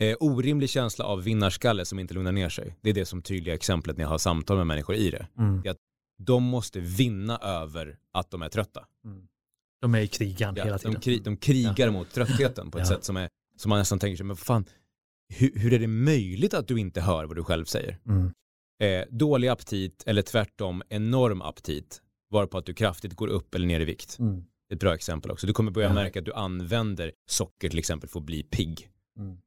Eh, 0.01 0.15
orimlig 0.19 0.69
känsla 0.69 1.05
av 1.05 1.23
vinnarskalle 1.23 1.85
som 1.85 1.99
inte 1.99 2.13
lugnar 2.13 2.31
ner 2.31 2.49
sig. 2.49 2.75
Det 2.81 2.89
är 2.89 2.93
det 2.93 3.05
som 3.05 3.21
tydliga 3.21 3.55
exemplet 3.55 3.97
när 3.97 4.03
jag 4.03 4.09
har 4.09 4.17
samtal 4.17 4.57
med 4.57 4.67
människor 4.67 4.95
i 4.95 5.09
det. 5.11 5.27
Mm. 5.37 5.61
De 6.17 6.43
måste 6.43 6.79
vinna 6.79 7.37
över 7.37 7.97
att 8.13 8.31
de 8.31 8.41
är 8.41 8.49
trötta. 8.49 8.85
Mm. 9.05 9.27
De 9.83 9.95
är 9.95 9.99
i 9.99 10.07
krigan 10.07 10.55
Ja, 10.57 10.63
hela 10.63 10.77
de, 10.77 10.83
tiden. 10.83 11.01
kri, 11.01 11.19
de 11.19 11.37
krigar 11.37 11.89
mot 11.91 12.11
tröttheten 12.11 12.71
på 12.71 12.77
ett 12.77 12.89
Ja. 12.89 12.95
sätt 12.95 13.03
som, 13.03 13.17
är, 13.17 13.29
som 13.57 13.69
man 13.69 13.79
nästan 13.79 13.99
tänker 13.99 14.17
sig, 14.17 14.25
men 14.25 14.35
fan, 14.35 14.65
hur, 15.33 15.51
hur 15.59 15.73
är 15.73 15.79
det 15.79 15.87
möjligt 15.87 16.53
att 16.53 16.67
du 16.67 16.79
inte 16.79 17.01
hör 17.01 17.25
vad 17.25 17.35
du 17.35 17.43
själv 17.43 17.65
säger? 17.65 17.99
Mm. 18.07 18.31
eh, 18.83 19.05
dålig 19.11 19.47
aptit 19.47 20.03
eller 20.05 20.21
tvärtom 20.21 20.83
enorm 20.89 21.41
aptit 21.41 22.01
varpå 22.31 22.57
att 22.57 22.65
du 22.65 22.73
kraftigt 22.73 23.13
går 23.13 23.27
upp 23.27 23.55
eller 23.55 23.67
ner 23.67 23.79
i 23.79 23.85
vikt. 23.85 24.19
Mm. 24.19 24.43
Ett 24.73 24.79
bra 24.79 24.93
exempel 24.93 25.31
också. 25.31 25.47
Du 25.47 25.53
kommer 25.53 25.71
börja 25.71 25.87
Ja. 25.87 25.93
märka 25.93 26.19
att 26.19 26.25
du 26.25 26.33
använder 26.33 27.11
socker 27.29 27.69
till 27.69 27.79
exempel 27.79 28.09
för 28.09 28.19
att 28.19 28.25
bli 28.25 28.43
pigg. 28.43 28.89
Mm. 29.19 29.37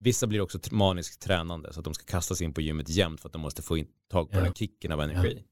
Vissa 0.00 0.26
blir 0.26 0.40
också 0.40 0.58
maniskt 0.70 1.22
tränande 1.22 1.72
så 1.72 1.80
att 1.80 1.84
de 1.84 1.94
ska 1.94 2.04
kastas 2.04 2.42
in 2.42 2.54
på 2.54 2.60
gymmet 2.60 2.88
jämt 2.88 3.20
för 3.20 3.28
att 3.28 3.32
de 3.32 3.42
måste 3.42 3.62
få 3.62 3.78
in, 3.78 3.86
tag 4.10 4.28
på 4.30 4.34
Ja. 4.36 4.38
den 4.38 4.46
här 4.46 4.52
kicken 4.54 4.92
av 4.92 5.00
energi. 5.00 5.44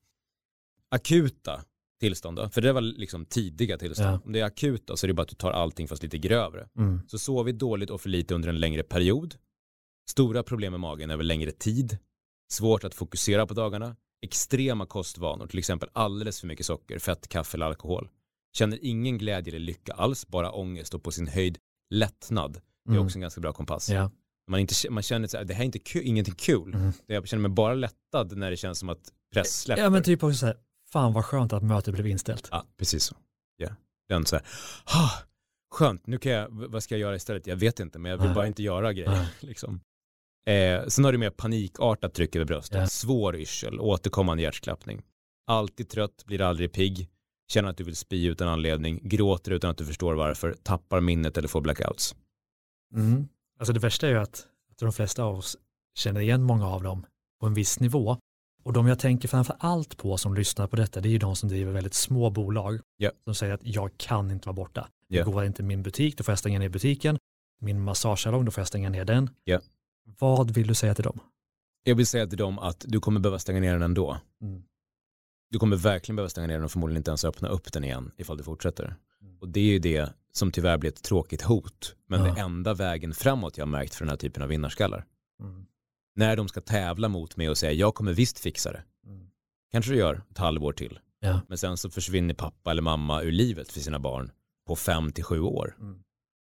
Akuta 0.91 1.65
tillstånd 2.01 2.37
då, 2.37 2.49
för 2.51 2.61
det 2.61 2.73
var 2.73 2.81
liksom 2.81 3.25
tidiga 3.25 3.79
tillstånd. 3.79 4.09
Ja. 4.11 4.21
Om 4.25 4.33
det 4.33 4.41
är 4.41 4.45
akuta 4.45 4.97
så 4.97 5.07
är 5.07 5.09
det 5.09 5.15
bara 5.15 5.23
att 5.23 5.29
du 5.29 5.35
tar 5.35 5.51
allting 5.53 5.89
fast 5.89 6.03
lite 6.03 6.19
grövre. 6.19 6.69
Mm. 6.79 7.01
Så 7.09 7.19
sovit 7.19 7.59
dåligt 7.59 7.91
och 7.91 8.01
för 8.01 8.09
lite 8.09 8.35
under 8.35 8.49
en 8.49 8.61
längre 8.61 8.83
period. 8.83 9.35
Stora 10.11 10.43
problem 10.43 10.73
med 10.73 10.81
magen 10.81 11.11
över 11.11 11.25
längre 11.25 11.51
tid. 11.53 11.99
Svårt 12.53 12.85
att 12.85 12.95
fokusera 12.95 13.47
på 13.47 13.55
dagarna. 13.55 13.97
Extrema 14.23 14.87
kostvanor, 14.87 15.47
till 15.47 15.59
exempel 15.59 15.89
alldeles 15.93 16.41
för 16.41 16.47
mycket 16.47 16.67
socker, 16.67 16.99
fett, 16.99 17.29
kaffe 17.29 17.57
eller 17.57 17.67
alkohol. 17.67 18.09
Känner 18.57 18.79
ingen 18.83 19.19
glädje 19.19 19.51
eller 19.51 19.67
lycka 19.67 19.93
alls, 19.93 20.27
bara 20.29 20.53
ångest 20.53 20.95
och 20.95 21.03
på 21.03 21.11
sin 21.11 21.27
höjd 21.29 21.59
lättnad. 21.91 22.53
Det 22.85 22.91
är 22.91 22.95
Mm. 22.95 23.05
också 23.07 23.17
en 23.17 23.21
ganska 23.21 23.41
bra 23.41 23.53
kompass. 23.53 23.91
Ja. 23.91 24.11
Man, 24.51 24.61
inte, 24.61 24.75
man 24.91 25.03
känner 25.03 25.37
att 25.37 25.49
det 25.49 25.55
här 25.55 25.61
är 25.63 25.67
inte 25.67 25.79
kul, 25.79 26.03
ingenting 26.05 26.35
kul. 26.35 26.75
Mm. 26.75 26.93
Jag 27.07 27.29
känner 27.29 27.41
mig 27.43 27.51
bara 27.51 27.75
lättad 27.75 28.37
när 28.37 28.51
det 28.51 28.57
känns 28.57 28.79
som 28.79 28.89
att 28.89 29.13
press 29.35 29.61
släpper. 29.61 29.83
ja, 29.83 29.91
men 29.91 30.03
typ 30.03 30.23
också 30.23 30.39
så 30.39 30.47
här, 30.47 30.57
fan 30.93 31.13
vad 31.13 31.25
skönt 31.25 31.53
att 31.53 31.63
mötet 31.63 31.95
blev 31.95 32.07
inställt. 32.07 32.49
Ja, 32.51 32.65
precis 32.79 33.05
så. 33.05 33.17
Ja. 33.57 33.69
Den 34.09 34.27
så 34.27 34.37
här, 34.37 34.45
ah, 34.85 35.11
skönt, 35.71 36.07
nu 36.07 36.19
kan 36.19 36.33
jag, 36.33 36.49
vad 36.51 36.83
ska 36.83 36.95
jag 36.95 37.01
göra 37.01 37.17
istället? 37.17 37.47
Jag 37.47 37.57
vet 37.57 37.81
inte, 37.81 37.99
men 37.99 38.11
jag 38.11 38.19
vill 38.19 38.27
Nej. 38.27 38.35
bara 38.35 38.47
inte 38.47 38.63
göra 38.63 38.93
grejer. 38.93 39.11
Nej. 39.11 39.29
Liksom. 39.41 39.81
Eh, 40.47 40.87
sen 40.87 41.05
har 41.05 41.13
du 41.13 41.19
mer 41.19 41.31
panikartat 41.31 42.15
tryck 42.15 42.37
över 42.37 42.47
bröstet, 42.47 42.79
Ja. 42.79 42.87
svår 42.87 43.37
yrsel, 43.37 43.81
återkommande 43.81 44.43
hjärtklappning. 44.43 45.03
Alltid 45.47 45.89
trött, 45.89 46.25
blir 46.27 46.41
aldrig 46.41 46.73
pigg, 46.73 47.09
känner 47.53 47.69
att 47.69 47.77
du 47.77 47.85
vill 47.85 47.97
spy 47.97 48.27
utan 48.27 48.49
anledning, 48.49 49.01
gråter 49.03 49.51
utan 49.53 49.71
att 49.71 49.79
du 49.79 49.87
förstår 49.87 50.15
varför, 50.15 50.53
tappar 50.63 51.01
minnet 51.01 51.37
eller 51.39 51.49
får 51.49 51.61
blackouts. 51.61 52.17
Mm. 52.95 53.29
Alltså 53.59 53.73
det 53.73 53.81
värsta 53.81 54.07
är 54.07 54.11
ju 54.11 54.19
att, 54.19 54.47
att 54.71 54.79
de 54.79 54.93
flesta 54.93 55.25
av 55.25 55.39
oss 55.39 55.57
känner 55.95 56.21
igen 56.21 56.43
många 56.43 56.67
av 56.67 56.83
dem 56.83 57.07
på 57.41 57.47
en 57.47 57.55
viss 57.55 57.81
nivå. 57.81 58.17
Och 58.69 58.75
de 58.75 58.87
jag 58.87 58.99
tänker 58.99 59.29
framför 59.29 59.57
allt 59.59 59.97
på 59.97 60.17
som 60.17 60.35
lyssnar 60.35 60.67
på 60.67 60.77
detta, 60.77 61.01
det 61.01 61.09
är 61.09 61.11
ju 61.11 61.19
de 61.19 61.37
som 61.37 61.49
driver 61.49 61.73
väldigt 61.73 61.95
små 61.95 62.31
bolag. 62.31 62.81
Ja. 62.97 63.11
Som 63.25 63.35
säger 63.35 63.55
att 63.55 63.61
jag 63.65 63.91
kan 63.97 64.31
inte 64.31 64.49
vara 64.49 64.55
borta. 64.55 64.89
Ja. 65.07 65.25
Det 65.25 65.31
går 65.31 65.45
inte 65.45 65.63
min 65.63 65.83
butik, 65.83 66.19
då 66.19 66.25
får 66.25 66.33
jag 66.33 66.39
stänga 66.39 66.59
ner 66.59 66.69
butiken. 66.69 67.19
Min 67.61 67.81
massagesalong, 67.81 68.45
då 68.45 68.51
får 68.51 68.61
jag 68.61 68.69
stänga 68.69 68.89
ner 68.89 69.05
den. 69.05 69.31
Ja. 69.45 69.61
Vad 70.19 70.51
vill 70.51 70.67
du 70.67 70.75
säga 70.75 70.95
till 70.95 71.05
dem? 71.05 71.21
Jag 71.83 71.95
vill 71.95 72.07
säga 72.07 72.27
till 72.27 72.39
dem 72.39 72.59
att 72.59 72.85
du 72.89 73.01
kommer 73.01 73.21
behöva 73.21 73.39
stänga 73.39 73.61
ner 73.61 73.73
den 73.73 73.83
ändå. 73.83 74.19
Mm. 74.43 74.63
Du 75.51 75.59
kommer 75.59 75.77
verkligen 75.77 76.17
behöva 76.17 76.31
stänga 76.31 76.47
ner 76.47 76.55
den 76.55 76.65
och 76.65 76.71
förmodligen 76.73 76.97
inte 77.01 77.11
ens 77.11 77.25
öppna 77.25 77.49
upp 77.49 77.73
den 77.73 77.85
igen 77.85 78.11
ifall 78.17 78.37
du 78.37 78.43
fortsätter. 78.43 78.97
Och 79.41 79.49
det 79.49 79.61
är 79.61 79.65
ju 79.65 79.79
det 79.79 80.13
som 80.33 80.53
tyvärr 80.53 80.79
blir 80.79 80.91
ett 80.91 81.03
tråkigt 81.03 81.43
hot. 81.43 81.95
Men 82.07 82.25
Ja. 82.25 82.35
det 82.35 82.41
enda 82.41 82.75
vägen 82.75 83.15
framåt 83.15 83.59
jag 83.59 83.67
har 83.67 83.71
märkt 83.71 83.95
för 83.95 84.05
den 84.05 84.11
här 84.11 84.17
typen 84.17 84.43
av 84.43 84.49
vinnarskallar. 84.49 85.05
Mm. 85.41 85.67
När 86.19 86.37
de 86.37 86.49
ska 86.49 86.61
tävla 86.61 87.09
mot 87.09 87.37
mig 87.37 87.49
och 87.51 87.59
säga 87.59 87.73
jag 87.73 87.95
kommer 87.95 88.13
visst 88.13 88.39
fixa 88.39 88.73
det. 88.73 88.85
Mm. 89.07 89.31
Kanske 89.73 89.93
du 89.93 89.99
gör 89.99 90.23
ett 90.31 90.39
halvår 90.39 90.73
till. 90.73 90.99
Ja. 91.21 91.41
Men 91.49 91.59
sen 91.59 91.77
så 91.77 91.91
försvinner 91.91 92.35
pappa 92.35 92.71
eller 92.71 92.83
mamma 92.83 93.23
ur 93.23 93.33
livet 93.33 93.73
för 93.73 93.81
sina 93.81 93.99
barn 93.99 94.33
på 94.67 94.77
fem 94.77 95.13
till 95.13 95.25
sju 95.25 95.41
år. 95.41 95.77
Mm. 95.81 96.03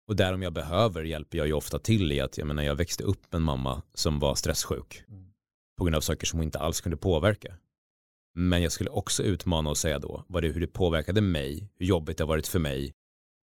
Och 0.08 0.16
där 0.16 0.32
om 0.32 0.42
jag 0.42 0.52
behöver 0.52 1.04
hjälper 1.04 1.38
jag 1.38 1.46
ju 1.46 1.52
ofta 1.52 1.78
till 1.78 2.12
i 2.12 2.20
att 2.20 2.38
jag 2.38 2.46
menar 2.46 2.62
jag 2.62 2.74
växte 2.74 3.04
upp 3.04 3.32
med 3.32 3.36
en 3.36 3.42
mamma 3.42 3.82
som 3.94 4.18
var 4.18 4.34
stresssjuk. 4.34 5.04
Mm. 5.08 5.32
på 5.78 5.84
grund 5.84 5.96
av 5.96 6.00
saker 6.00 6.26
som 6.26 6.38
hon 6.38 6.44
inte 6.44 6.58
alls 6.58 6.80
kunde 6.80 6.96
påverka. 6.96 7.56
Men 8.34 8.62
jag 8.62 8.72
skulle 8.72 8.90
också 8.90 9.22
utmana 9.22 9.70
och 9.70 9.78
säga 9.78 9.98
då 9.98 10.24
vad 10.28 10.42
det, 10.42 10.48
hur 10.48 10.60
det 10.60 10.66
påverkade 10.66 11.20
mig, 11.20 11.68
hur 11.78 11.86
jobbigt 11.86 12.18
det 12.18 12.24
har 12.24 12.28
varit 12.28 12.48
för 12.48 12.58
mig. 12.58 12.92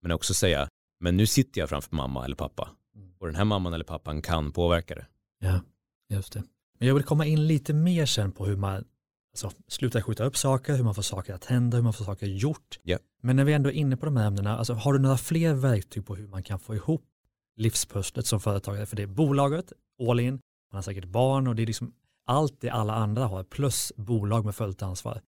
Men 0.02 0.12
också 0.12 0.34
säga, 0.34 0.68
men 1.00 1.16
nu 1.16 1.26
sitter 1.26 1.60
jag 1.60 1.68
framför 1.68 1.96
mamma 1.96 2.24
eller 2.24 2.36
pappa. 2.36 2.70
Mm. 2.96 3.12
Och 3.18 3.26
den 3.26 3.36
här 3.36 3.44
mamman 3.44 3.74
eller 3.74 3.84
pappan 3.84 4.22
kan 4.22 4.52
påverka 4.52 4.94
det. 4.94 5.06
Ja, 5.38 5.60
just 6.08 6.32
det. 6.32 6.42
Men 6.78 6.88
jag 6.88 6.94
vill 6.94 7.04
komma 7.04 7.26
in 7.26 7.46
lite 7.46 7.74
mer 7.74 8.06
sen 8.06 8.32
på 8.32 8.46
hur 8.46 8.56
man 8.56 8.84
alltså, 9.32 9.50
slutar 9.68 10.00
skjuta 10.00 10.24
upp 10.24 10.36
saker, 10.36 10.76
hur 10.76 10.84
man 10.84 10.94
får 10.94 11.02
saker 11.02 11.34
att 11.34 11.44
hända, 11.44 11.76
hur 11.76 11.84
man 11.84 11.92
får 11.92 12.04
saker 12.04 12.26
gjort. 12.26 12.78
Ja. 12.82 12.98
Men 13.22 13.36
när 13.36 13.44
vi 13.44 13.52
ändå 13.52 13.70
är 13.70 13.74
inne 13.74 13.96
på 13.96 14.06
de 14.06 14.16
här 14.16 14.26
ämnena, 14.26 14.58
alltså, 14.58 14.72
har 14.74 14.92
du 14.92 14.98
några 14.98 15.16
fler 15.16 15.54
verktyg 15.54 16.06
på 16.06 16.14
hur 16.14 16.26
man 16.26 16.42
kan 16.42 16.58
få 16.58 16.74
ihop 16.74 17.04
livspusslet 17.56 18.26
som 18.26 18.40
företagare? 18.40 18.86
För 18.86 18.96
det 18.96 19.02
är 19.02 19.06
bolaget, 19.06 19.72
all 20.10 20.20
in, 20.20 20.32
man 20.72 20.78
har 20.78 20.82
säkert 20.82 21.04
barn 21.04 21.46
och 21.46 21.54
det 21.56 21.62
är 21.62 21.66
liksom 21.66 21.92
allt 22.26 22.60
det 22.60 22.70
alla 22.70 22.94
andra 22.94 23.24
har, 23.26 23.44
plus 23.44 23.92
bolag 23.96 24.44
med 24.44 24.54
fullt 24.54 24.82
ansvar. 24.82 25.20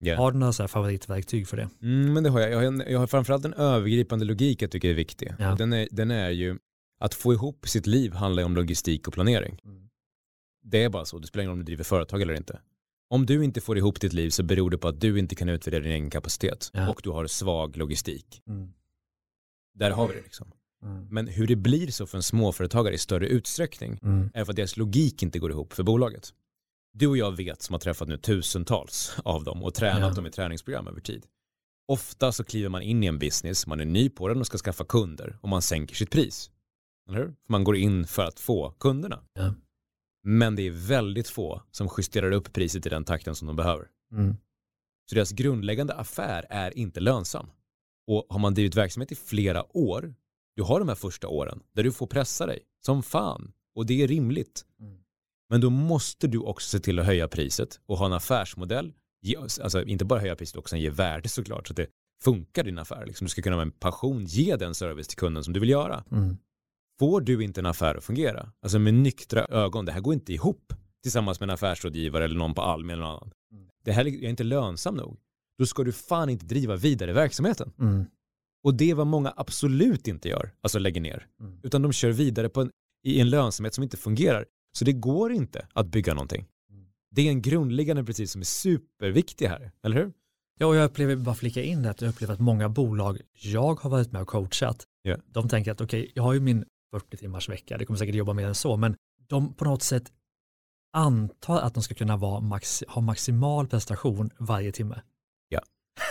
Ja. 0.00 0.16
Har 0.16 0.32
du 0.32 0.38
några 0.38 0.52
så 0.52 0.68
favoritverktyg 0.68 1.48
för 1.48 1.56
det? 1.56 1.68
Mm, 1.82 2.12
men 2.12 2.22
det 2.22 2.30
har 2.30 2.40
jag. 2.40 2.50
Jag 2.50 2.56
har, 2.56 2.64
en, 2.64 2.82
jag 2.88 2.98
har 2.98 3.06
framförallt 3.06 3.44
en 3.44 3.54
övergripande 3.54 4.24
logik 4.24 4.62
jag 4.62 4.70
tycker 4.70 4.90
är 4.90 4.94
viktig. 4.94 5.32
Och 5.50 5.56
den, 5.56 5.72
är, 5.72 5.88
den 5.90 6.10
är 6.10 6.30
ju 6.30 6.58
att 7.00 7.14
få 7.14 7.32
ihop 7.32 7.68
sitt 7.68 7.86
liv 7.86 8.12
handlar 8.12 8.42
ju 8.42 8.46
om 8.46 8.54
logistik 8.54 9.08
och 9.08 9.14
planering. 9.14 9.60
Mm. 9.64 9.87
Det 10.70 10.82
är 10.82 10.88
bara 10.88 11.04
så, 11.04 11.18
det 11.18 11.26
spelar 11.26 11.42
ingen 11.42 11.50
roll 11.50 11.58
om 11.58 11.58
du 11.58 11.64
driver 11.64 11.84
företag 11.84 12.22
eller 12.22 12.34
inte. 12.34 12.60
Om 13.10 13.26
du 13.26 13.44
inte 13.44 13.60
får 13.60 13.78
ihop 13.78 14.00
ditt 14.00 14.12
liv 14.12 14.30
så 14.30 14.42
beror 14.42 14.70
det 14.70 14.78
på 14.78 14.88
att 14.88 15.00
du 15.00 15.18
inte 15.18 15.34
kan 15.34 15.48
utvärdera 15.48 15.82
din 15.82 15.92
egen 15.92 16.10
kapacitet 16.10 16.70
Ja. 16.72 16.90
och 16.90 17.00
du 17.04 17.10
har 17.10 17.26
svag 17.26 17.76
logistik. 17.76 18.42
Mm. 18.46 18.72
Där 19.74 19.90
har 19.90 20.08
vi 20.08 20.14
det 20.14 20.20
liksom. 20.22 20.52
Mm. 20.82 21.06
Men 21.10 21.26
hur 21.28 21.46
det 21.46 21.56
blir 21.56 21.90
så 21.90 22.06
för 22.06 22.18
en 22.18 22.22
småföretagare 22.22 22.94
i 22.94 22.98
större 22.98 23.26
utsträckning 23.28 23.98
Mm. 24.02 24.30
är 24.34 24.44
för 24.44 24.52
att 24.52 24.56
deras 24.56 24.76
logik 24.76 25.22
inte 25.22 25.38
går 25.38 25.50
ihop 25.50 25.72
för 25.72 25.82
bolaget. 25.82 26.34
Du 26.92 27.06
och 27.06 27.16
jag 27.16 27.36
vet 27.36 27.62
som 27.62 27.72
har 27.74 27.80
träffat 27.80 28.08
nu 28.08 28.16
tusentals 28.18 29.16
av 29.24 29.44
dem 29.44 29.62
och 29.62 29.74
tränat 29.74 30.00
Ja. 30.00 30.14
dem 30.14 30.26
i 30.26 30.30
träningsprogram 30.30 30.88
över 30.88 31.00
tid. 31.00 31.26
Ofta 31.88 32.32
så 32.32 32.44
kliver 32.44 32.68
man 32.68 32.82
in 32.82 33.02
i 33.02 33.06
en 33.06 33.18
business, 33.18 33.66
man 33.66 33.80
är 33.80 33.84
ny 33.84 34.10
på 34.10 34.28
den 34.28 34.40
och 34.40 34.46
ska 34.46 34.58
skaffa 34.58 34.84
kunder 34.84 35.38
och 35.40 35.48
man 35.48 35.62
sänker 35.62 35.94
sitt 35.94 36.10
pris. 36.10 36.50
Eller 37.08 37.18
hur? 37.18 37.34
Man 37.48 37.64
går 37.64 37.76
in 37.76 38.06
för 38.06 38.24
att 38.24 38.40
få 38.40 38.70
kunderna. 38.70 39.22
Ja. 39.34 39.54
Men 40.22 40.56
det 40.56 40.62
är 40.62 40.70
väldigt 40.70 41.28
få 41.28 41.62
som 41.70 41.88
justerar 41.98 42.32
upp 42.32 42.52
priset 42.52 42.86
i 42.86 42.88
den 42.88 43.04
takten 43.04 43.34
som 43.34 43.46
de 43.46 43.56
behöver. 43.56 43.86
Mm. 44.12 44.36
Så 45.08 45.14
deras 45.14 45.32
grundläggande 45.32 45.94
affär 45.94 46.46
är 46.50 46.78
inte 46.78 47.00
lönsam. 47.00 47.50
Och 48.06 48.26
har 48.28 48.38
man 48.38 48.54
drivit 48.54 48.76
verksamhet 48.76 49.12
i 49.12 49.14
flera 49.14 49.76
år, 49.76 50.14
du 50.56 50.62
har 50.62 50.78
de 50.78 50.88
här 50.88 50.94
första 50.94 51.28
åren 51.28 51.62
där 51.72 51.82
du 51.82 51.92
får 51.92 52.06
pressa 52.06 52.46
dig 52.46 52.60
som 52.84 53.02
fan 53.02 53.52
och 53.74 53.86
det 53.86 54.02
är 54.02 54.08
rimligt. 54.08 54.64
Mm. 54.80 54.98
Men 55.50 55.60
då 55.60 55.70
måste 55.70 56.26
du 56.26 56.38
också 56.38 56.68
se 56.68 56.80
till 56.80 56.98
att 56.98 57.06
höja 57.06 57.28
priset 57.28 57.80
och 57.86 57.98
ha 57.98 58.06
en 58.06 58.12
affärsmodell. 58.12 58.92
Alltså 59.62 59.84
inte 59.84 60.04
bara 60.04 60.20
höja 60.20 60.36
priset, 60.36 60.56
också 60.56 60.76
ge 60.76 60.90
värde 60.90 61.28
såklart 61.28 61.66
så 61.66 61.72
att 61.72 61.76
det 61.76 61.86
funkar 62.22 62.64
din 62.64 62.78
affär. 62.78 63.06
Liksom, 63.06 63.24
du 63.24 63.28
ska 63.28 63.42
kunna 63.42 63.56
med 63.56 63.62
en 63.62 63.70
passion 63.70 64.24
ge 64.24 64.56
den 64.56 64.74
service 64.74 65.08
till 65.08 65.18
kunden 65.18 65.44
som 65.44 65.52
du 65.52 65.60
vill 65.60 65.68
göra. 65.68 66.04
Mm. 66.10 66.36
Får 66.98 67.20
du 67.20 67.44
inte 67.44 67.60
en 67.60 67.66
affär 67.66 67.94
att 67.94 68.04
fungera, 68.04 68.52
alltså 68.62 68.78
med 68.78 68.94
nyktra 68.94 69.44
ögon, 69.44 69.84
det 69.84 69.92
här 69.92 70.00
går 70.00 70.14
inte 70.14 70.32
ihop 70.32 70.72
tillsammans 71.02 71.40
med 71.40 71.46
en 71.50 71.54
affärsrådgivare 71.54 72.24
eller 72.24 72.36
någon 72.36 72.54
på 72.54 72.62
Almi 72.62 72.92
eller 72.92 73.02
någon 73.02 73.10
annan. 73.12 73.32
Mm. 73.52 73.68
Det 73.84 73.92
här 73.92 74.06
är 74.06 74.28
inte 74.28 74.44
lönsam 74.44 74.94
nog. 74.94 75.18
Då 75.58 75.66
ska 75.66 75.84
du 75.84 75.92
fan 75.92 76.28
inte 76.28 76.46
driva 76.46 76.76
vidare 76.76 77.12
verksamheten. 77.12 77.72
Mm. 77.80 78.04
Och 78.64 78.74
det 78.74 78.90
är 78.90 78.94
vad 78.94 79.06
många 79.06 79.32
absolut 79.36 80.08
inte 80.08 80.28
gör, 80.28 80.50
alltså 80.60 80.78
lägger 80.78 81.00
ner. 81.00 81.26
Mm. 81.40 81.60
Utan 81.62 81.82
de 81.82 81.92
kör 81.92 82.10
vidare 82.10 82.50
en, 82.56 82.70
i 83.04 83.20
en 83.20 83.30
lönsamhet 83.30 83.74
som 83.74 83.84
inte 83.84 83.96
fungerar. 83.96 84.44
Så 84.72 84.84
det 84.84 84.92
går 84.92 85.32
inte 85.32 85.66
att 85.72 85.86
bygga 85.86 86.14
någonting. 86.14 86.46
Mm. 86.70 86.84
Det 87.10 87.22
är 87.22 87.28
en 87.30 87.42
grundläggande 87.42 88.04
princip 88.04 88.28
som 88.28 88.40
är 88.40 88.44
superviktig 88.44 89.46
här, 89.46 89.72
eller 89.82 89.96
hur? 89.96 90.12
Ja, 90.58 90.66
och 90.66 90.76
jag 90.76 90.84
upplever, 90.84 91.16
bara 91.16 91.34
flika 91.34 91.62
in 91.62 91.82
det, 91.82 91.90
att 91.90 92.00
jag 92.00 92.08
upplever 92.08 92.34
att 92.34 92.40
många 92.40 92.68
bolag 92.68 93.20
jag 93.32 93.74
har 93.80 93.90
varit 93.90 94.12
med 94.12 94.22
och 94.22 94.28
coachat, 94.28 94.84
Ja. 95.02 95.16
de 95.26 95.48
tänker 95.48 95.72
att 95.72 95.80
okej, 95.80 96.12
jag 96.14 96.22
har 96.22 96.32
ju 96.32 96.40
min 96.40 96.64
40 96.90 97.16
timmars 97.16 97.48
vecka, 97.48 97.78
det 97.78 97.86
kommer 97.86 97.98
säkert 97.98 98.14
jobba 98.14 98.32
mer 98.32 98.46
än 98.46 98.54
så, 98.54 98.76
men 98.76 98.96
de 99.26 99.54
på 99.54 99.64
något 99.64 99.82
sätt 99.82 100.12
antar 100.92 101.60
att 101.60 101.74
de 101.74 101.82
ska 101.82 101.94
kunna 101.94 102.16
vara 102.16 102.40
max, 102.40 102.84
ha 102.88 103.02
maximal 103.02 103.68
prestation 103.68 104.30
varje 104.38 104.72
timme. 104.72 105.02
Ja. 105.48 105.60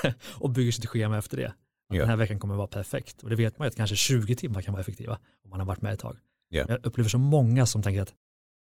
och 0.39 0.49
bygger 0.49 0.71
sitt 0.71 0.85
schema 0.85 1.17
efter 1.17 1.37
det. 1.37 1.47
Att 1.47 1.55
Ja. 1.89 1.99
Den 2.01 2.09
här 2.09 2.15
veckan 2.17 2.39
kommer 2.39 2.55
vara 2.55 2.67
perfekt. 2.67 3.23
Och 3.23 3.29
det 3.29 3.35
vet 3.35 3.59
man 3.59 3.65
ju 3.65 3.69
att 3.69 3.75
kanske 3.75 3.95
20 3.95 4.35
timmar 4.35 4.61
kan 4.61 4.73
vara 4.73 4.81
effektiva 4.81 5.19
om 5.43 5.49
man 5.49 5.59
har 5.59 5.67
varit 5.67 5.81
med 5.81 5.93
ett 5.93 5.99
tag. 5.99 6.17
Ja. 6.49 6.65
Jag 6.67 6.85
upplever 6.85 7.09
så 7.09 7.17
många 7.17 7.65
som 7.65 7.83
tänker 7.83 8.01
att 8.01 8.13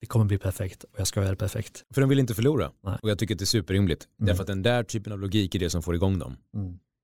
det 0.00 0.06
kommer 0.06 0.24
bli 0.24 0.38
perfekt 0.38 0.84
och 0.84 0.94
jag 0.96 1.06
ska 1.06 1.20
göra 1.20 1.30
det 1.30 1.36
perfekt. 1.36 1.84
För 1.94 2.00
de 2.00 2.10
vill 2.10 2.18
inte 2.18 2.34
förlora. 2.34 2.72
Nej. 2.82 2.98
Och 3.02 3.10
jag 3.10 3.18
tycker 3.18 3.34
att 3.34 3.38
det 3.38 3.44
är 3.44 3.46
superrimligt. 3.46 4.08
Mm. 4.18 4.26
Därför 4.26 4.42
att 4.42 4.46
den 4.46 4.62
där 4.62 4.82
typen 4.82 5.12
av 5.12 5.18
logik 5.18 5.54
är 5.54 5.58
det 5.58 5.70
som 5.70 5.82
får 5.82 5.94
igång 5.94 6.18
dem. 6.18 6.36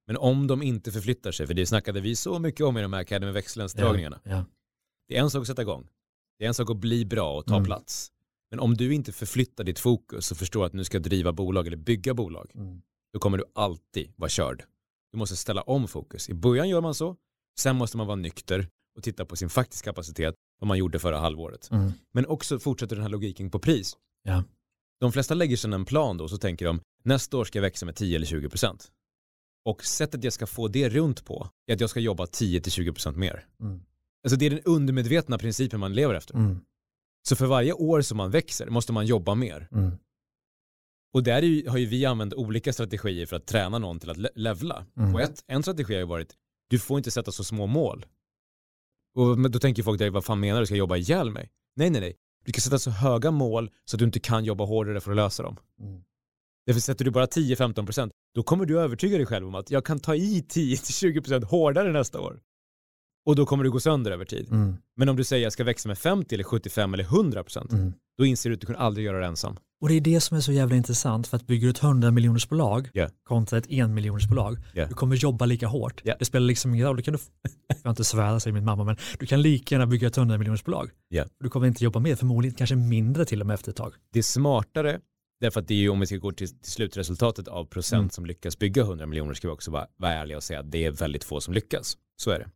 Men 0.07 0.17
om 0.17 0.47
de 0.47 0.63
inte 0.63 0.93
förflyttar 0.93 1.33
sig, 1.33 1.47
för 1.47 1.55
det 1.55 1.67
snackade 1.67 2.01
vi 2.01 2.17
så 2.17 2.39
mycket 2.39 2.67
om 2.67 2.79
i 2.79 2.83
de 2.83 2.93
här 2.93 3.01
Academy 3.01 3.33
of 3.33 3.37
Excellence-dragningarna. 3.37 4.21
Ja. 4.25 4.45
Det 5.09 5.17
är 5.17 5.21
en 5.23 5.31
sak 5.31 5.41
att 5.41 5.47
sätta 5.47 5.63
igång. 5.63 5.89
Det 6.39 6.45
är 6.45 6.49
en 6.49 6.55
sak 6.55 6.71
att 6.71 6.77
bli 6.77 7.05
bra 7.05 7.39
och 7.39 7.47
ta 7.47 7.55
Mm. 7.55 7.65
plats. 7.67 8.13
Men 8.51 8.61
om 8.61 8.75
du 8.77 8.95
inte 8.95 9.13
förflyttar 9.13 9.65
ditt 9.65 9.79
fokus 9.79 10.31
och 10.31 10.37
förstår 10.37 10.65
att 10.67 10.73
nu 10.73 10.85
ska 10.85 10.99
driva 10.99 11.33
bolag 11.33 11.67
eller 11.67 11.77
bygga 11.77 12.15
bolag, 12.15 12.51
Mm. 12.55 12.83
då 13.13 13.19
kommer 13.19 13.39
du 13.39 13.45
alltid 13.55 14.13
vara 14.17 14.29
körd. 14.31 14.65
Du 15.13 15.19
måste 15.19 15.37
ställa 15.37 15.63
om 15.63 15.89
fokus. 15.89 16.29
I 16.29 16.35
början 16.35 16.69
gör 16.69 16.81
man 16.81 16.95
så, 16.95 17.17
sen 17.61 17.77
måste 17.77 17.97
man 17.97 18.07
vara 18.07 18.17
nykter 18.17 18.69
och 18.97 19.03
titta 19.03 19.25
på 19.25 19.37
sin 19.37 19.49
faktiska 19.51 19.91
kapacitet, 19.91 20.35
vad 20.61 20.69
man 20.69 20.79
gjorde 20.79 20.99
förra 20.99 21.19
halvåret. 21.19 21.71
Mm. 21.71 21.93
Men 22.13 22.27
också 22.27 22.59
fortsätter 22.59 22.97
den 22.97 23.03
här 23.03 23.11
logiken 23.11 23.51
på 23.51 23.59
pris. 23.59 23.97
Ja. 24.23 24.45
De 25.01 25.13
flesta 25.13 25.35
lägger 25.35 25.57
sedan 25.57 25.73
en 25.73 25.85
plan 25.85 26.17
då, 26.17 26.29
så 26.29 26.39
tänker 26.39 26.67
de, 26.67 26.81
nästa 27.03 27.37
år 27.37 27.45
ska 27.45 27.59
jag 27.59 27.63
växa 27.63 27.87
med 27.87 27.97
10 27.97 28.17
eller 28.17 28.27
20 28.27 28.49
procent. 28.49 28.91
Och 29.65 29.85
sättet 29.85 30.25
jag 30.25 30.33
ska 30.33 30.47
få 30.47 30.69
det 30.69 30.89
runt 30.89 31.25
på 31.25 31.49
är 31.67 31.75
att 31.75 31.81
jag 31.81 31.91
ska 31.91 32.01
jobba 32.01 32.27
10 32.27 32.61
till 32.61 32.73
20 32.73 32.93
procent 32.93 33.17
mer. 33.17 33.47
Mm. 33.61 33.83
Alltså 34.25 34.37
det 34.39 34.47
är 34.47 34.51
den 34.51 34.61
undermedvetna 34.65 35.39
principen 35.39 35.81
man 35.81 35.95
lever 35.95 36.15
efter. 36.15 36.35
Mm. 36.35 36.61
Så 37.29 37.37
för 37.37 37.47
varje 37.47 37.73
år 37.73 38.01
som 38.01 38.17
man 38.17 38.31
växer 38.31 38.67
måste 38.71 38.93
man 38.93 39.07
jobba 39.07 39.35
mer. 39.35 39.69
Mm. 39.73 39.93
Och 41.15 41.23
där 41.23 41.37
är 41.43 41.47
ju, 41.47 41.69
har 41.69 41.79
ju 41.79 41.87
vi 41.87 42.05
använt 42.05 42.35
olika 42.35 42.73
strategier 42.73 43.27
för 43.27 43.37
att 43.37 43.47
träna 43.47 43.79
någon 43.79 44.01
till 44.01 44.11
att 44.11 44.17
le- 44.17 44.31
levla. 44.35 44.87
Mm. 44.97 45.15
Och 45.15 45.21
ett, 45.21 45.45
en 45.47 45.63
strategi 45.63 45.93
har 45.95 46.01
ju 46.01 46.07
varit, 46.07 46.35
du 46.71 46.79
får 46.79 46.99
inte 46.99 47.11
sätta 47.11 47.33
så 47.33 47.45
små 47.45 47.67
mål. 47.67 48.07
Och 49.15 49.51
då 49.51 49.59
tänker 49.59 49.83
folk, 49.83 50.13
vad 50.13 50.25
fan 50.25 50.41
menar 50.41 50.61
du, 50.61 50.67
ska 50.67 50.75
jag 50.75 50.79
jobba 50.79 50.97
ihjäl 50.97 51.31
mig? 51.31 51.51
Nej, 51.77 51.91
nej, 51.91 52.01
nej. 52.01 52.17
Du 52.45 52.53
kan 52.53 52.61
sätta 52.61 52.79
så 52.79 52.91
höga 52.91 53.31
mål 53.31 53.71
så 53.85 53.97
att 53.97 53.99
du 53.99 54.05
inte 54.05 54.21
kan 54.21 54.45
jobba 54.45 54.65
hårdare 54.65 55.01
för 55.01 55.11
att 55.11 55.17
lösa 55.17 55.43
dem. 55.43 55.57
Mm. 55.81 56.03
Därför 56.67 56.81
sätter 56.81 57.05
du 57.05 57.11
bara 57.11 57.27
10-15% 57.27 58.11
då 58.35 58.43
kommer 58.43 58.67
du 58.67 58.81
övertyga 58.81 59.17
dig 59.17 59.27
själv 59.27 59.47
om 59.47 59.55
att 59.55 59.71
jag 59.71 59.85
kan 59.85 60.01
ta 60.01 60.15
i 60.15 60.41
10-20% 60.49 61.45
hårdare 61.45 61.93
nästa 61.93 62.21
år. 62.21 62.41
Och 63.29 63.37
då 63.37 63.47
kommer 63.47 63.65
du 63.65 63.71
gå 63.71 63.81
sönder 63.81 64.11
över 64.11 64.25
tid. 64.25 64.47
Mm. 64.51 64.77
Men 64.97 65.09
om 65.09 65.17
du 65.17 65.25
säger 65.25 65.43
jag 65.43 65.53
ska 65.53 65.65
växa 65.65 65.89
med 65.89 65.99
50 65.99 66.35
eller 66.35 66.45
75 66.45 66.95
eller 66.95 67.05
100% 67.05 67.73
Mm. 67.73 67.93
då 68.19 68.27
inser 68.27 68.51
du 68.51 68.55
att 68.55 68.61
du 68.61 68.67
kan 68.67 68.77
aldrig 68.77 69.07
göra 69.07 69.21
det 69.21 69.27
ensam. 69.27 69.57
Och 69.81 69.89
det 69.89 69.95
är 69.95 70.01
det 70.01 70.21
som 70.21 70.37
är 70.37 70.41
så 70.41 70.53
jävla 70.53 70.77
intressant 70.77 71.27
för 71.27 71.37
att 71.37 71.47
bygger 71.47 71.67
du 71.67 71.71
ett 71.71 71.79
100 71.83 72.11
miljoners 72.11 72.49
bolag 72.49 72.89
Ja. 72.93 73.09
kontra 73.25 73.59
ett 73.59 73.71
en 73.71 73.95
miljoners 73.95 74.29
bolag, 74.29 74.59
Ja. 74.75 74.87
du 74.87 74.95
kommer 74.95 75.17
jobba 75.17 75.47
lika 75.47 75.67
hårt. 75.67 76.01
Ja. 76.05 76.15
Det 76.19 76.25
spelar 76.25 76.47
liksom 76.47 76.75
ingen 76.75 76.87
roll, 76.87 76.97
du 76.97 77.03
kan 77.03 77.15
du, 77.15 77.21
jag 77.69 77.77
vill 77.83 77.91
inte 77.91 78.05
svära 78.05 78.41
säger 78.41 78.55
min 78.55 78.65
mamma, 78.65 78.85
men 78.85 78.97
du 79.19 79.27
kan 79.27 79.43
lika 79.43 79.75
gärna 79.75 79.87
bygga 79.87 80.07
ett 80.09 80.17
100 80.17 80.39
miljoners 80.39 80.65
bolag. 80.65 80.91
Du 81.41 81.49
kommer 81.51 81.67
inte 81.67 81.85
jobba 81.85 82.01
mer, 82.01 82.17
förmodligen 82.17 82.55
kanske 82.57 82.77
mindre 82.77 83.25
till 83.25 83.41
och 83.41 83.47
med 83.47 83.55
efter 83.55 83.71
ett 83.71 83.77
tag. 83.77 83.95
Det 84.13 84.19
är 84.19 84.23
smartare 84.23 84.99
därför 85.41 85.61
att 85.61 85.69
det 85.69 85.75
är 85.75 85.79
ju 85.79 85.89
om 85.89 86.01
vi 86.01 86.07
ska 86.07 86.17
gå 86.17 86.33
till, 86.33 86.49
till 86.49 86.71
slutresultatet 86.73 87.49
av 87.49 87.65
procent 87.65 87.99
Mm. 88.01 88.11
som 88.11 88.27
lyckas 88.27 88.59
bygga 88.59 88.83
100 88.83 89.07
miljoner 89.07 89.35
ska 89.35 89.49
vi 89.49 89.55
också 89.55 89.71
vara, 89.71 89.87
vara 89.97 90.13
ärliga 90.13 90.37
och 90.37 90.43
säga 90.43 90.61
att 90.61 90.71
det 90.71 90.85
är 90.85 90.91
väldigt 90.91 91.25
få 91.25 91.41
som 91.41 91.55
lyckas. 91.55 91.97
Så 92.21 92.31
är 92.31 92.39
det. 92.39 92.49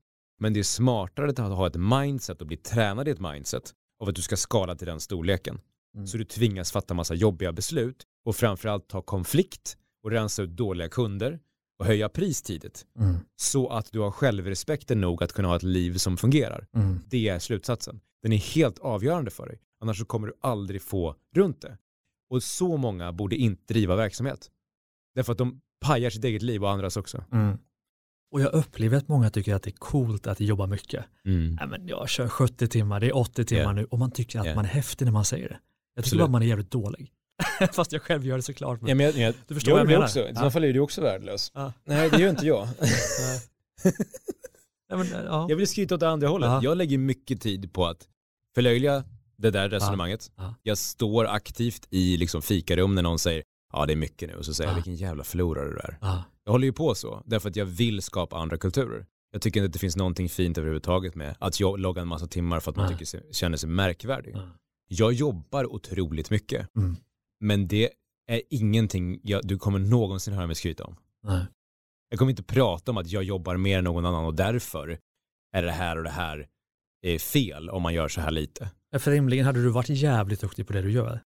Men 0.42 0.52
det 0.52 0.61
är 0.61 0.64
smartare 0.64 1.31
att 1.31 1.38
ha 1.38 1.66
ett 1.66 1.76
mindset 1.76 2.40
och 2.40 2.46
bli 2.46 2.57
tränad 2.57 3.09
i 3.09 3.11
ett 3.11 3.20
mindset 3.20 3.72
av 4.00 4.09
att 4.09 4.14
du 4.14 4.22
ska 4.22 4.37
skala 4.37 4.74
till 4.74 4.87
den 4.87 5.00
storleken. 5.00 5.61
Mm. 5.94 6.07
Så 6.07 6.18
du 6.18 6.24
tvingas 6.24 6.72
fatta 6.72 6.94
massa 6.94 7.14
jobbiga 7.14 7.52
beslut 7.52 8.07
och 8.24 8.37
framförallt 8.37 8.88
ta 8.88 9.02
konflikt 9.02 9.76
och 10.05 10.11
rensa 10.11 10.42
ut 10.42 10.50
dåliga 10.50 10.88
kunder 10.88 11.40
och 11.78 11.87
höja 11.87 12.09
pris 12.09 12.42
tidigt. 12.42 12.87
Mm. 12.98 13.16
Så 13.37 13.68
att 13.68 13.92
du 13.92 14.00
har 14.00 14.11
självrespekten 14.11 15.00
nog 15.00 15.23
att 15.23 15.33
kunna 15.33 15.48
ha 15.48 15.56
ett 15.56 15.62
liv 15.62 15.94
som 15.96 16.16
fungerar. 16.16 16.66
Mm. 16.77 17.00
Det 17.06 17.29
är 17.29 17.38
slutsatsen. 17.38 18.00
Den 18.23 18.33
är 18.33 18.54
helt 18.54 18.79
avgörande 18.79 19.31
för 19.31 19.46
dig. 19.46 19.60
Annars 19.81 19.98
så 19.98 20.04
kommer 20.04 20.27
du 20.27 20.35
aldrig 20.40 20.83
få 20.83 21.16
runt 21.35 21.62
det. 21.62 21.79
Och 22.31 22.42
så 22.42 22.77
många 22.77 23.12
borde 23.12 23.37
inte 23.37 23.75
driva 23.75 23.96
verksamhet. 23.96 24.50
Därför 25.14 25.33
att 25.33 25.38
de 25.38 25.60
pajar 25.81 26.10
sitt 26.10 26.25
eget 26.25 26.42
liv 26.42 26.64
och 26.64 26.71
andras 26.71 26.96
också. 26.96 27.25
Mm. 27.33 27.58
Och 28.33 28.40
jag 28.40 28.52
upplever 28.52 28.96
att 28.96 29.08
många 29.08 29.30
tycker 29.30 29.54
att 29.54 29.62
det 29.62 29.70
är 29.70 29.76
coolt 29.78 30.26
att 30.26 30.40
jobba 30.40 30.66
mycket. 30.66 31.04
Mm. 31.24 31.54
Nej, 31.54 31.66
men 31.68 31.88
jag 31.88 32.08
kör 32.08 32.28
70 32.28 32.68
timmar, 32.68 33.00
det 33.00 33.06
är 33.06 33.16
80 33.16 33.44
timmar 33.44 33.62
Ja. 33.62 33.72
nu 33.72 33.85
och 33.85 33.98
man 33.98 34.10
tycker 34.10 34.40
att 34.40 34.46
Ja. 34.46 34.54
man 34.54 34.64
är 34.64 34.68
häftig 34.68 35.04
när 35.04 35.12
man 35.12 35.24
säger 35.24 35.48
det. 35.48 35.58
Jag 35.94 36.04
tycker 36.04 36.18
bara 36.18 36.28
man 36.28 36.42
är 36.42 36.46
jävligt 36.46 36.70
dålig. 36.70 37.10
Fast 37.72 37.92
jag 37.92 38.02
själv 38.02 38.26
gör 38.26 38.37
det 38.37 38.42
såklart. 38.42 38.80
Men... 38.80 38.88
Ja, 38.88 38.94
men 38.94 39.06
jag, 39.06 39.14
jag, 39.16 39.35
Du 39.48 39.54
förstår 39.54 39.72
vad 39.72 39.80
jag 39.80 39.85
gör 39.85 39.90
det 39.90 39.94
menar. 39.98 40.04
Också. 40.06 40.20
I 40.20 40.33
Ja. 40.35 40.40
så 40.40 40.50
fall 40.50 40.64
är 40.64 40.72
du 40.72 40.80
också 40.80 41.00
värdelös. 41.00 41.50
Ja. 41.54 41.72
Nej, 41.85 42.10
det 42.10 42.18
gör 42.20 42.30
inte 42.30 42.46
jag. 42.46 42.68
Ja, 44.88 44.96
men, 44.96 45.06
ja. 45.06 45.46
jag 45.48 45.56
vill 45.56 45.66
skryta 45.68 45.94
åt 45.94 46.00
det 46.00 46.08
andra 46.08 46.28
hållet. 46.28 46.46
Ja. 46.48 46.60
Jag 46.62 46.76
lägger 46.76 46.98
mycket 46.98 47.40
tid 47.40 47.72
på 47.72 47.87
att 47.87 48.08
förlöjliga 48.54 49.04
det 49.37 49.50
där 49.50 49.68
resonemanget. 49.68 50.30
Ja. 50.37 50.54
Jag 50.62 50.78
står 50.78 51.24
aktivt 51.26 51.87
i 51.90 52.16
liksom 52.16 52.42
fikarum 52.42 52.94
när 52.94 53.02
någon 53.02 53.18
säger 53.18 53.42
ja 53.72 53.87
det 53.87 53.92
är 53.92 53.96
mycket 53.96 54.28
nu 54.28 54.37
och 54.37 54.44
så 54.44 54.54
säger 54.54 54.68
jag 54.70 54.72
Ja. 54.72 54.76
vilken 54.76 54.94
jävla 54.94 55.24
förlorare 55.24 55.68
du 55.70 55.78
är. 55.78 55.98
Ja. 56.44 56.48
Jag 56.48 56.52
håller 56.52 56.66
ju 56.66 56.72
på 56.72 56.94
så, 56.94 57.22
därför 57.26 57.48
att 57.48 57.56
jag 57.56 57.64
vill 57.66 58.02
skapa 58.02 58.36
andra 58.36 58.58
kulturer. 58.58 59.06
Jag 59.32 59.42
tycker 59.42 59.60
inte 59.60 59.66
att 59.66 59.72
det 59.72 59.78
finns 59.78 59.96
någonting 59.96 60.28
fint 60.28 60.58
överhuvudtaget 60.58 61.14
med 61.14 61.36
att 61.38 61.60
jag 61.60 61.80
loggar 61.80 62.02
en 62.02 62.08
massa 62.08 62.26
timmar 62.26 62.60
för 62.60 62.70
att 62.70 62.76
man 62.76 62.88
tycker 62.92 63.04
sig, 63.04 63.28
känner 63.32 63.56
sig 63.56 63.68
märkvärdig. 63.68 64.32
Ja. 64.36 64.48
Jag 64.88 65.12
jobbar 65.12 65.72
otroligt 65.74 66.30
mycket, 66.30 66.76
Mm. 66.76 66.96
men 67.40 67.68
det 67.68 67.90
är 68.30 68.42
ingenting 68.50 69.20
jag, 69.22 69.46
du 69.46 69.58
kommer 69.58 69.78
någonsin 69.78 70.34
höra 70.34 70.46
mig 70.46 70.56
skryta 70.56 70.84
om. 70.84 70.96
Nej. 71.22 71.46
Jag 72.08 72.18
kommer 72.18 72.30
inte 72.30 72.42
prata 72.42 72.90
om 72.90 72.96
att 72.96 73.08
jag 73.10 73.22
jobbar 73.22 73.56
mer 73.56 73.78
än 73.78 73.84
någon 73.84 74.06
annan 74.06 74.24
och 74.24 74.34
därför 74.34 74.98
är 75.52 75.62
det 75.62 75.70
här 75.72 75.96
och 75.98 76.04
det 76.04 76.10
här 76.10 76.48
är 77.02 77.18
fel 77.18 77.70
om 77.70 77.82
man 77.82 77.94
gör 77.94 78.08
så 78.08 78.20
här 78.20 78.30
lite. 78.30 78.70
För 78.98 79.10
rimligen 79.10 79.44
hade 79.46 79.62
du 79.62 79.68
varit 79.68 79.88
jävligt 79.88 80.40
duktig 80.40 80.66
på 80.66 80.72
det 80.72 80.82
du 80.82 80.92
gör 80.92 81.22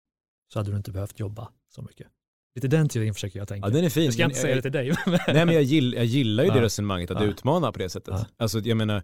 så 0.53 0.59
hade 0.59 0.71
du 0.71 0.77
inte 0.77 0.91
behövt 0.91 1.19
jobba 1.19 1.49
så 1.75 1.81
mycket. 1.81 2.07
Lite 2.55 2.67
den 2.67 2.89
teorin 2.89 3.13
försöker 3.13 3.39
jag 3.39 3.47
tänka. 3.47 3.67
Ja, 3.67 3.73
den 3.73 3.83
är 3.85 3.89
fin. 3.89 4.03
jag 4.05 4.13
ska 4.13 4.23
inte 4.23 4.35
säga 4.35 4.55
det 4.55 4.61
till 4.61 4.71
dig. 4.71 4.93
nej, 5.27 5.45
men 5.45 5.51
jag, 5.55 5.63
gill, 5.63 5.93
jag 5.93 6.05
gillar 6.05 6.43
ju 6.43 6.49
det 6.49 6.55
Ja. 6.57 6.61
resonemanget 6.63 7.11
att 7.11 7.21
Ja. 7.21 7.27
utmana 7.27 7.71
på 7.71 7.79
det 7.79 7.89
sättet. 7.89 8.13
Ja. 8.17 8.25
Alltså, 8.37 8.59
jag 8.59 8.77
menar, 8.77 9.03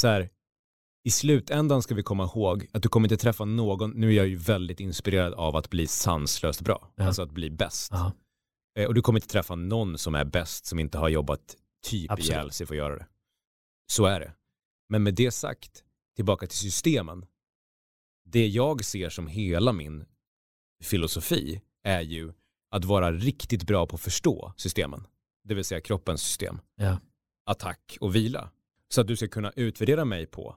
så 0.00 0.08
här, 0.08 0.28
i 1.04 1.10
slutändan 1.10 1.82
ska 1.82 1.94
vi 1.94 2.02
komma 2.02 2.24
ihåg 2.24 2.66
att 2.72 2.82
du 2.82 2.88
kommer 2.88 3.06
inte 3.06 3.16
träffa 3.16 3.44
någon, 3.44 3.90
nu 3.90 4.08
är 4.08 4.12
jag 4.12 4.28
ju 4.28 4.36
väldigt 4.36 4.80
inspirerad 4.80 5.34
av 5.34 5.56
att 5.56 5.70
bli 5.70 5.86
sanslöst 5.86 6.60
bra, 6.60 6.92
Ja. 6.96 7.04
alltså 7.04 7.22
att 7.22 7.30
bli 7.30 7.50
bäst. 7.50 7.92
Ja. 7.92 8.12
Eh, 8.78 8.86
Och 8.86 8.94
du 8.94 9.02
kommer 9.02 9.18
inte 9.18 9.28
träffa 9.28 9.54
någon 9.54 9.98
som 9.98 10.14
är 10.14 10.24
bäst 10.24 10.66
som 10.66 10.78
inte 10.78 10.98
har 10.98 11.08
jobbat 11.08 11.56
typ 11.86 12.10
Absolut. 12.10 12.30
ihjäl 12.30 12.50
sig 12.50 12.66
för 12.66 12.74
att 12.74 12.78
göra 12.78 12.96
det. 12.96 13.06
Så 13.92 14.04
är 14.06 14.20
det. 14.20 14.32
Men 14.88 15.02
med 15.02 15.14
det 15.14 15.30
sagt, 15.30 15.84
tillbaka 16.16 16.46
till 16.46 16.58
systemen. 16.58 17.26
Det 18.24 18.46
jag 18.48 18.84
ser 18.84 19.08
som 19.10 19.26
hela 19.26 19.72
min 19.72 20.04
filosofi 20.82 21.60
är 21.84 22.00
ju 22.00 22.32
att 22.70 22.84
vara 22.84 23.12
riktigt 23.12 23.66
bra 23.66 23.86
på 23.86 23.94
att 23.96 24.00
förstå 24.02 24.52
systemen. 24.56 25.06
Det 25.44 25.54
vill 25.54 25.64
säga 25.64 25.80
kroppens 25.80 26.22
system. 26.22 26.58
Ja. 26.76 26.98
Attack 27.46 27.96
och 28.00 28.14
vila. 28.14 28.50
Så 28.88 29.00
att 29.00 29.06
du 29.06 29.16
ska 29.16 29.28
kunna 29.28 29.52
utvärdera 29.56 30.04
mig 30.04 30.26
på 30.26 30.56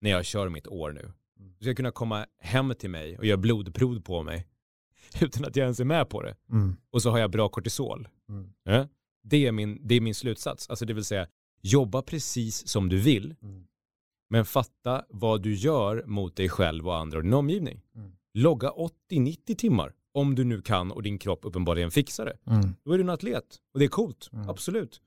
när 0.00 0.10
jag 0.10 0.24
kör 0.24 0.48
mitt 0.48 0.66
år 0.66 0.92
nu. 0.92 1.12
Du 1.58 1.64
ska 1.64 1.74
kunna 1.74 1.90
komma 1.90 2.26
hem 2.38 2.74
till 2.78 2.90
mig 2.90 3.18
och 3.18 3.24
göra 3.24 3.36
blodprov 3.36 4.00
på 4.00 4.22
mig 4.22 4.46
utan 5.20 5.44
att 5.44 5.56
jag 5.56 5.64
ens 5.64 5.80
är 5.80 5.84
med 5.84 6.08
på 6.08 6.22
det. 6.22 6.36
Mm. 6.50 6.76
Och 6.90 7.02
så 7.02 7.10
har 7.10 7.18
jag 7.18 7.30
bra 7.30 7.48
kortisol. 7.48 8.08
Mm. 8.28 8.52
Ja? 8.64 8.88
Det, 9.22 9.46
är 9.46 9.52
min, 9.52 9.78
det 9.88 9.94
är 9.94 10.00
min 10.00 10.14
slutsats. 10.14 10.70
Alltså 10.70 10.84
det 10.84 10.92
vill 10.94 11.04
säga, 11.04 11.26
jobba 11.62 12.02
precis 12.02 12.68
som 12.68 12.88
du 12.88 12.96
vill, 12.98 13.34
Mm. 13.42 13.66
men 14.30 14.44
fatta 14.44 15.04
vad 15.08 15.42
du 15.42 15.54
gör 15.54 16.04
mot 16.06 16.36
dig 16.36 16.48
själv 16.48 16.88
och 16.88 16.96
andra 16.96 17.18
och 17.18 17.24
din 17.24 17.34
omgivning. 17.34 17.80
Mm. 17.94 18.12
Logga 18.34 18.70
80-90 19.10 19.54
timmar, 19.54 19.92
om 20.14 20.34
du 20.34 20.44
nu 20.44 20.62
kan 20.62 20.92
och 20.92 21.02
din 21.02 21.18
kropp 21.18 21.40
uppenbarligen 21.42 21.90
fixar 21.90 22.24
det. 22.24 22.36
Mm. 22.52 22.74
Då 22.84 22.92
är 22.92 22.98
du 22.98 23.04
en 23.04 23.10
atlet. 23.10 23.44
Och 23.74 23.78
det 23.78 23.84
är 23.84 23.88
coolt, 23.88 24.28
Mm. 24.32 24.48
absolut. 24.48 25.00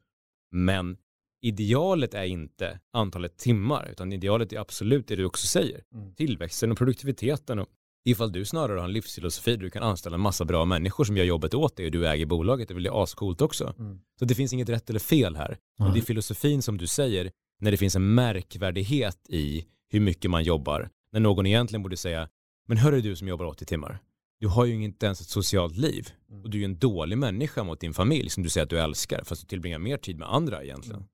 Men 0.52 0.98
idealet 1.42 2.14
är 2.14 2.24
inte 2.24 2.80
antalet 2.94 3.38
timmar, 3.38 3.90
utan 3.92 4.14
idealet 4.14 4.54
är 4.54 4.60
absolut 4.60 5.08
det 5.08 5.16
du 5.16 5.26
också 5.26 5.48
säger. 5.48 5.84
Mm. 5.94 6.16
Tillväxten 6.16 6.72
och 6.72 6.78
produktiviteten. 6.78 7.60
Och 7.60 7.68
ifall 8.06 8.32
du 8.32 8.46
snarare 8.46 8.80
har 8.80 8.86
en 8.86 8.94
livsfilosofi 8.94 9.52
där 9.56 9.64
du 9.64 9.70
kan 9.70 9.84
anställa 9.84 10.14
en 10.16 10.22
massa 10.22 10.46
bra 10.46 10.66
människor 10.66 11.04
som 11.04 11.18
gör 11.18 11.26
jobbet 11.26 11.54
åt 11.54 11.76
dig 11.78 11.86
och 11.86 11.92
du 11.92 12.08
äger 12.08 12.26
bolaget, 12.26 12.68
det 12.68 12.72
är 12.72 12.76
väl 12.76 12.88
ascoolt 12.92 13.42
också. 13.42 13.74
Mm. 13.80 14.00
Så 14.20 14.26
det 14.26 14.36
finns 14.36 14.54
inget 14.54 14.70
rätt 14.70 14.90
eller 14.90 15.00
fel 15.00 15.36
här. 15.36 15.58
Men 15.78 15.88
Nej. 15.88 15.94
det 15.94 16.00
är 16.04 16.06
filosofin 16.06 16.62
som 16.62 16.78
du 16.78 16.88
säger, 16.88 17.32
när 17.60 17.72
det 17.72 17.78
finns 17.78 17.96
en 17.96 18.14
märkvärdighet 18.16 19.30
i 19.30 19.66
hur 19.90 20.00
mycket 20.00 20.32
man 20.32 20.44
jobbar. 20.44 20.90
När 21.12 21.20
någon 21.20 21.46
egentligen 21.46 21.84
borde 21.84 21.98
säga, 21.98 22.30
men 22.68 22.78
hör 22.78 22.92
du 22.92 23.16
som 23.16 23.28
jobbar 23.28 23.46
80 23.46 23.66
timmar, 23.66 24.00
du 24.44 24.50
har 24.50 24.66
ju 24.66 24.84
inte 24.84 25.06
ens 25.06 25.22
ett 25.22 25.28
socialt 25.28 25.78
liv. 25.78 26.10
Mm. 26.30 26.44
Och 26.44 26.50
du 26.50 26.58
är 26.58 26.60
ju 26.60 26.66
en 26.66 26.80
dålig 26.80 27.18
människa 27.18 27.64
mot 27.64 27.80
din 27.80 27.94
familj 27.94 28.30
som 28.30 28.44
du 28.44 28.50
säger 28.50 28.64
att 28.64 28.70
du 28.70 28.80
älskar, 28.80 29.24
fast 29.24 29.42
du 29.42 29.48
tillbringar 29.48 29.80
mer 29.80 29.98
tid 29.98 30.20
med 30.20 30.34
andra 30.34 30.64
egentligen. 30.64 31.00
Mm. 31.00 31.10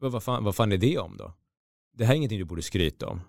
Vad, 0.00 0.12
vad, 0.12 0.22
fan, 0.22 0.44
vad 0.44 0.56
fan 0.56 0.72
är 0.72 0.76
det 0.76 0.98
om 0.98 1.16
då? 1.16 1.34
Det 1.96 2.04
här 2.04 2.12
är 2.12 2.16
ingenting 2.16 2.38
du 2.38 2.44
borde 2.44 2.62
skryta 2.62 3.08
om. 3.08 3.20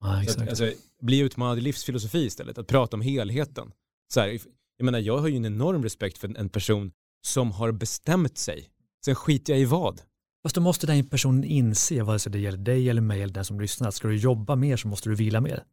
Ja, 0.00 0.06
Så 0.06 0.12
att, 0.12 0.22
exakt. 0.22 0.48
alltså, 0.48 0.72
bli 1.02 1.18
utmanad 1.18 1.58
i 1.58 1.60
livsfilosofi 1.60 2.18
istället, 2.18 2.58
att 2.58 2.66
prata 2.66 2.96
om 2.96 3.00
helheten. 3.00 3.72
Så 4.12 4.20
här, 4.20 4.38
jag 4.76 4.84
menar, 4.84 4.98
jag 4.98 5.18
har 5.18 5.28
ju 5.28 5.36
en 5.36 5.46
enorm 5.46 5.82
respekt 5.82 6.18
för 6.18 6.38
en 6.38 6.48
person 6.48 6.92
som 7.26 7.52
har 7.52 7.72
bestämt 7.72 8.38
sig. 8.38 8.70
Sen 9.04 9.14
skiter 9.14 9.52
jag 9.52 9.60
i 9.60 9.64
vad. 9.64 10.02
Fast 10.42 10.54
då 10.54 10.60
måste 10.60 10.86
den 10.86 11.08
personen 11.08 11.44
inse, 11.44 12.02
vare 12.02 12.18
sig 12.18 12.32
det 12.32 12.38
gäller 12.38 12.58
dig 12.58 12.88
eller 12.88 13.02
mig 13.02 13.22
eller 13.22 13.34
den 13.34 13.44
som 13.44 13.60
lyssnar, 13.60 13.88
att 13.88 13.94
ska 13.94 14.08
du 14.08 14.16
jobba 14.16 14.56
mer 14.56 14.76
så 14.76 14.88
måste 14.88 15.08
du 15.08 15.14
vila 15.14 15.40
mer. 15.40 15.64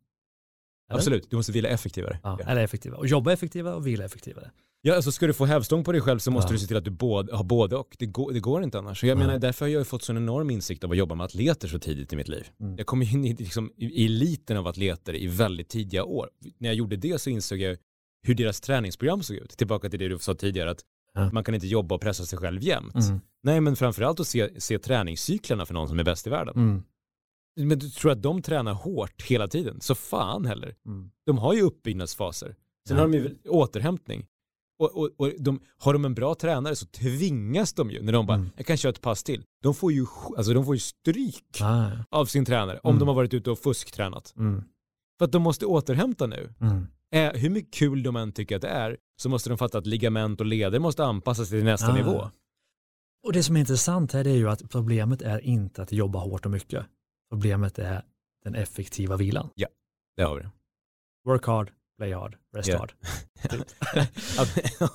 Eller? 0.90 0.98
Absolut, 1.00 1.30
du 1.30 1.36
måste 1.36 1.52
vila 1.52 1.70
effektivare. 1.70 2.20
Ja. 2.24 2.40
Eller 2.48 2.64
effektivare. 2.64 3.00
Och 3.00 3.08
jobba 3.08 3.32
effektivare 3.34 3.76
och 3.76 3.88
vila 3.88 4.06
effektivare. 4.06 4.52
Ja, 4.82 4.96
alltså 4.96 5.12
ska 5.12 5.28
du 5.28 5.34
få 5.34 5.46
hävstång 5.46 5.84
på 5.84 5.92
dig 5.92 6.02
själv 6.02 6.20
så 6.20 6.32
måste 6.32 6.50
Ja. 6.50 6.54
du 6.54 6.60
se 6.60 6.68
till 6.68 6.78
att 6.78 6.84
du 6.86 6.92
både, 6.92 7.36
har 7.36 7.44
både 7.44 7.76
och. 7.76 7.96
Det 8.00 8.06
går, 8.06 8.32
det 8.32 8.40
går 8.40 8.64
inte 8.64 8.78
annars. 8.78 9.00
Så 9.00 9.06
jag 9.08 9.18
Nej. 9.18 9.28
menar, 9.28 9.40
därför 9.40 9.66
har 9.66 9.70
jag 9.70 9.88
fått 9.88 10.04
sån 10.04 10.18
enorm 10.18 10.50
insikt 10.50 10.84
av 10.84 10.92
att 10.92 10.98
jobba 10.98 11.16
med 11.16 11.26
atleter 11.26 11.68
så 11.68 11.80
tidigt 11.80 12.14
i 12.14 12.16
mitt 12.16 12.28
liv. 12.28 12.48
Mm. 12.62 12.78
Jag 12.78 12.86
kom 12.86 13.02
in 13.02 13.26
i, 13.26 13.34
liksom, 13.36 13.72
i 13.78 14.06
eliten 14.06 14.58
av 14.58 14.68
atleter 14.68 15.16
i 15.16 15.28
väldigt 15.28 15.70
tidiga 15.70 16.04
år. 16.04 16.30
När 16.58 16.70
jag 16.70 16.76
gjorde 16.76 16.96
det 16.96 17.22
så 17.22 17.30
insåg 17.30 17.60
jag 17.60 17.78
hur 18.24 18.36
deras 18.36 18.62
träningsprogram 18.62 19.24
såg 19.24 19.38
ut. 19.38 19.50
Tillbaka 19.50 19.90
till 19.90 20.00
det 20.00 20.08
du 20.08 20.20
sa 20.20 20.34
tidigare, 20.36 20.72
att 20.72 20.80
Ja. 21.14 21.30
man 21.34 21.44
kan 21.44 21.56
inte 21.56 21.68
jobba 21.68 21.96
och 21.96 22.02
pressa 22.02 22.26
sig 22.26 22.40
själv 22.40 22.64
jämt. 22.64 22.96
Mm. 22.96 23.20
Nej, 23.44 23.62
men 23.62 23.76
framförallt 23.76 24.20
att 24.20 24.28
se, 24.28 24.62
se 24.62 24.80
träningscyklerna 24.80 25.66
för 25.66 25.74
någon 25.74 25.88
som 25.88 26.00
är 26.00 26.04
bäst 26.04 26.28
i 26.28 26.30
världen. 26.30 26.84
Men 27.68 27.80
du 27.80 27.90
tror 27.90 28.12
att 28.12 28.22
de 28.22 28.42
tränar 28.42 28.74
hårt 28.74 29.22
hela 29.22 29.48
tiden? 29.48 29.82
Så 29.82 29.96
fan 29.96 30.46
heller. 30.46 30.76
Mm. 30.86 31.12
De 31.26 31.38
har 31.38 31.54
ju 31.54 31.62
uppbyggnadsfaser. 31.62 32.56
Sen 32.88 32.98
Ja. 32.98 33.04
har 33.04 33.10
de 33.10 33.18
ju 33.18 33.36
återhämtning. 33.50 34.26
Och, 34.80 34.98
och, 34.98 35.10
och 35.18 35.32
de, 35.40 35.60
har 35.78 35.94
de 35.94 36.06
en 36.06 36.14
bra 36.16 36.36
tränare 36.36 36.76
så 36.76 36.86
tvingas 36.86 37.74
de 37.74 37.92
ju 37.92 38.02
när 38.02 38.14
de 38.14 38.26
bara, 38.26 38.38
Mm. 38.38 38.50
jag 38.58 38.66
kan 38.66 38.78
köra 38.78 38.90
ett 38.90 39.02
pass 39.02 39.24
till. 39.24 39.44
De 39.64 39.74
får 39.74 39.92
ju, 39.92 40.06
alltså 40.38 40.54
de 40.54 40.66
får 40.66 40.76
ju 40.76 40.80
stryk 40.80 41.62
Ah, 41.62 41.90
av 42.10 42.26
sin 42.26 42.46
tränare 42.46 42.80
om 42.84 42.90
Mm. 42.90 43.00
de 43.00 43.08
har 43.08 43.16
varit 43.16 43.34
ute 43.34 43.52
och 43.52 43.60
fusktränat. 43.60 44.34
mm. 44.38 44.64
För 45.18 45.26
att 45.26 45.32
de 45.32 45.42
måste 45.42 45.66
återhämta 45.66 46.28
nu. 46.28 46.54
Mm. 46.62 46.88
Eh, 47.12 47.40
hur 47.42 47.50
mycket 47.50 47.74
kul 47.74 48.04
de 48.04 48.16
än 48.16 48.32
tycker 48.32 48.56
att 48.56 48.62
det 48.62 48.68
är 48.68 48.98
så 49.22 49.30
måste 49.30 49.50
de 49.50 49.58
fatta 49.58 49.78
att 49.78 49.86
ligament 49.86 50.40
och 50.40 50.46
leder 50.46 50.80
måste 50.80 51.06
anpassas 51.06 51.50
till 51.50 51.64
nästa 51.64 51.92
Ah. 51.92 51.96
nivå. 51.96 52.30
Och 53.28 53.34
det 53.34 53.44
som 53.44 53.56
är 53.56 53.60
intressant 53.60 54.12
här 54.14 54.28
är 54.28 54.36
ju 54.36 54.50
att 54.50 54.70
problemet 54.70 55.22
är 55.22 55.40
inte 55.46 55.82
att 55.82 55.92
jobba 55.92 56.20
hårt 56.20 56.46
och 56.46 56.52
mycket. 56.52 56.86
Problemet 57.30 57.80
är 57.80 58.02
den 58.44 58.56
effektiva 58.56 59.18
vilan. 59.18 59.50
Det 60.18 60.24
har 60.24 60.36
vi. 60.36 60.46
Work 61.26 61.46
hard, 61.46 61.72
play 61.98 62.14
hard, 62.14 62.36
rest 62.56 62.70
Ja. 62.70 62.78
hard. 62.78 62.94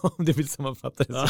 Om 0.19 0.25
du 0.25 0.33
vill 0.33 0.49
sammanfatta 0.49 1.05
det 1.05 1.13
så. 1.13 1.27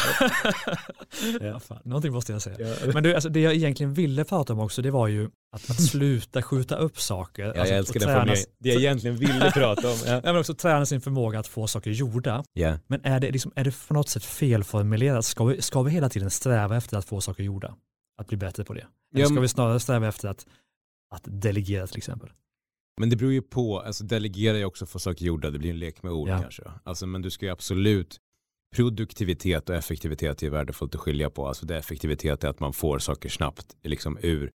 ja, 1.45 1.59
fan. 1.59 1.79
Någonting 1.83 2.13
måste 2.13 2.31
jag 2.31 2.41
säga. 2.41 2.69
Ja. 2.85 2.91
Men 2.93 3.03
du, 3.03 3.13
alltså, 3.13 3.29
det 3.29 3.39
jag 3.39 3.53
egentligen 3.53 3.93
ville 3.93 4.23
prata 4.23 4.53
om 4.53 4.59
också 4.59 4.81
det 4.81 4.91
var 4.91 5.07
ju 5.07 5.25
att, 5.51 5.69
att 5.69 5.81
sluta 5.89 6.41
skjuta 6.41 6.75
upp 6.75 6.99
saker. 6.99 7.43
Ja, 7.43 7.49
alltså, 7.49 7.67
jag 7.67 7.77
älskar 7.77 7.99
den 7.99 8.09
träna- 8.09 8.15
formuleringen. 8.19 8.45
Det 8.59 8.69
jag 8.69 8.81
egentligen 8.81 9.17
ville 9.17 9.51
prata 9.51 9.89
om. 9.91 9.97
Ja. 10.05 10.21
Men 10.23 10.37
också 10.37 10.53
träna 10.53 10.85
sin 10.85 11.01
förmåga 11.01 11.39
att 11.39 11.47
få 11.47 11.67
saker 11.67 11.91
gjorda. 11.91 12.43
Ja. 12.53 12.77
Men 12.87 13.01
är 13.05 13.19
det, 13.19 13.31
liksom, 13.31 13.51
är 13.55 13.63
det 13.63 13.87
på 13.87 13.93
något 13.93 14.09
sätt 14.09 14.23
felformulerat? 14.25 15.25
Ska 15.25 15.45
vi, 15.45 15.61
ska 15.61 15.81
vi 15.81 15.91
hela 15.91 16.09
tiden 16.09 16.29
sträva 16.29 16.77
efter 16.77 16.97
att 16.97 17.05
få 17.05 17.21
saker 17.21 17.43
gjorda? 17.43 17.75
Att 18.17 18.27
bli 18.27 18.37
bättre 18.37 18.63
på 18.63 18.73
det? 18.73 18.79
Eller 19.13 19.23
Ja, 19.23 19.27
ska 19.29 19.39
vi 19.39 19.47
snarare 19.47 19.79
sträva 19.79 20.07
efter 20.07 20.27
att, 20.29 20.45
att 21.09 21.23
delegera 21.27 21.87
till 21.87 21.97
exempel? 21.97 22.29
Men 22.99 23.09
det 23.09 23.15
beror 23.15 23.31
ju 23.33 23.41
på, 23.41 23.79
alltså 23.79 24.03
delegera 24.03 24.57
är 24.57 24.65
också 24.65 24.85
få 24.85 24.99
saker 24.99 25.25
gjorda, 25.25 25.51
det 25.51 25.59
blir 25.59 25.69
en 25.69 25.79
lek 25.79 26.03
med 26.03 26.11
ord 26.11 26.29
Ja. 26.29 26.41
kanske. 26.41 26.63
Alltså, 26.83 27.05
men 27.07 27.21
du 27.21 27.29
ska 27.31 27.45
ju 27.45 27.51
absolut, 27.51 28.17
produktivitet 28.75 29.69
och 29.69 29.75
effektivitet 29.75 30.43
är 30.43 30.49
värdefullt 30.49 30.95
att 30.95 31.01
skilja 31.01 31.29
på. 31.29 31.47
Alltså 31.47 31.65
det 31.65 31.77
effektivitet 31.77 32.43
är 32.43 32.47
att 32.47 32.59
man 32.59 32.73
får 32.73 32.99
saker 32.99 33.29
snabbt, 33.29 33.75
liksom 33.83 34.17
ur, 34.21 34.51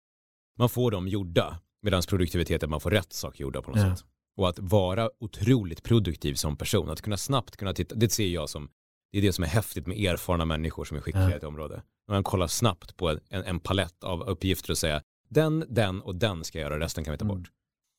man 0.58 0.68
får 0.68 0.90
dem 0.90 1.08
gjorda. 1.08 1.60
Medan 1.82 2.02
produktivitet 2.08 2.62
är 2.62 2.66
att 2.66 2.70
man 2.70 2.80
får 2.80 2.90
rätt 2.90 3.12
saker 3.12 3.42
gjorda 3.42 3.62
på 3.62 3.70
något 3.70 3.80
Ja. 3.80 3.96
sätt. 3.96 4.04
Och 4.36 4.48
att 4.48 4.58
vara 4.58 5.10
otroligt 5.20 5.82
produktiv 5.82 6.34
som 6.34 6.56
person, 6.56 6.90
att 6.90 7.00
kunna 7.02 7.16
snabbt 7.16 7.56
kunna 7.56 7.72
titta, 7.74 7.94
det 7.94 8.12
ser 8.12 8.26
jag 8.28 8.48
som, 8.48 8.68
det 9.12 9.18
är 9.18 9.22
det 9.22 9.32
som 9.32 9.44
är 9.44 9.48
häftigt 9.48 9.86
med 9.86 9.98
erfarna 9.98 10.44
människor 10.44 10.84
som 10.84 10.96
är 10.96 11.00
skickliga 11.00 11.24
Ja. 11.24 11.30
i 11.30 11.36
ett 11.36 11.44
område. 11.44 11.82
Man 12.08 12.24
kollar 12.24 12.46
snabbt 12.46 12.96
på 12.96 13.08
en, 13.08 13.20
en 13.30 13.60
palett 13.60 14.04
av 14.04 14.22
uppgifter 14.22 14.70
och 14.70 14.78
säga, 14.78 15.02
den, 15.28 15.64
den 15.68 16.00
och 16.02 16.14
den 16.16 16.44
ska 16.44 16.58
jag 16.60 16.70
göra, 16.70 16.80
resten 16.80 17.04
kan 17.04 17.12
vi 17.12 17.18
ta 17.18 17.24
Mm. 17.24 17.36
bort. 17.38 17.50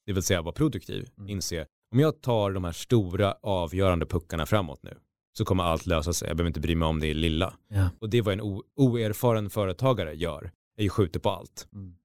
Det 0.05 0.13
vill 0.13 0.23
säga 0.23 0.41
vara 0.41 0.53
produktiv, 0.53 1.09
Mm. 1.17 1.29
inse, 1.29 1.65
om 1.91 1.99
jag 1.99 2.21
tar 2.21 2.51
de 2.51 2.63
här 2.63 2.71
stora 2.71 3.33
avgörande 3.41 4.05
puckarna 4.05 4.45
framåt 4.45 4.83
nu, 4.83 4.97
så 5.37 5.45
kommer 5.45 5.63
allt 5.63 5.85
lösa 5.85 6.13
sig, 6.13 6.27
jag 6.27 6.37
behöver 6.37 6.47
inte 6.49 6.59
bry 6.59 6.75
mig 6.75 6.87
om 6.87 6.99
det 6.99 7.13
lilla. 7.13 7.53
Ja. 7.67 7.89
Och 7.99 8.09
det 8.09 8.17
är 8.17 8.21
vad 8.21 8.33
en 8.33 8.61
oerfaren 8.75 9.49
företagare 9.49 10.13
gör, 10.13 10.51
är 10.77 10.83
ju 10.83 10.89
skjuter 10.89 11.19
på 11.19 11.29
allt. 11.29 11.67
Mm. 11.73 11.95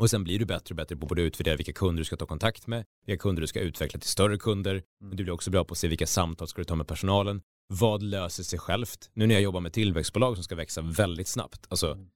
Och 0.00 0.10
sen 0.10 0.24
blir 0.24 0.38
du 0.38 0.44
bättre 0.44 0.72
och 0.72 0.76
bättre 0.76 0.96
på 0.96 1.06
att 1.14 1.18
utvärdera 1.18 1.56
vilka 1.56 1.72
kunder 1.72 2.00
du 2.00 2.04
ska 2.04 2.16
ta 2.16 2.26
kontakt 2.26 2.66
med, 2.66 2.84
vilka 3.06 3.22
kunder 3.22 3.40
du 3.40 3.46
ska 3.46 3.60
utveckla 3.60 4.00
till 4.00 4.08
större 4.10 4.38
kunder. 4.38 4.70
Mm. 4.74 4.84
Men 5.00 5.16
du 5.16 5.22
blir 5.24 5.34
också 5.34 5.50
bra 5.50 5.64
på 5.64 5.72
att 5.72 5.78
se 5.78 5.88
vilka 5.88 6.06
samtal 6.06 6.48
ska 6.48 6.60
du 6.60 6.64
ta 6.64 6.74
med 6.74 6.86
personalen. 6.86 7.42
Vad 7.68 8.02
löser 8.02 8.42
sig 8.42 8.58
självt? 8.58 9.10
Nu 9.14 9.26
när 9.26 9.34
jag 9.34 9.42
jobbar 9.42 9.60
med 9.60 9.72
tillväxtbolag 9.72 10.34
som 10.36 10.44
ska 10.44 10.54
växa 10.54 10.80
väldigt 10.82 11.28
snabbt, 11.28 11.66
alltså 11.68 11.92
Mm. 11.92 12.06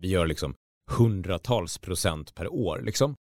vi 0.00 0.08
gör 0.08 0.26
liksom 0.26 0.54
hundratals 0.90 1.78
procent 1.78 2.34
per 2.34 2.52
år 2.52 2.80
liksom. 2.82 3.14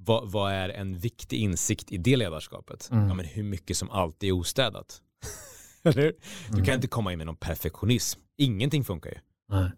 vad, 0.00 0.30
vad 0.30 0.52
är 0.52 0.68
en 0.68 0.98
viktig 0.98 1.36
insikt 1.38 1.92
i 1.92 1.96
det 1.98 2.16
ledarskapet? 2.16 2.88
Mm. 2.92 3.08
Ja, 3.08 3.14
men 3.14 3.26
hur 3.26 3.42
mycket 3.42 3.76
som 3.76 3.90
alltid 3.90 4.28
är 4.28 4.32
ostädat. 4.32 5.02
Eller? 5.82 6.12
Du 6.48 6.54
kan 6.56 6.64
Mm. 6.64 6.74
inte 6.74 6.88
komma 6.88 7.12
in 7.12 7.18
med 7.18 7.26
någon 7.26 7.36
perfektionism. 7.36 8.20
Ingenting 8.38 8.84
funkar 8.84 9.10
ju. 9.10 9.18
Nej. 9.48 9.70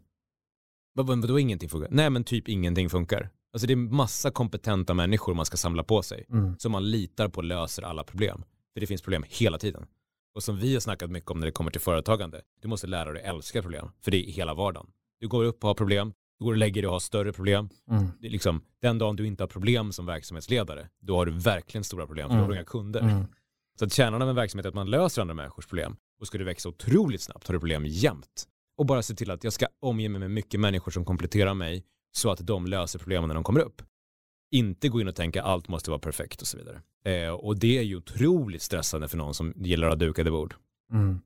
Vad, 0.94 1.07
vad, 1.07 1.20
vadå 1.20 1.38
ingenting 1.38 1.68
funkar? 1.68 1.88
Nej 1.90 2.11
men 2.11 2.24
typ 2.24 2.48
ingenting 2.48 2.90
funkar. 2.90 3.30
Alltså 3.53 3.66
det 3.66 3.72
är 3.72 3.76
massa 3.76 4.30
kompetenta 4.30 4.94
människor 4.94 5.34
man 5.34 5.46
ska 5.46 5.57
samla 5.57 5.84
på 5.84 6.03
sig. 6.03 6.26
Mm. 6.30 6.59
Som 6.59 6.72
man 6.72 6.90
litar 6.90 7.28
på 7.28 7.42
löser 7.42 7.82
alla 7.82 8.05
problem. 8.05 8.44
För 8.74 8.80
det 8.80 8.86
finns 8.86 9.03
problem 9.03 9.24
hela 9.28 9.59
tiden. 9.59 9.86
Och 10.34 10.42
som 10.42 10.57
vi 10.59 10.72
har 10.74 10.80
snackat 10.80 11.11
mycket 11.11 11.30
om 11.30 11.38
när 11.40 11.46
det 11.46 11.53
kommer 11.53 11.70
till 11.70 11.80
företagande. 11.80 12.42
Du 12.62 12.68
måste 12.68 12.86
lära 12.86 13.12
dig 13.12 13.22
älska 13.22 13.62
problem. 13.62 13.88
För 14.00 14.11
det 14.11 14.28
är 14.28 14.32
hela 14.32 14.55
vardagen. 14.55 14.86
Du 15.20 15.28
går 15.28 15.44
upp 15.44 15.64
och 15.64 15.68
har 15.68 15.74
problem. 15.74 16.12
Du 16.43 16.45
går 16.45 16.53
och 16.53 16.59
lägger 16.59 16.82
dig 16.82 16.86
och 16.86 16.93
har 16.93 17.01
större 17.01 17.32
problem. 17.32 17.68
Mm. 17.90 18.07
Det 18.20 18.26
är 18.26 18.30
liksom, 18.30 18.61
den 18.80 18.99
dagen 18.99 19.16
du 19.16 19.26
inte 19.26 19.43
har 19.43 19.49
problem 19.49 19.93
som 19.93 20.07
verksamhetsledare, 20.07 20.88
då 21.01 21.16
har 21.16 21.26
du 21.26 21.32
verkligen 21.32 21.84
stora 21.84 22.07
problem. 22.07 22.28
För 22.28 22.36
då 22.36 22.43
har 22.43 22.49
du 22.49 22.55
Mm. 22.55 22.57
inga 22.57 22.64
kunder. 22.64 23.01
Mm. 23.01 23.24
Så 23.78 23.84
att 23.84 23.93
kärnan 23.93 24.22
av 24.22 24.28
en 24.28 24.34
verksamhet 24.34 24.64
är 24.64 24.68
att 24.68 24.74
man 24.74 24.90
löser 24.90 25.22
andra 25.22 25.34
människors 25.34 25.66
problem. 25.66 25.97
Och 26.20 26.26
ska 26.26 26.38
du 26.38 26.45
växa 26.45 26.68
otroligt 26.68 27.20
snabbt 27.22 27.47
har 27.47 27.55
du 27.55 27.61
problem 27.61 27.84
jämt. 27.86 28.49
Och 28.76 28.86
bara 28.86 29.03
se 29.03 29.14
till 29.14 29.30
att 29.30 29.45
jag 29.45 29.53
ska 29.53 29.66
omge 29.80 30.09
mig 30.09 30.18
med 30.20 30.30
mycket 30.30 30.61
människor 30.61 30.93
som 30.93 31.05
kompletterar 31.05 31.55
mig 31.55 31.84
så 32.12 32.30
att 32.30 32.47
de 32.47 32.66
löser 32.66 32.99
problemen 32.99 33.28
när 33.28 33.34
de 33.34 33.45
kommer 33.45 33.61
upp. 33.61 33.82
Inte 34.51 34.88
gå 34.88 35.01
in 35.01 35.09
och 35.09 35.16
tänka 35.16 35.43
allt 35.43 35.68
måste 35.68 35.90
vara 35.90 36.01
perfekt 36.01 36.40
och 36.40 36.47
så 36.47 36.59
vidare. 36.59 36.82
Eh, 37.05 37.32
och 37.32 37.57
det 37.59 37.78
är 37.78 37.82
ju 37.82 37.97
otroligt 37.97 38.62
stressande 38.62 39.09
för 39.09 39.16
någon 39.16 39.34
som 39.34 39.53
gillar 39.57 39.88
att 39.88 39.93
ha 39.93 40.07
dukade 40.07 40.30
bord. 40.30 40.55
Mm. 40.93 41.20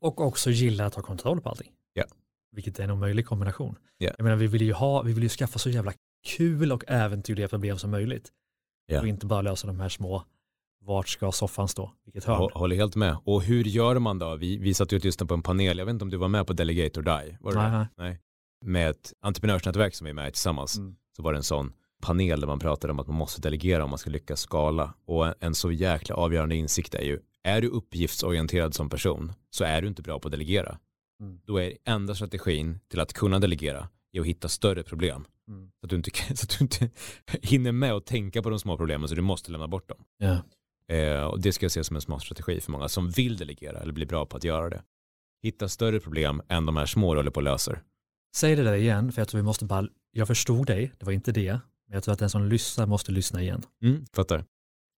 Och 0.00 0.20
också 0.20 0.50
gilla 0.50 0.86
att 0.86 0.94
ha 0.94 1.02
kontroll 1.02 1.40
på 1.40 1.48
allting. 1.48 1.72
Ja. 1.92 2.04
Vilket 2.52 2.78
är 2.78 2.84
en 2.84 2.90
omöjlig 2.90 3.26
kombination. 3.26 3.76
Ja. 3.98 4.10
Jag 4.18 4.24
menar, 4.24 4.36
vi 4.36 4.46
vill 4.46 4.62
ju 4.62 4.72
ha, 4.72 5.02
vi 5.02 5.12
vill 5.12 5.22
ju 5.22 5.28
skaffa 5.28 5.58
så 5.58 5.70
jävla 5.70 5.92
kul 6.36 6.72
och 6.72 6.84
äventyrliga 6.88 7.48
problem 7.48 7.78
som 7.78 7.90
möjligt. 7.90 8.28
Ja. 8.86 9.00
Och 9.00 9.06
inte 9.08 9.26
bara 9.26 9.42
lösa 9.42 9.66
de 9.66 9.80
här 9.80 9.88
små, 9.88 10.24
vart 10.80 11.08
ska 11.08 11.32
soffan 11.32 11.68
stå? 11.68 11.92
Vilket 12.04 12.24
hörn? 12.24 12.38
Hå- 12.40 12.52
Håller 12.58 12.76
helt 12.76 12.96
med. 12.96 13.16
Och 13.24 13.42
hur 13.42 13.64
gör 13.64 13.98
man 13.98 14.18
då? 14.18 14.36
Vi, 14.36 14.56
vi 14.56 14.74
satt 14.74 14.92
ju 14.92 14.96
och 14.96 15.04
lyssnade 15.04 15.28
på 15.28 15.34
en 15.34 15.42
panel, 15.42 15.78
jag 15.78 15.84
vet 15.86 15.92
inte 15.92 16.04
om 16.04 16.10
du 16.10 16.16
var 16.16 16.28
med 16.28 16.46
på 16.46 16.52
Delegate 16.52 17.00
or 17.00 17.02
Die? 17.02 17.36
Var 17.40 17.52
du 17.52 17.58
Nej, 17.58 17.70
det? 17.70 17.76
nej. 17.78 17.88
nej. 17.96 18.20
Med 18.64 18.90
ett 18.90 19.12
entreprenörsnätverk 19.20 19.94
som 19.94 20.04
vi 20.04 20.10
är 20.10 20.14
med 20.14 20.28
i 20.28 20.30
tillsammans. 20.32 20.78
Mm. 20.78 20.96
så 21.16 21.22
var 21.22 21.32
det 21.32 21.38
en 21.38 21.42
sån 21.42 21.72
panel 22.02 22.40
där 22.40 22.46
man 22.46 22.58
pratade 22.58 22.90
om 22.92 22.98
att 22.98 23.06
man 23.06 23.16
måste 23.16 23.40
delegera 23.40 23.84
om 23.84 23.90
man 23.90 23.98
ska 23.98 24.10
lyckas 24.10 24.40
skala. 24.40 24.94
Och 25.06 25.26
en, 25.26 25.34
en 25.40 25.54
så 25.54 25.72
jäkla 25.72 26.14
avgörande 26.14 26.54
insikt 26.56 26.94
är 26.94 27.02
ju, 27.04 27.20
är 27.42 27.60
du 27.60 27.68
uppgiftsorienterad 27.68 28.74
som 28.74 28.88
person 28.90 29.32
så 29.50 29.64
är 29.64 29.82
du 29.82 29.88
inte 29.88 30.02
bra 30.02 30.18
på 30.18 30.28
att 30.28 30.32
delegera. 30.32 30.78
Mm. 31.22 31.40
Då 31.44 31.60
är 31.60 31.78
enda 31.84 32.14
strategin 32.14 32.78
till 32.88 33.00
att 33.00 33.12
kunna 33.12 33.38
delegera 33.38 33.88
är 34.12 34.20
att 34.20 34.26
hitta 34.26 34.48
större 34.48 34.82
problem. 34.82 35.24
Mm. 35.48 35.70
Så, 35.80 35.86
att 35.86 35.90
du 35.90 35.96
inte, 35.96 36.10
så 36.36 36.44
att 36.44 36.58
du 36.58 36.64
inte 36.64 36.90
hinner 37.42 37.72
med 37.72 37.92
att 37.92 38.06
tänka 38.06 38.42
på 38.42 38.50
de 38.50 38.58
små 38.58 38.76
problemen 38.76 39.08
så 39.08 39.14
du 39.14 39.22
måste 39.22 39.52
lämna 39.52 39.68
bort 39.68 39.88
dem. 39.88 40.04
Ja. 40.18 40.42
Eh, 40.96 41.24
och 41.24 41.40
det 41.40 41.52
ska 41.52 41.64
jag 41.64 41.72
se 41.72 41.84
som 41.84 41.96
en 41.96 42.02
smart 42.02 42.22
strategi 42.22 42.60
för 42.60 42.72
många 42.72 42.88
som 42.88 43.10
vill 43.10 43.36
delegera 43.36 43.80
eller 43.80 43.92
bli 43.92 44.06
bra 44.06 44.26
på 44.26 44.36
att 44.36 44.44
göra 44.44 44.70
det. 44.70 44.82
Hitta 45.42 45.68
större 45.68 46.00
problem 46.00 46.42
än 46.48 46.66
de 46.66 46.76
här 46.76 46.86
små 46.86 47.14
du 47.14 47.18
håller 47.18 47.30
på 47.30 47.38
och 47.38 47.44
löser. 47.44 47.82
Säg 48.36 48.56
det 48.56 48.62
där 48.62 48.74
igen, 48.74 49.12
för 49.12 49.20
jag 49.20 49.28
tror 49.28 49.38
vi 49.38 49.44
måste 49.44 49.64
bara, 49.64 49.88
jag 50.12 50.28
förstod 50.28 50.66
dig, 50.66 50.92
det 50.98 51.06
var 51.06 51.12
inte 51.12 51.32
det, 51.32 51.52
men 51.86 51.94
jag 51.94 52.02
tror 52.02 52.12
att 52.12 52.18
den 52.18 52.30
som 52.30 52.44
lyssnar 52.44 52.86
måste 52.86 53.12
lyssna 53.12 53.42
igen. 53.42 53.62
Mm, 53.82 54.06
fattar. 54.12 54.44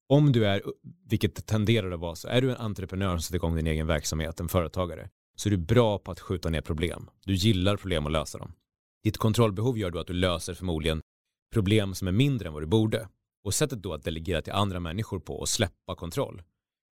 Om 0.09 0.31
du 0.31 0.45
är, 0.45 0.61
vilket 1.05 1.45
tenderar 1.45 1.91
att 1.91 1.99
vara, 1.99 2.15
så 2.15 2.27
är 2.27 2.41
du 2.41 2.51
en 2.51 2.57
entreprenör 2.57 3.09
som 3.09 3.21
sätter 3.21 3.35
igång 3.35 3.55
din 3.55 3.67
egen 3.67 3.87
verksamhet, 3.87 4.39
en 4.39 4.47
företagare, 4.47 5.09
så 5.35 5.49
är 5.49 5.51
du 5.51 5.57
bra 5.57 5.99
på 5.99 6.11
att 6.11 6.19
skjuta 6.19 6.49
ner 6.49 6.61
problem. 6.61 7.09
Du 7.25 7.33
gillar 7.33 7.77
problem 7.77 8.05
och 8.05 8.11
lösa 8.11 8.37
dem. 8.37 8.53
Ditt 9.03 9.17
kontrollbehov 9.17 9.77
gör 9.77 9.91
då 9.91 9.99
att 9.99 10.07
du 10.07 10.13
löser 10.13 10.53
förmodligen 10.53 11.01
problem 11.53 11.95
som 11.95 12.07
är 12.07 12.11
mindre 12.11 12.47
än 12.47 12.53
vad 12.53 12.61
du 12.61 12.67
borde. 12.67 13.07
Och 13.43 13.53
sättet 13.53 13.83
då 13.83 13.93
att 13.93 14.03
delegera 14.03 14.41
till 14.41 14.53
andra 14.53 14.79
människor 14.79 15.19
på 15.19 15.39
och 15.39 15.49
släppa 15.49 15.95
kontroll, 15.95 16.41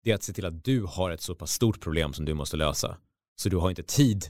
det 0.04 0.12
är 0.12 0.16
att 0.16 0.24
se 0.24 0.34
till 0.34 0.46
att 0.46 0.64
du 0.64 0.84
har 0.84 1.12
ett 1.12 1.22
så 1.22 1.36
pass 1.36 1.52
stort 1.52 1.82
problem 1.82 2.14
som 2.14 2.26
du 2.26 2.34
måste 2.34 2.58
lösa. 2.58 2.98
Så 3.42 3.50
du 3.50 3.58
har 3.58 3.70
inte 3.70 3.84
tid 3.84 4.26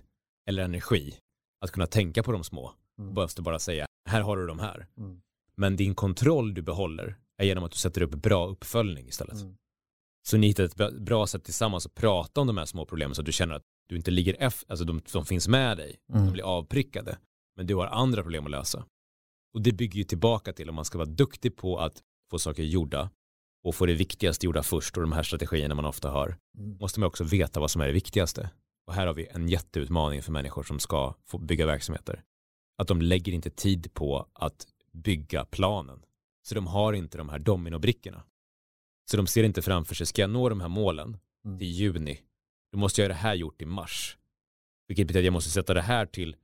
eller 0.50 0.64
energi 0.64 1.14
att 1.62 1.72
kunna 1.72 1.88
tänka 1.88 2.24
på 2.24 2.32
de 2.32 2.44
små. 2.44 2.74
Mm. 3.00 3.14
Behövs 3.14 3.36
du 3.36 3.42
bara 3.42 3.60
säga, 3.60 3.86
här 4.10 4.22
har 4.22 4.38
du 4.38 4.48
de 4.48 4.60
här. 4.60 4.88
Mm. 4.98 5.22
Men 5.56 5.76
din 5.76 5.96
kontroll 5.96 6.54
du 6.54 6.62
behåller 6.62 7.18
är 7.38 7.46
genom 7.46 7.64
att 7.64 7.72
du 7.72 7.78
sätter 7.78 8.02
upp 8.02 8.12
bra 8.12 8.48
uppföljning 8.48 9.08
istället. 9.08 9.42
Mm. 9.42 9.56
Så 10.28 10.38
ni 10.38 10.48
hittar 10.48 10.64
ett 10.64 11.00
bra- 11.00 11.28
sätt 11.28 11.44
tillsammans 11.44 11.86
att 11.86 11.96
prata 11.96 12.42
om 12.42 12.48
de 12.48 12.58
här 12.58 12.66
små 12.66 12.86
problemen 12.86 13.16
så 13.16 13.22
att 13.22 13.26
du 13.26 13.32
känner 13.32 13.56
att 13.56 13.64
du 13.88 13.96
inte 13.96 14.12
ligger 14.12 14.36
efter, 14.40 14.72
alltså 14.72 14.86
de 14.86 15.02
som 15.06 15.26
finns 15.26 15.48
med 15.48 15.78
dig, 15.78 15.96
Mm. 16.14 16.26
de 16.26 16.32
blir 16.34 16.44
avprickade. 16.44 17.18
Men 17.56 17.68
du 17.68 17.76
har 17.76 17.88
andra 17.88 18.22
problem 18.22 18.46
att 18.46 18.52
lösa. 18.52 18.86
Och 19.54 19.62
det 19.62 19.72
bygger 19.72 19.98
ju 19.98 20.04
tillbaka 20.04 20.54
till 20.54 20.70
om 20.70 20.76
man 20.76 20.86
ska 20.86 20.98
vara 20.98 21.10
duktig 21.10 21.56
på 21.56 21.80
att 21.80 22.04
få 22.32 22.40
saker 22.40 22.64
gjorda 22.64 23.10
och 23.64 23.76
få 23.76 23.86
det 23.86 23.94
viktigaste 23.94 24.46
gjorda 24.46 24.64
först 24.64 24.98
och 24.98 25.02
de 25.04 25.12
här 25.12 25.24
strategierna 25.24 25.76
man 25.76 25.86
ofta 25.86 26.10
har, 26.10 26.38
Mm. 26.58 26.78
måste 26.78 27.00
man 27.00 27.08
också 27.08 27.24
veta 27.24 27.60
vad 27.60 27.72
som 27.72 27.82
är 27.82 27.88
det 27.88 27.94
viktigaste. 27.94 28.50
Och 28.88 28.94
här 28.94 29.08
har 29.08 29.14
vi 29.14 29.28
en 29.28 29.48
jätteutmaning 29.48 30.22
för 30.24 30.32
människor 30.32 30.64
som 30.64 30.80
ska 30.80 31.16
få 31.26 31.38
bygga 31.38 31.66
verksamheter. 31.66 32.24
Att 32.78 32.88
de 32.88 33.02
lägger 33.02 33.32
inte 33.34 33.50
tid 33.50 33.94
på 33.94 34.28
att 34.34 34.68
bygga 34.94 35.46
planen. 35.46 36.04
Så 36.48 36.56
de 36.56 36.68
har 36.68 36.94
inte 36.94 37.18
de 37.18 37.30
här 37.30 37.40
dominobrickorna. 37.40 38.24
Så 39.12 39.18
de 39.18 39.28
ser 39.28 39.44
inte 39.44 39.62
framför 39.62 39.96
sig, 39.96 40.06
ska 40.08 40.22
jag 40.22 40.30
nå 40.30 40.50
de 40.50 40.62
här 40.62 40.68
målen 40.68 41.18
Mm. 41.46 41.58
till 41.60 41.68
juni, 41.68 42.20
då 42.72 42.78
måste 42.78 43.02
jag 43.02 43.06
göra 43.06 43.14
det 43.14 43.22
här 43.22 43.36
gjort 43.36 43.62
i 43.62 43.66
mars. 43.66 44.18
Vilket 44.88 45.08
betyder 45.08 45.22
att 45.22 45.26
jag 45.26 45.34
måste 45.34 45.50
sätta 45.50 45.74
det 45.74 45.82
här 45.82 46.06
till, 46.06 46.36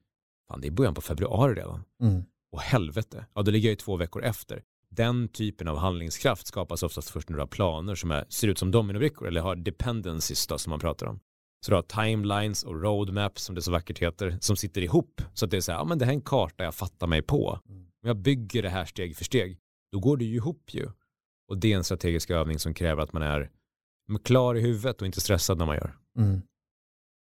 fan 0.47 0.61
det 0.61 0.67
är 0.67 0.71
början 0.71 0.93
på 0.93 1.01
februari 1.01 1.55
redan. 1.55 1.83
Mm. 2.01 2.23
Och 2.51 2.61
helvete, 2.61 3.25
ja 3.33 3.41
då 3.41 3.51
ligger 3.51 3.69
jag 3.69 3.71
ju 3.71 3.75
två 3.75 3.97
veckor 3.97 4.23
efter. 4.23 4.63
Den 4.89 5.27
typen 5.27 5.67
av 5.67 5.77
handlingskraft 5.77 6.47
skapas 6.47 6.83
oftast 6.83 7.09
först 7.09 7.29
när 7.29 7.37
du 7.37 7.41
har 7.41 7.47
planer 7.47 7.95
som 7.95 8.11
är, 8.11 8.25
ser 8.29 8.47
ut 8.47 8.57
som 8.57 8.71
dominobrickor 8.71 9.27
eller 9.27 9.41
har 9.41 9.55
dependencies 9.55 10.47
då, 10.47 10.57
som 10.57 10.69
man 10.69 10.79
pratar 10.79 11.07
om. 11.07 11.19
Så 11.65 11.71
du 11.71 11.75
har 11.75 11.81
timelines 11.81 12.63
och 12.63 12.81
roadmaps 12.81 13.43
som 13.43 13.55
det 13.55 13.61
så 13.61 13.71
vackert 13.71 13.99
heter 13.99 14.37
som 14.41 14.55
sitter 14.55 14.81
ihop. 14.81 15.21
Så 15.33 15.45
att 15.45 15.51
det 15.51 15.57
är 15.57 15.61
så 15.61 15.71
här, 15.71 15.79
ja 15.79 15.85
men 15.85 15.97
det 15.97 16.05
här 16.05 16.11
är 16.11 16.15
en 16.15 16.21
karta 16.21 16.63
jag 16.63 16.75
fattar 16.75 17.07
mig 17.07 17.21
på. 17.21 17.59
Mm. 17.69 17.81
Om 17.81 18.07
jag 18.07 18.17
bygger 18.17 18.61
det 18.61 18.69
här 18.69 18.85
steg 18.85 19.17
för 19.17 19.23
steg, 19.23 19.57
då 19.91 19.99
går 19.99 20.17
det 20.17 20.25
ju 20.25 20.35
ihop 20.35 20.73
ju. 20.73 20.89
Och 21.47 21.57
det 21.57 21.73
är 21.73 21.77
en 21.77 21.83
strategisk 21.83 22.29
övning 22.29 22.59
som 22.59 22.73
kräver 22.73 23.03
att 23.03 23.13
man 23.13 23.21
är 23.21 23.49
klar 24.23 24.55
i 24.55 24.61
huvudet 24.61 25.01
och 25.01 25.05
inte 25.07 25.21
stressad 25.21 25.57
när 25.57 25.65
man 25.65 25.75
gör. 25.75 25.95
Mm. 26.17 26.41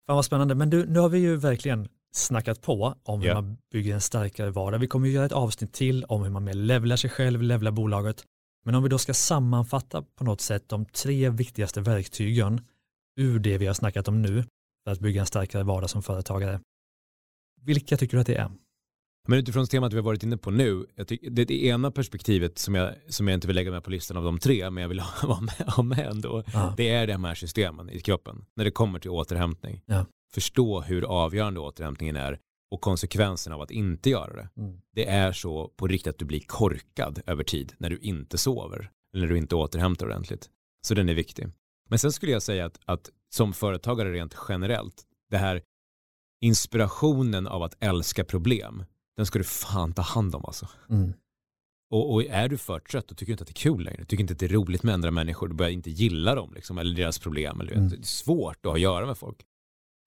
Fan 0.08 0.16
vad 0.16 0.26
spännande, 0.26 0.56
men 0.56 0.70
du, 0.70 0.86
nu 0.86 1.00
har 1.00 1.10
vi 1.10 1.20
ju 1.20 1.36
verkligen 1.36 1.88
snackat 2.16 2.62
på 2.62 2.96
om 3.04 3.22
hur 3.22 3.28
Ja. 3.28 3.34
man 3.34 3.58
bygger 3.72 3.94
en 3.94 4.02
starkare 4.02 4.50
vardag. 4.52 4.80
Vi 4.80 4.88
kommer 4.88 5.08
ju 5.08 5.14
göra 5.14 5.26
ett 5.26 5.32
avsnitt 5.32 5.74
till 5.74 6.04
om 6.04 6.24
hur 6.24 6.30
man 6.30 6.44
mer 6.44 6.54
levlar 6.54 6.96
sig 6.96 7.10
själv, 7.10 7.42
levlar 7.42 7.72
bolaget. 7.72 8.24
Men 8.66 8.76
om 8.76 8.84
vi 8.84 8.90
då 8.90 8.98
ska 8.98 9.14
sammanfatta 9.14 10.02
på 10.02 10.24
något 10.24 10.42
sätt 10.42 10.70
de 10.70 10.86
tre 10.86 11.30
viktigaste 11.30 11.82
verktygen 11.82 12.62
ur 13.20 13.40
det 13.40 13.58
vi 13.58 13.66
har 13.68 13.74
snackat 13.74 14.08
om 14.08 14.22
nu 14.22 14.44
för 14.84 14.92
att 14.92 15.00
bygga 15.00 15.22
en 15.22 15.28
starkare 15.28 15.64
vardag 15.64 15.90
som 15.90 16.04
företagare. 16.04 16.60
Vilka 17.62 17.98
tycker 17.98 18.18
du 18.18 18.22
att 18.22 18.28
det 18.28 18.36
är? 18.36 18.52
Men 19.28 19.40
utifrån 19.40 19.68
temat 19.68 19.94
vi 19.94 19.98
har 19.98 20.04
varit 20.04 20.24
inne 20.24 20.38
på 20.38 20.52
nu, 20.52 20.86
tycker, 21.08 21.30
det, 21.30 21.46
det 21.46 21.66
ena 21.66 21.92
perspektivet 21.92 22.60
som 22.60 22.76
jag, 22.76 22.94
som 23.08 23.28
jag 23.28 23.38
inte 23.38 23.48
vill 23.48 23.56
lägga 23.56 23.72
med 23.72 23.84
på 23.84 23.90
listan 23.92 24.18
av 24.18 24.24
de 24.24 24.40
tre, 24.40 24.70
men 24.70 24.82
jag 24.82 24.90
vill 24.90 25.00
ha, 25.22 25.28
vara 25.28 25.42
med, 25.42 25.68
ha 25.68 25.84
med 25.84 26.08
ändå, 26.08 26.44
Ja. 26.54 26.74
det 26.78 26.90
är 26.90 27.08
de 27.08 27.24
här 27.24 27.36
systemen 27.36 27.90
i 27.90 28.00
kroppen 28.00 28.46
när 28.56 28.66
det 28.66 28.72
kommer 28.72 29.00
till 29.00 29.12
återhämtning. 29.12 29.82
Ja. 29.86 30.06
Förstå 30.34 30.82
hur 30.82 31.04
avgörande 31.04 31.60
återhämtningen 31.60 32.16
är 32.16 32.40
och 32.72 32.82
konsekvenserna 32.82 33.56
av 33.56 33.62
att 33.62 33.72
inte 33.72 34.10
göra 34.10 34.34
det. 34.36 34.50
Mm. 34.58 34.82
Det 34.96 35.10
är 35.10 35.32
så 35.32 35.68
på 35.68 35.88
riktigt 35.88 36.10
att 36.10 36.20
du 36.20 36.26
blir 36.26 36.40
korkad 36.40 37.22
över 37.26 37.44
tid 37.44 37.74
när 37.78 37.90
du 37.90 37.98
inte 37.98 38.38
sover 38.38 38.92
eller 39.14 39.26
när 39.26 39.34
du 39.34 39.38
inte 39.38 39.56
återhämtar 39.56 40.06
ordentligt. 40.06 40.50
Så 40.88 40.94
den 40.94 41.10
är 41.10 41.14
viktig. 41.14 41.48
Men 41.90 42.00
sen 42.00 42.12
skulle 42.12 42.32
jag 42.32 42.42
säga 42.44 42.66
att, 42.66 42.80
att 42.86 43.10
som 43.36 43.54
företagare 43.54 44.14
rent 44.14 44.36
generellt, 44.50 45.04
det 45.30 45.38
här 45.38 45.62
inspirationen 46.42 47.48
av 47.48 47.64
att 47.64 47.76
älska 47.80 48.24
problem, 48.24 48.86
den 49.18 49.26
ska 49.26 49.40
du 49.40 49.46
fan 49.46 49.94
ta 49.94 50.02
hand 50.02 50.36
om 50.36 50.46
alltså. 50.46 50.68
Mm. 50.90 51.14
Och, 51.90 52.14
och 52.14 52.24
är 52.24 52.50
du 52.50 52.58
för 52.58 52.80
trött 52.80 53.12
och 53.12 53.18
tycker 53.18 53.32
inte 53.32 53.42
att 53.42 53.48
det 53.48 53.52
är 53.52 53.70
kul 53.72 53.84
längre, 53.84 54.06
tycker 54.06 54.22
inte 54.22 54.34
att 54.34 54.40
det 54.40 54.46
är 54.46 54.50
roligt 54.50 54.84
med 54.84 54.94
andra 54.94 55.12
människor, 55.12 55.48
du 55.48 55.54
börjar 55.54 55.72
inte 55.72 55.90
gilla 55.90 56.36
dem 56.36 56.54
liksom, 56.56 56.78
eller 56.78 56.96
deras 56.96 57.20
problem, 57.20 57.62
eller, 57.62 57.72
Mm. 57.74 57.90
det 57.90 57.96
är 57.98 58.02
svårt 58.02 58.58
att 58.58 58.64
ha 58.66 58.74
att 58.76 58.82
göra 58.82 59.06
med 59.06 59.18
folk. 59.18 59.46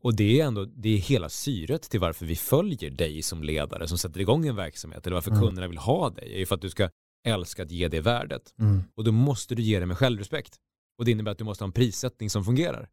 Och 0.02 0.14
det 0.16 0.40
är 0.40 0.46
ändå, 0.46 0.64
det 0.64 0.88
är 0.88 0.98
hela 0.98 1.28
syret 1.28 1.82
till 1.82 2.00
varför 2.00 2.26
vi 2.26 2.36
följer 2.36 2.90
dig 2.90 3.22
som 3.22 3.42
ledare 3.42 3.88
som 3.88 3.98
sätter 3.98 4.20
igång 4.20 4.46
en 4.46 4.56
verksamhet, 4.56 5.06
eller 5.06 5.14
varför 5.14 5.30
Mm. 5.30 5.42
kunderna 5.42 5.68
vill 5.68 5.78
ha 5.78 6.10
dig, 6.10 6.34
är 6.34 6.38
ju 6.38 6.46
för 6.46 6.54
att 6.54 6.60
du 6.60 6.70
ska 6.70 6.90
älska 7.26 7.62
att 7.62 7.70
ge 7.70 7.88
det 7.88 8.00
värdet. 8.00 8.54
Mm. 8.58 8.82
Och 8.94 9.04
då 9.04 9.12
måste 9.12 9.54
du 9.54 9.62
ge 9.62 9.80
det 9.80 9.86
med 9.86 9.98
självrespekt. 9.98 10.56
Och 10.98 11.04
det 11.04 11.10
innebär 11.10 11.32
att 11.32 11.38
du 11.38 11.44
måste 11.44 11.64
ha 11.64 11.66
en 11.66 11.72
prissättning 11.72 12.30
som 12.30 12.44
fungerar. 12.44 12.88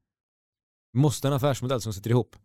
Du 0.93 0.99
måste 0.99 1.27
ha 1.27 1.31
en 1.31 1.35
affärsmodell 1.35 1.81
som 1.81 1.93
sitter 1.93 2.09
ihop. 2.09 2.35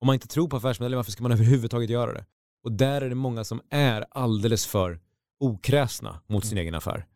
Om 0.00 0.06
man 0.06 0.14
inte 0.14 0.28
tror 0.28 0.48
på 0.48 0.56
affärsmodellen, 0.56 0.96
varför 0.96 1.12
ska 1.12 1.22
man 1.22 1.32
överhuvudtaget 1.32 1.90
göra 1.90 2.12
det? 2.12 2.24
Och 2.64 2.72
där 2.72 3.00
är 3.02 3.08
det 3.08 3.14
många 3.14 3.44
som 3.44 3.60
är 3.70 4.04
alldeles 4.10 4.66
för 4.66 5.00
okräsna 5.40 6.20
mot 6.26 6.46
sin 6.46 6.58
egen 6.58 6.74
affär. 6.74 7.06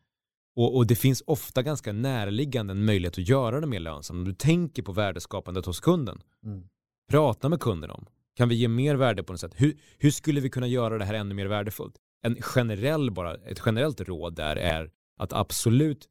Och, 0.57 0.77
och 0.77 0.87
det 0.87 0.97
finns 0.97 1.23
ofta 1.27 1.63
ganska 1.63 1.93
närliggande 1.93 2.71
en 2.71 2.85
möjlighet 2.85 3.19
att 3.19 3.29
göra 3.29 3.61
det 3.61 3.67
mer 3.67 3.81
lönsamt. 3.81 4.19
Om 4.19 4.25
du 4.25 4.33
tänker 4.33 4.83
på 4.83 4.93
värdeskapandet 4.93 5.67
hos 5.67 5.81
kunden, 5.81 6.23
Mm. 6.45 6.63
prata 7.11 7.49
med 7.49 7.61
kunden 7.61 7.91
om. 7.91 8.07
Kan 8.37 8.49
vi 8.49 8.55
ge 8.55 8.69
mer 8.69 8.95
värde 8.95 9.23
på 9.23 9.33
något 9.33 9.41
sätt? 9.41 9.53
Hur, 9.57 9.77
hur 9.99 10.11
skulle 10.11 10.41
vi 10.41 10.51
kunna 10.51 10.67
göra 10.67 10.99
det 10.99 11.05
här 11.05 11.15
ännu 11.15 11.35
mer 11.35 11.47
värdefullt? 11.47 11.95
En 12.23 12.43
generell 12.43 13.11
bara, 13.11 13.35
ett 13.35 13.63
generellt 13.67 14.01
råd 14.01 14.35
där 14.35 14.57
är 14.57 14.91
att 15.17 15.33
absolut 15.33 16.09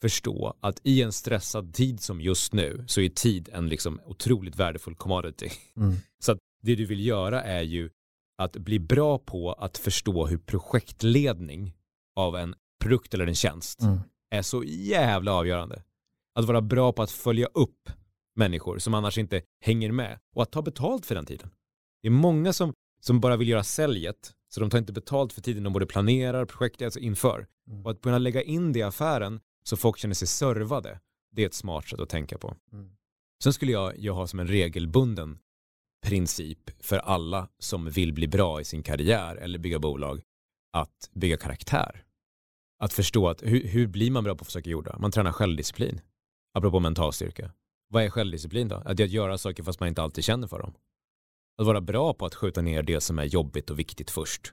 förstå 0.00 0.56
att 0.60 0.80
i 0.84 1.02
en 1.02 1.12
stressad 1.12 1.74
tid 1.74 2.00
som 2.00 2.20
just 2.20 2.52
nu 2.52 2.84
så 2.86 3.00
är 3.00 3.08
tid 3.08 3.48
en 3.52 3.68
liksom 3.68 4.00
otroligt 4.06 4.56
värdefull 4.56 4.94
commodity. 4.94 5.48
Mm. 5.76 5.96
Så 6.18 6.32
att 6.32 6.38
det 6.62 6.74
du 6.74 6.86
vill 6.86 7.06
göra 7.06 7.42
är 7.42 7.62
ju 7.62 7.90
att 8.38 8.56
bli 8.56 8.78
bra 8.78 9.18
på 9.18 9.52
att 9.52 9.78
förstå 9.78 10.26
hur 10.26 10.38
projektledning 10.38 11.74
av 12.16 12.36
en 12.36 12.54
produkt 12.80 13.14
eller 13.14 13.26
en 13.26 13.34
tjänst 13.34 13.82
Mm. 13.82 13.98
är 14.30 14.42
så 14.42 14.64
jävla 14.64 15.32
avgörande. 15.32 15.82
Att 16.34 16.44
vara 16.44 16.60
bra 16.60 16.92
på 16.92 17.02
att 17.02 17.10
följa 17.10 17.46
upp 17.46 17.90
människor 18.36 18.78
som 18.78 18.94
annars 18.94 19.18
inte 19.18 19.42
hänger 19.64 19.92
med 19.92 20.18
och 20.34 20.42
att 20.42 20.50
ta 20.52 20.62
betalt 20.62 21.06
för 21.06 21.14
den 21.14 21.26
tiden. 21.26 21.50
Det 22.02 22.08
är 22.08 22.12
många 22.12 22.52
som, 22.52 22.72
som 23.00 23.20
bara 23.20 23.36
vill 23.36 23.48
göra 23.48 23.64
säljet 23.64 24.34
så 24.48 24.60
de 24.60 24.70
tar 24.70 24.78
inte 24.78 24.92
betalt 24.92 25.32
för 25.32 25.40
tiden 25.40 25.62
de 25.62 25.72
både 25.72 25.86
planerar 25.86 26.44
projektet 26.44 26.84
alltså 26.84 27.00
inför. 27.00 27.46
Mm. 27.70 27.84
Och 27.84 27.90
att 27.90 28.00
kunna 28.00 28.18
lägga 28.18 28.42
in 28.42 28.72
det 28.72 28.78
i 28.78 28.82
affären 28.82 29.40
så 29.64 29.76
folk 29.76 29.98
känner 29.98 30.14
sig 30.14 30.28
servade, 30.28 31.00
det 31.32 31.42
är 31.42 31.46
ett 31.46 31.54
smart 31.54 31.88
sätt 31.88 32.00
att 32.00 32.08
tänka 32.08 32.38
på. 32.38 32.56
Mm. 32.72 32.90
Sen 33.42 33.52
skulle 33.52 33.72
jag, 33.72 33.98
jag 33.98 34.14
ha 34.14 34.26
som 34.26 34.40
en 34.40 34.46
regelbunden 34.46 35.38
princip 36.06 36.70
för 36.80 36.98
alla 36.98 37.48
som 37.58 37.90
vill 37.90 38.12
bli 38.12 38.28
bra 38.28 38.60
i 38.60 38.64
sin 38.64 38.82
karriär 38.82 39.36
eller 39.36 39.58
bygga 39.58 39.78
bolag 39.78 40.20
att 40.72 41.10
bygga 41.12 41.36
karaktär. 41.36 42.04
Att 42.78 42.92
förstå 42.92 43.28
att 43.28 43.42
hur, 43.42 43.68
hur 43.68 43.86
blir 43.86 44.10
man 44.10 44.24
bra 44.24 44.34
på 44.34 44.42
att 44.42 44.46
försöka 44.46 44.70
jorda? 44.70 44.98
Man 44.98 45.10
tränar 45.10 45.32
självdisciplin. 45.32 46.00
Apropå 46.54 46.80
mental 46.80 47.12
styrka. 47.12 47.52
Vad 47.88 48.04
är 48.04 48.10
självdisciplin 48.10 48.68
då? 48.68 48.76
Att 48.76 49.00
att 49.00 49.10
göra 49.10 49.38
saker 49.38 49.62
fast 49.62 49.80
man 49.80 49.88
inte 49.88 50.02
alltid 50.02 50.24
känner 50.24 50.46
för 50.46 50.58
dem. 50.58 50.74
Att 51.58 51.66
vara 51.66 51.80
bra 51.80 52.14
på 52.14 52.26
att 52.26 52.34
skjuta 52.34 52.62
ner 52.62 52.82
det 52.82 53.00
som 53.00 53.18
är 53.18 53.24
jobbigt 53.24 53.70
och 53.70 53.78
viktigt 53.78 54.10
först. 54.10 54.52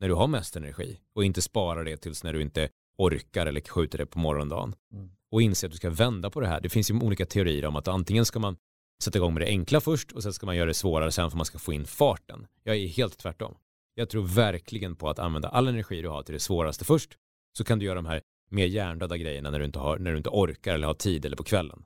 När 0.00 0.08
du 0.08 0.14
har 0.14 0.26
mest 0.26 0.56
energi 0.56 1.00
och 1.14 1.24
inte 1.24 1.42
spara 1.42 1.84
det 1.84 1.96
tills 1.96 2.24
när 2.24 2.32
du 2.32 2.42
inte 2.42 2.68
orkar 2.98 3.46
eller 3.46 3.60
skjuter 3.60 3.98
det 3.98 4.06
på 4.06 4.18
morgondagen. 4.18 4.74
Mm. 4.92 5.10
Och 5.30 5.42
inse 5.42 5.66
att 5.66 5.72
du 5.72 5.76
ska 5.76 5.90
vända 5.90 6.30
på 6.30 6.40
det 6.40 6.46
här. 6.46 6.60
Det 6.60 6.68
finns 6.68 6.90
ju 6.90 7.00
olika 7.00 7.26
teorier 7.26 7.66
om 7.66 7.76
att 7.76 7.88
antingen 7.88 8.24
ska 8.24 8.38
man 8.38 8.56
sätta 9.02 9.18
igång 9.18 9.34
med 9.34 9.42
det 9.42 9.46
enkla 9.46 9.80
först 9.80 10.12
och 10.12 10.22
sen 10.22 10.32
ska 10.32 10.46
man 10.46 10.56
göra 10.56 10.66
det 10.66 10.74
svårare 10.74 11.12
sen 11.12 11.30
för 11.30 11.36
man 11.36 11.46
ska 11.46 11.58
få 11.58 11.72
in 11.72 11.84
farten. 11.84 12.46
Jag 12.62 12.76
är 12.76 12.86
helt 12.86 13.18
tvärtom. 13.18 13.56
Jag 13.94 14.08
tror 14.08 14.22
verkligen 14.22 14.96
på 14.96 15.08
att 15.08 15.18
använda 15.18 15.48
all 15.48 15.68
energi 15.68 16.02
du 16.02 16.08
har 16.08 16.22
till 16.22 16.32
det 16.32 16.40
svåraste 16.40 16.84
först 16.84 17.16
så 17.58 17.64
kan 17.64 17.78
du 17.78 17.86
göra 17.86 17.94
de 17.94 18.06
här 18.06 18.22
mer 18.50 18.66
hjärndöda 18.66 19.16
grejerna 19.16 19.50
när 19.50 19.58
du 19.58 19.64
inte, 19.64 19.78
har, 19.78 19.98
när 19.98 20.10
du 20.10 20.16
inte 20.16 20.28
orkar 20.28 20.74
eller 20.74 20.86
har 20.86 20.94
tid 20.94 21.24
eller 21.24 21.36
på 21.36 21.44
kvällen. 21.44 21.84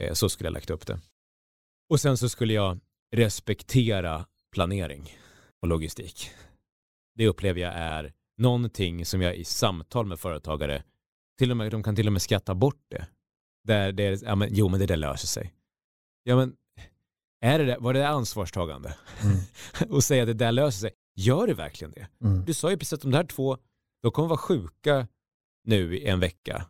Eh, 0.00 0.12
så 0.12 0.28
skulle 0.28 0.46
jag 0.46 0.54
lagt 0.54 0.70
upp 0.70 0.86
det. 0.86 1.00
Och 1.90 2.00
sen 2.00 2.16
så 2.16 2.28
skulle 2.28 2.52
jag 2.52 2.78
respektera 3.14 4.26
planering 4.52 5.16
och 5.62 5.68
logistik. 5.68 6.30
Det 7.14 7.28
upplever 7.28 7.60
jag 7.60 7.72
är 7.74 8.12
någonting 8.38 9.06
som 9.06 9.22
jag 9.22 9.36
i 9.36 9.44
samtal 9.44 10.06
med 10.06 10.20
företagare, 10.20 10.82
till 11.38 11.50
och 11.50 11.56
med, 11.56 11.70
de 11.70 11.82
kan 11.82 11.96
till 11.96 12.06
och 12.06 12.12
med 12.12 12.22
skatta 12.22 12.54
bort 12.54 12.84
det. 12.88 13.06
Där 13.64 13.92
det 13.92 14.04
är, 14.04 14.24
ja 14.24 14.34
men, 14.34 14.48
jo 14.52 14.68
men 14.68 14.80
det 14.80 14.86
där 14.86 14.96
löser 14.96 15.26
sig. 15.26 15.54
Ja 16.22 16.36
men, 16.36 16.56
är 17.40 17.58
det 17.58 17.64
där, 17.64 17.78
var 17.78 17.94
det 17.94 18.00
där 18.00 18.06
ansvarstagande? 18.06 18.96
Mm. 19.22 19.36
och 19.94 20.04
säga 20.04 20.22
att 20.22 20.26
det 20.26 20.34
där 20.34 20.52
löser 20.52 20.80
sig. 20.80 20.90
Gör 21.16 21.46
det 21.46 21.54
verkligen 21.54 21.92
det? 21.92 22.08
Mm. 22.24 22.44
Du 22.44 22.54
sa 22.54 22.70
ju 22.70 22.76
precis 22.76 22.92
att 22.92 23.00
de 23.00 23.12
här 23.12 23.24
två, 23.24 23.58
de 24.02 24.12
kommer 24.12 24.28
vara 24.28 24.38
sjuka 24.38 25.08
nu 25.64 25.96
i 25.98 26.06
en 26.06 26.20
vecka. 26.20 26.66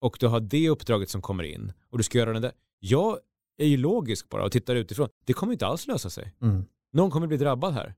Och 0.00 0.16
du 0.20 0.26
har 0.26 0.40
det 0.40 0.68
uppdraget 0.68 1.10
som 1.10 1.22
kommer 1.22 1.44
in. 1.44 1.72
Och 1.90 1.98
du 1.98 2.04
ska 2.04 2.18
göra 2.18 2.32
den 2.32 2.42
där. 2.42 2.52
Jag 2.78 3.18
är 3.58 3.66
ju 3.66 3.76
logisk 3.76 4.28
bara 4.28 4.44
och 4.44 4.52
tittar 4.52 4.74
utifrån. 4.74 5.08
Det 5.24 5.32
kommer 5.32 5.52
inte 5.52 5.66
alls 5.66 5.86
lösa 5.86 6.10
sig. 6.10 6.34
Mm. 6.42 6.64
Någon 6.92 7.10
kommer 7.10 7.26
bli 7.26 7.36
drabbad 7.36 7.74
här. 7.74 7.94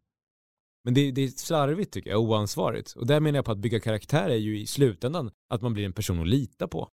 Men 0.84 0.94
det, 0.94 1.10
det 1.10 1.22
är 1.22 1.28
slarvigt 1.28 1.92
tycker 1.92 2.10
jag, 2.10 2.20
oansvarigt. 2.20 2.92
Och 2.92 3.06
där 3.06 3.20
menar 3.20 3.38
jag 3.38 3.44
på 3.44 3.52
att 3.52 3.58
bygga 3.58 3.80
karaktär 3.80 4.30
är 4.30 4.36
ju 4.36 4.60
i 4.60 4.66
slutändan 4.66 5.30
att 5.48 5.62
man 5.62 5.72
blir 5.72 5.84
en 5.84 5.92
person 5.92 6.20
att 6.20 6.28
lita 6.28 6.68
på. 6.68 6.88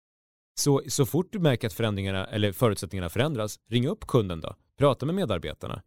Så, 0.56 0.82
så 0.88 1.06
fort 1.06 1.28
du 1.32 1.40
märker 1.40 1.68
att 1.68 1.74
förändringarna 1.74 2.26
eller 2.26 2.52
förutsättningarna 2.52 3.10
förändras, 3.10 3.60
ring 3.70 3.88
upp 3.88 4.08
kunden 4.08 4.42
då. 4.42 4.56
Prata 4.78 5.06
med 5.06 5.16
medarbetarna. 5.16 5.82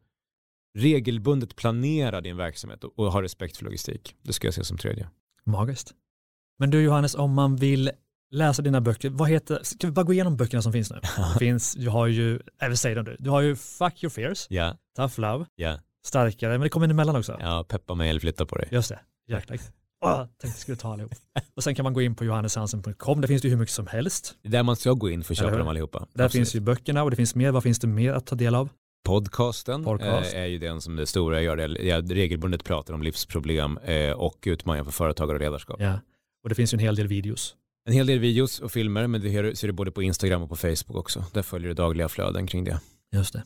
Regelbundet 0.79 1.57
planera 1.57 2.21
din 2.21 2.37
verksamhet 2.37 2.85
och, 2.85 2.99
och 2.99 3.13
ha 3.13 3.23
respekt 3.23 3.57
för 3.57 3.65
logistik. 3.65 4.15
Det 4.23 4.33
ska 4.33 4.47
jag 4.47 4.55
se 4.55 4.65
som 4.65 4.79
tredje. 4.79 5.09
Magiskt. 5.45 5.95
Men 6.59 6.71
du 6.71 6.83
Johannes, 6.83 7.15
om 7.15 7.35
man 7.35 7.57
vill 7.57 7.91
läsa 8.31 8.63
dina 8.63 8.81
böcker, 8.81 9.11
vad 9.11 9.29
heter, 9.29 9.61
ska 9.63 9.87
vi 9.87 9.93
bara 9.93 10.05
gå 10.05 10.13
igenom 10.13 10.37
böckerna 10.37 10.63
som 10.63 10.73
finns 10.73 10.91
nu? 10.91 11.01
Det 11.33 11.39
finns, 11.39 11.75
du 11.75 11.89
har 11.89 12.07
ju, 12.07 12.41
jag 12.59 12.69
vill 12.69 12.79
säga 12.79 12.95
dem 12.95 13.05
du, 13.05 13.17
du 13.19 13.31
har 13.31 13.41
ju 13.41 13.57
Fuck 13.57 14.03
Your 14.05 14.11
Fears, 14.11 14.47
Ja, 14.51 14.77
Tough 14.97 15.21
Love, 15.21 15.47
ja, 15.55 15.79
Starkare, 16.05 16.51
men 16.53 16.61
det 16.61 16.69
kommer 16.69 16.87
in 16.87 16.91
emellan 16.91 17.17
också. 17.17 17.37
ja, 17.41 17.65
peppa 17.69 17.95
mig 17.95 18.11
eller 18.11 18.21
flytta 18.21 18.47
på 18.47 18.57
dig. 18.57 18.69
Just 18.71 18.89
det, 18.89 19.01
jäklar. 19.29 19.59
Åh, 20.05 20.11
jag 20.11 20.19
tänkte 20.19 20.47
jag 20.47 20.55
skulle 20.55 20.77
ta 20.77 20.93
allihop. 20.93 21.13
Och 21.55 21.65
sen 21.65 21.75
kan 21.75 21.83
man 21.85 21.93
gå 21.93 22.03
in 22.03 22.15
på 22.15 22.25
johanneshansen.com, 22.25 23.21
där 23.21 23.29
finns 23.29 23.43
det 23.43 23.49
hur 23.49 23.57
mycket 23.57 23.75
som 23.75 23.87
helst. 23.87 24.35
Det 24.43 24.49
är 24.49 24.53
där 24.53 24.63
man 24.63 24.77
ska 24.77 24.93
gå 24.93 25.11
in 25.11 25.25
för 25.25 25.35
att 25.35 25.39
köpa 25.39 25.57
dem 25.59 25.69
allihopa. 25.69 25.99
Där 25.99 26.25
Absolut. 26.25 26.33
finns 26.33 26.55
ju 26.55 26.61
böckerna 26.61 27.03
och 27.03 27.11
det 27.11 27.17
finns 27.17 27.35
mer, 27.35 27.51
vad 27.51 27.63
finns 27.63 27.79
det 27.79 27.87
mer 27.87 28.13
att 28.13 28.27
ta 28.27 28.37
del 28.37 28.55
av? 28.55 28.69
Podcasten 29.05 29.85
Podcast. 29.85 30.35
eh, 30.35 30.41
är 30.41 30.47
ju 30.47 30.59
den 30.59 30.81
som 30.81 30.97
det 30.97 31.07
stora 31.07 31.43
jag 31.43 31.45
gör. 31.59 31.69
Det. 31.69 31.83
Jag 31.83 32.15
regelbundet 32.17 32.65
pratar 32.65 32.95
om 32.95 33.03
livsproblem 33.03 33.79
eh, 33.79 34.11
och 34.13 34.39
utmaningar 34.47 34.85
för 34.85 34.93
företagare 34.93 35.35
och 35.35 35.41
ledarskap. 35.41 35.81
Ja. 35.81 36.01
Och 36.43 36.49
det 36.49 36.55
finns 36.55 36.75
ju 36.75 36.77
en 36.77 36.81
hel 36.81 36.97
del 36.97 37.07
videos. 37.07 37.57
En 37.89 37.95
hel 37.95 38.07
del 38.07 38.19
videos 38.19 38.61
och 38.61 38.73
filmer, 38.73 39.07
men 39.07 39.21
det 39.21 39.59
ser 39.59 39.67
du 39.67 39.73
både 39.73 39.91
på 39.91 40.03
Instagram 40.03 40.43
och 40.43 40.49
på 40.49 40.57
Facebook 40.57 40.97
också. 40.97 41.25
Där 41.33 41.43
följer 41.43 41.69
du 41.69 41.75
dagliga 41.75 42.09
flöden 42.09 42.47
kring 42.47 42.65
det. 42.65 42.81
Just 43.13 43.33
det. 43.33 43.45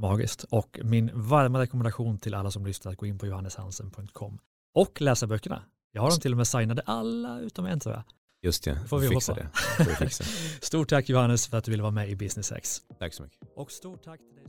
Magiskt. 0.00 0.44
Och 0.50 0.78
min 0.82 1.10
varma 1.14 1.60
rekommendation 1.60 2.18
till 2.18 2.34
alla 2.34 2.50
som 2.50 2.66
lyssnar 2.66 2.92
att 2.92 2.98
gå 2.98 3.06
in 3.06 3.18
på 3.18 3.26
johanneshansen.com 3.26 4.38
och 4.74 5.00
läsa 5.00 5.26
böckerna. 5.26 5.62
Jag 5.96 6.02
har 6.02 6.10
dem 6.10 6.20
till 6.20 6.32
och 6.32 6.36
med 6.36 6.46
signade 6.46 6.82
alla 6.86 7.40
utom 7.40 7.66
en 7.66 7.80
tror 7.80 7.94
jag. 7.94 8.04
Just 8.42 8.64
det, 8.64 8.78
får 8.88 8.98
vi 8.98 9.08
fixa 9.08 9.34
det. 9.34 9.48
Får 9.54 9.84
vi 9.84 9.94
fixa. 9.94 10.24
Stort 10.60 10.88
tack 10.88 11.08
Johannes 11.08 11.48
för 11.48 11.56
att 11.56 11.64
du 11.64 11.70
ville 11.70 11.82
vara 11.82 11.92
med 11.92 12.10
i 12.10 12.16
Business 12.16 12.52
X. 12.52 12.80
Tack 12.98 13.14
så 13.14 13.22
mycket. 13.22 13.38
Och 13.56 13.70
stort 13.70 14.04
tack 14.04 14.20
till 14.20 14.36
dig. 14.36 14.44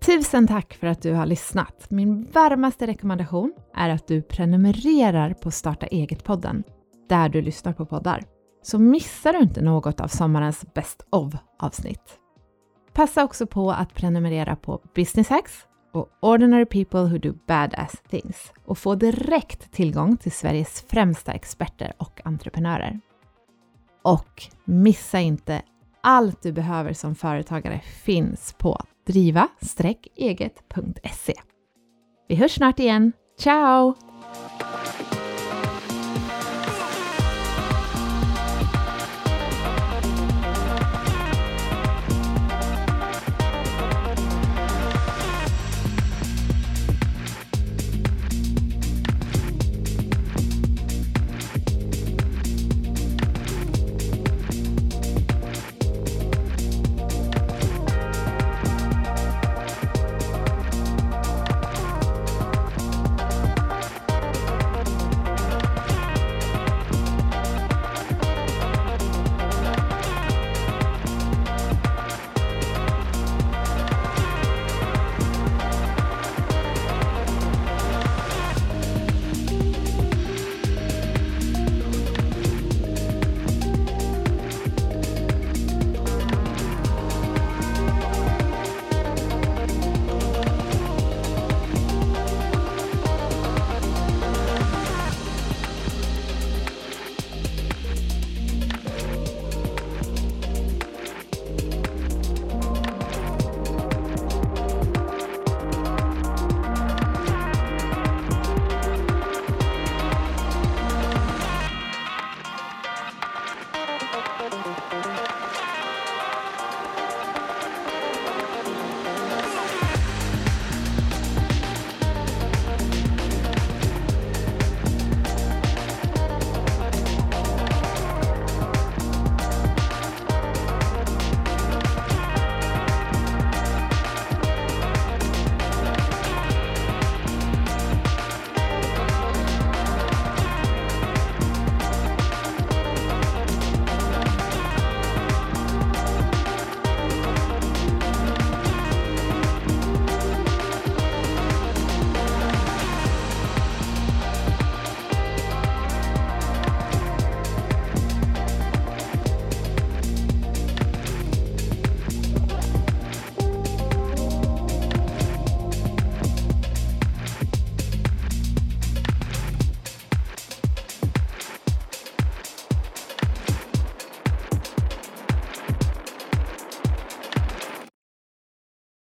Tusen 0.00 0.46
tack 0.46 0.74
för 0.74 0.86
att 0.86 1.02
du 1.02 1.12
har 1.12 1.26
lyssnat. 1.26 1.90
Min 1.90 2.24
varmaste 2.24 2.86
rekommendation 2.86 3.52
är 3.74 3.90
att 3.90 4.08
du 4.08 4.22
prenumererar 4.22 5.34
på 5.34 5.50
Starta 5.50 5.86
eget-podden, 5.86 6.62
där 7.08 7.28
du 7.28 7.42
lyssnar 7.42 7.72
på 7.72 7.86
poddar. 7.86 8.24
Så 8.62 8.78
missar 8.78 9.32
du 9.32 9.38
inte 9.38 9.62
något 9.62 10.00
av 10.00 10.08
sommarens 10.08 10.64
Best 10.74 11.06
of-avsnitt. 11.10 12.18
Passa 12.92 13.24
också 13.24 13.46
på 13.46 13.72
att 13.72 13.94
prenumerera 13.94 14.56
på 14.56 14.82
Business 14.94 15.28
Hacks 15.28 15.52
och 15.92 16.08
Ordinary 16.20 16.64
People 16.64 17.00
Who 17.00 17.18
Do 17.18 17.34
Badass 17.46 18.02
Things 18.10 18.52
och 18.64 18.78
få 18.78 18.94
direkt 18.94 19.72
tillgång 19.72 20.16
till 20.16 20.32
Sveriges 20.32 20.84
främsta 20.88 21.32
experter 21.32 21.92
och 21.98 22.20
entreprenörer. 22.24 23.00
Och 24.02 24.42
missa 24.64 25.20
inte 25.20 25.62
allt 26.00 26.42
du 26.42 26.52
behöver 26.52 26.92
som 26.92 27.14
företagare 27.14 27.80
finns 28.04 28.54
på 28.58 28.80
driva-eget.se. 29.06 31.34
Vi 32.28 32.34
hörs 32.34 32.54
snart 32.54 32.78
igen. 32.78 33.12
Ciao! 33.38 33.94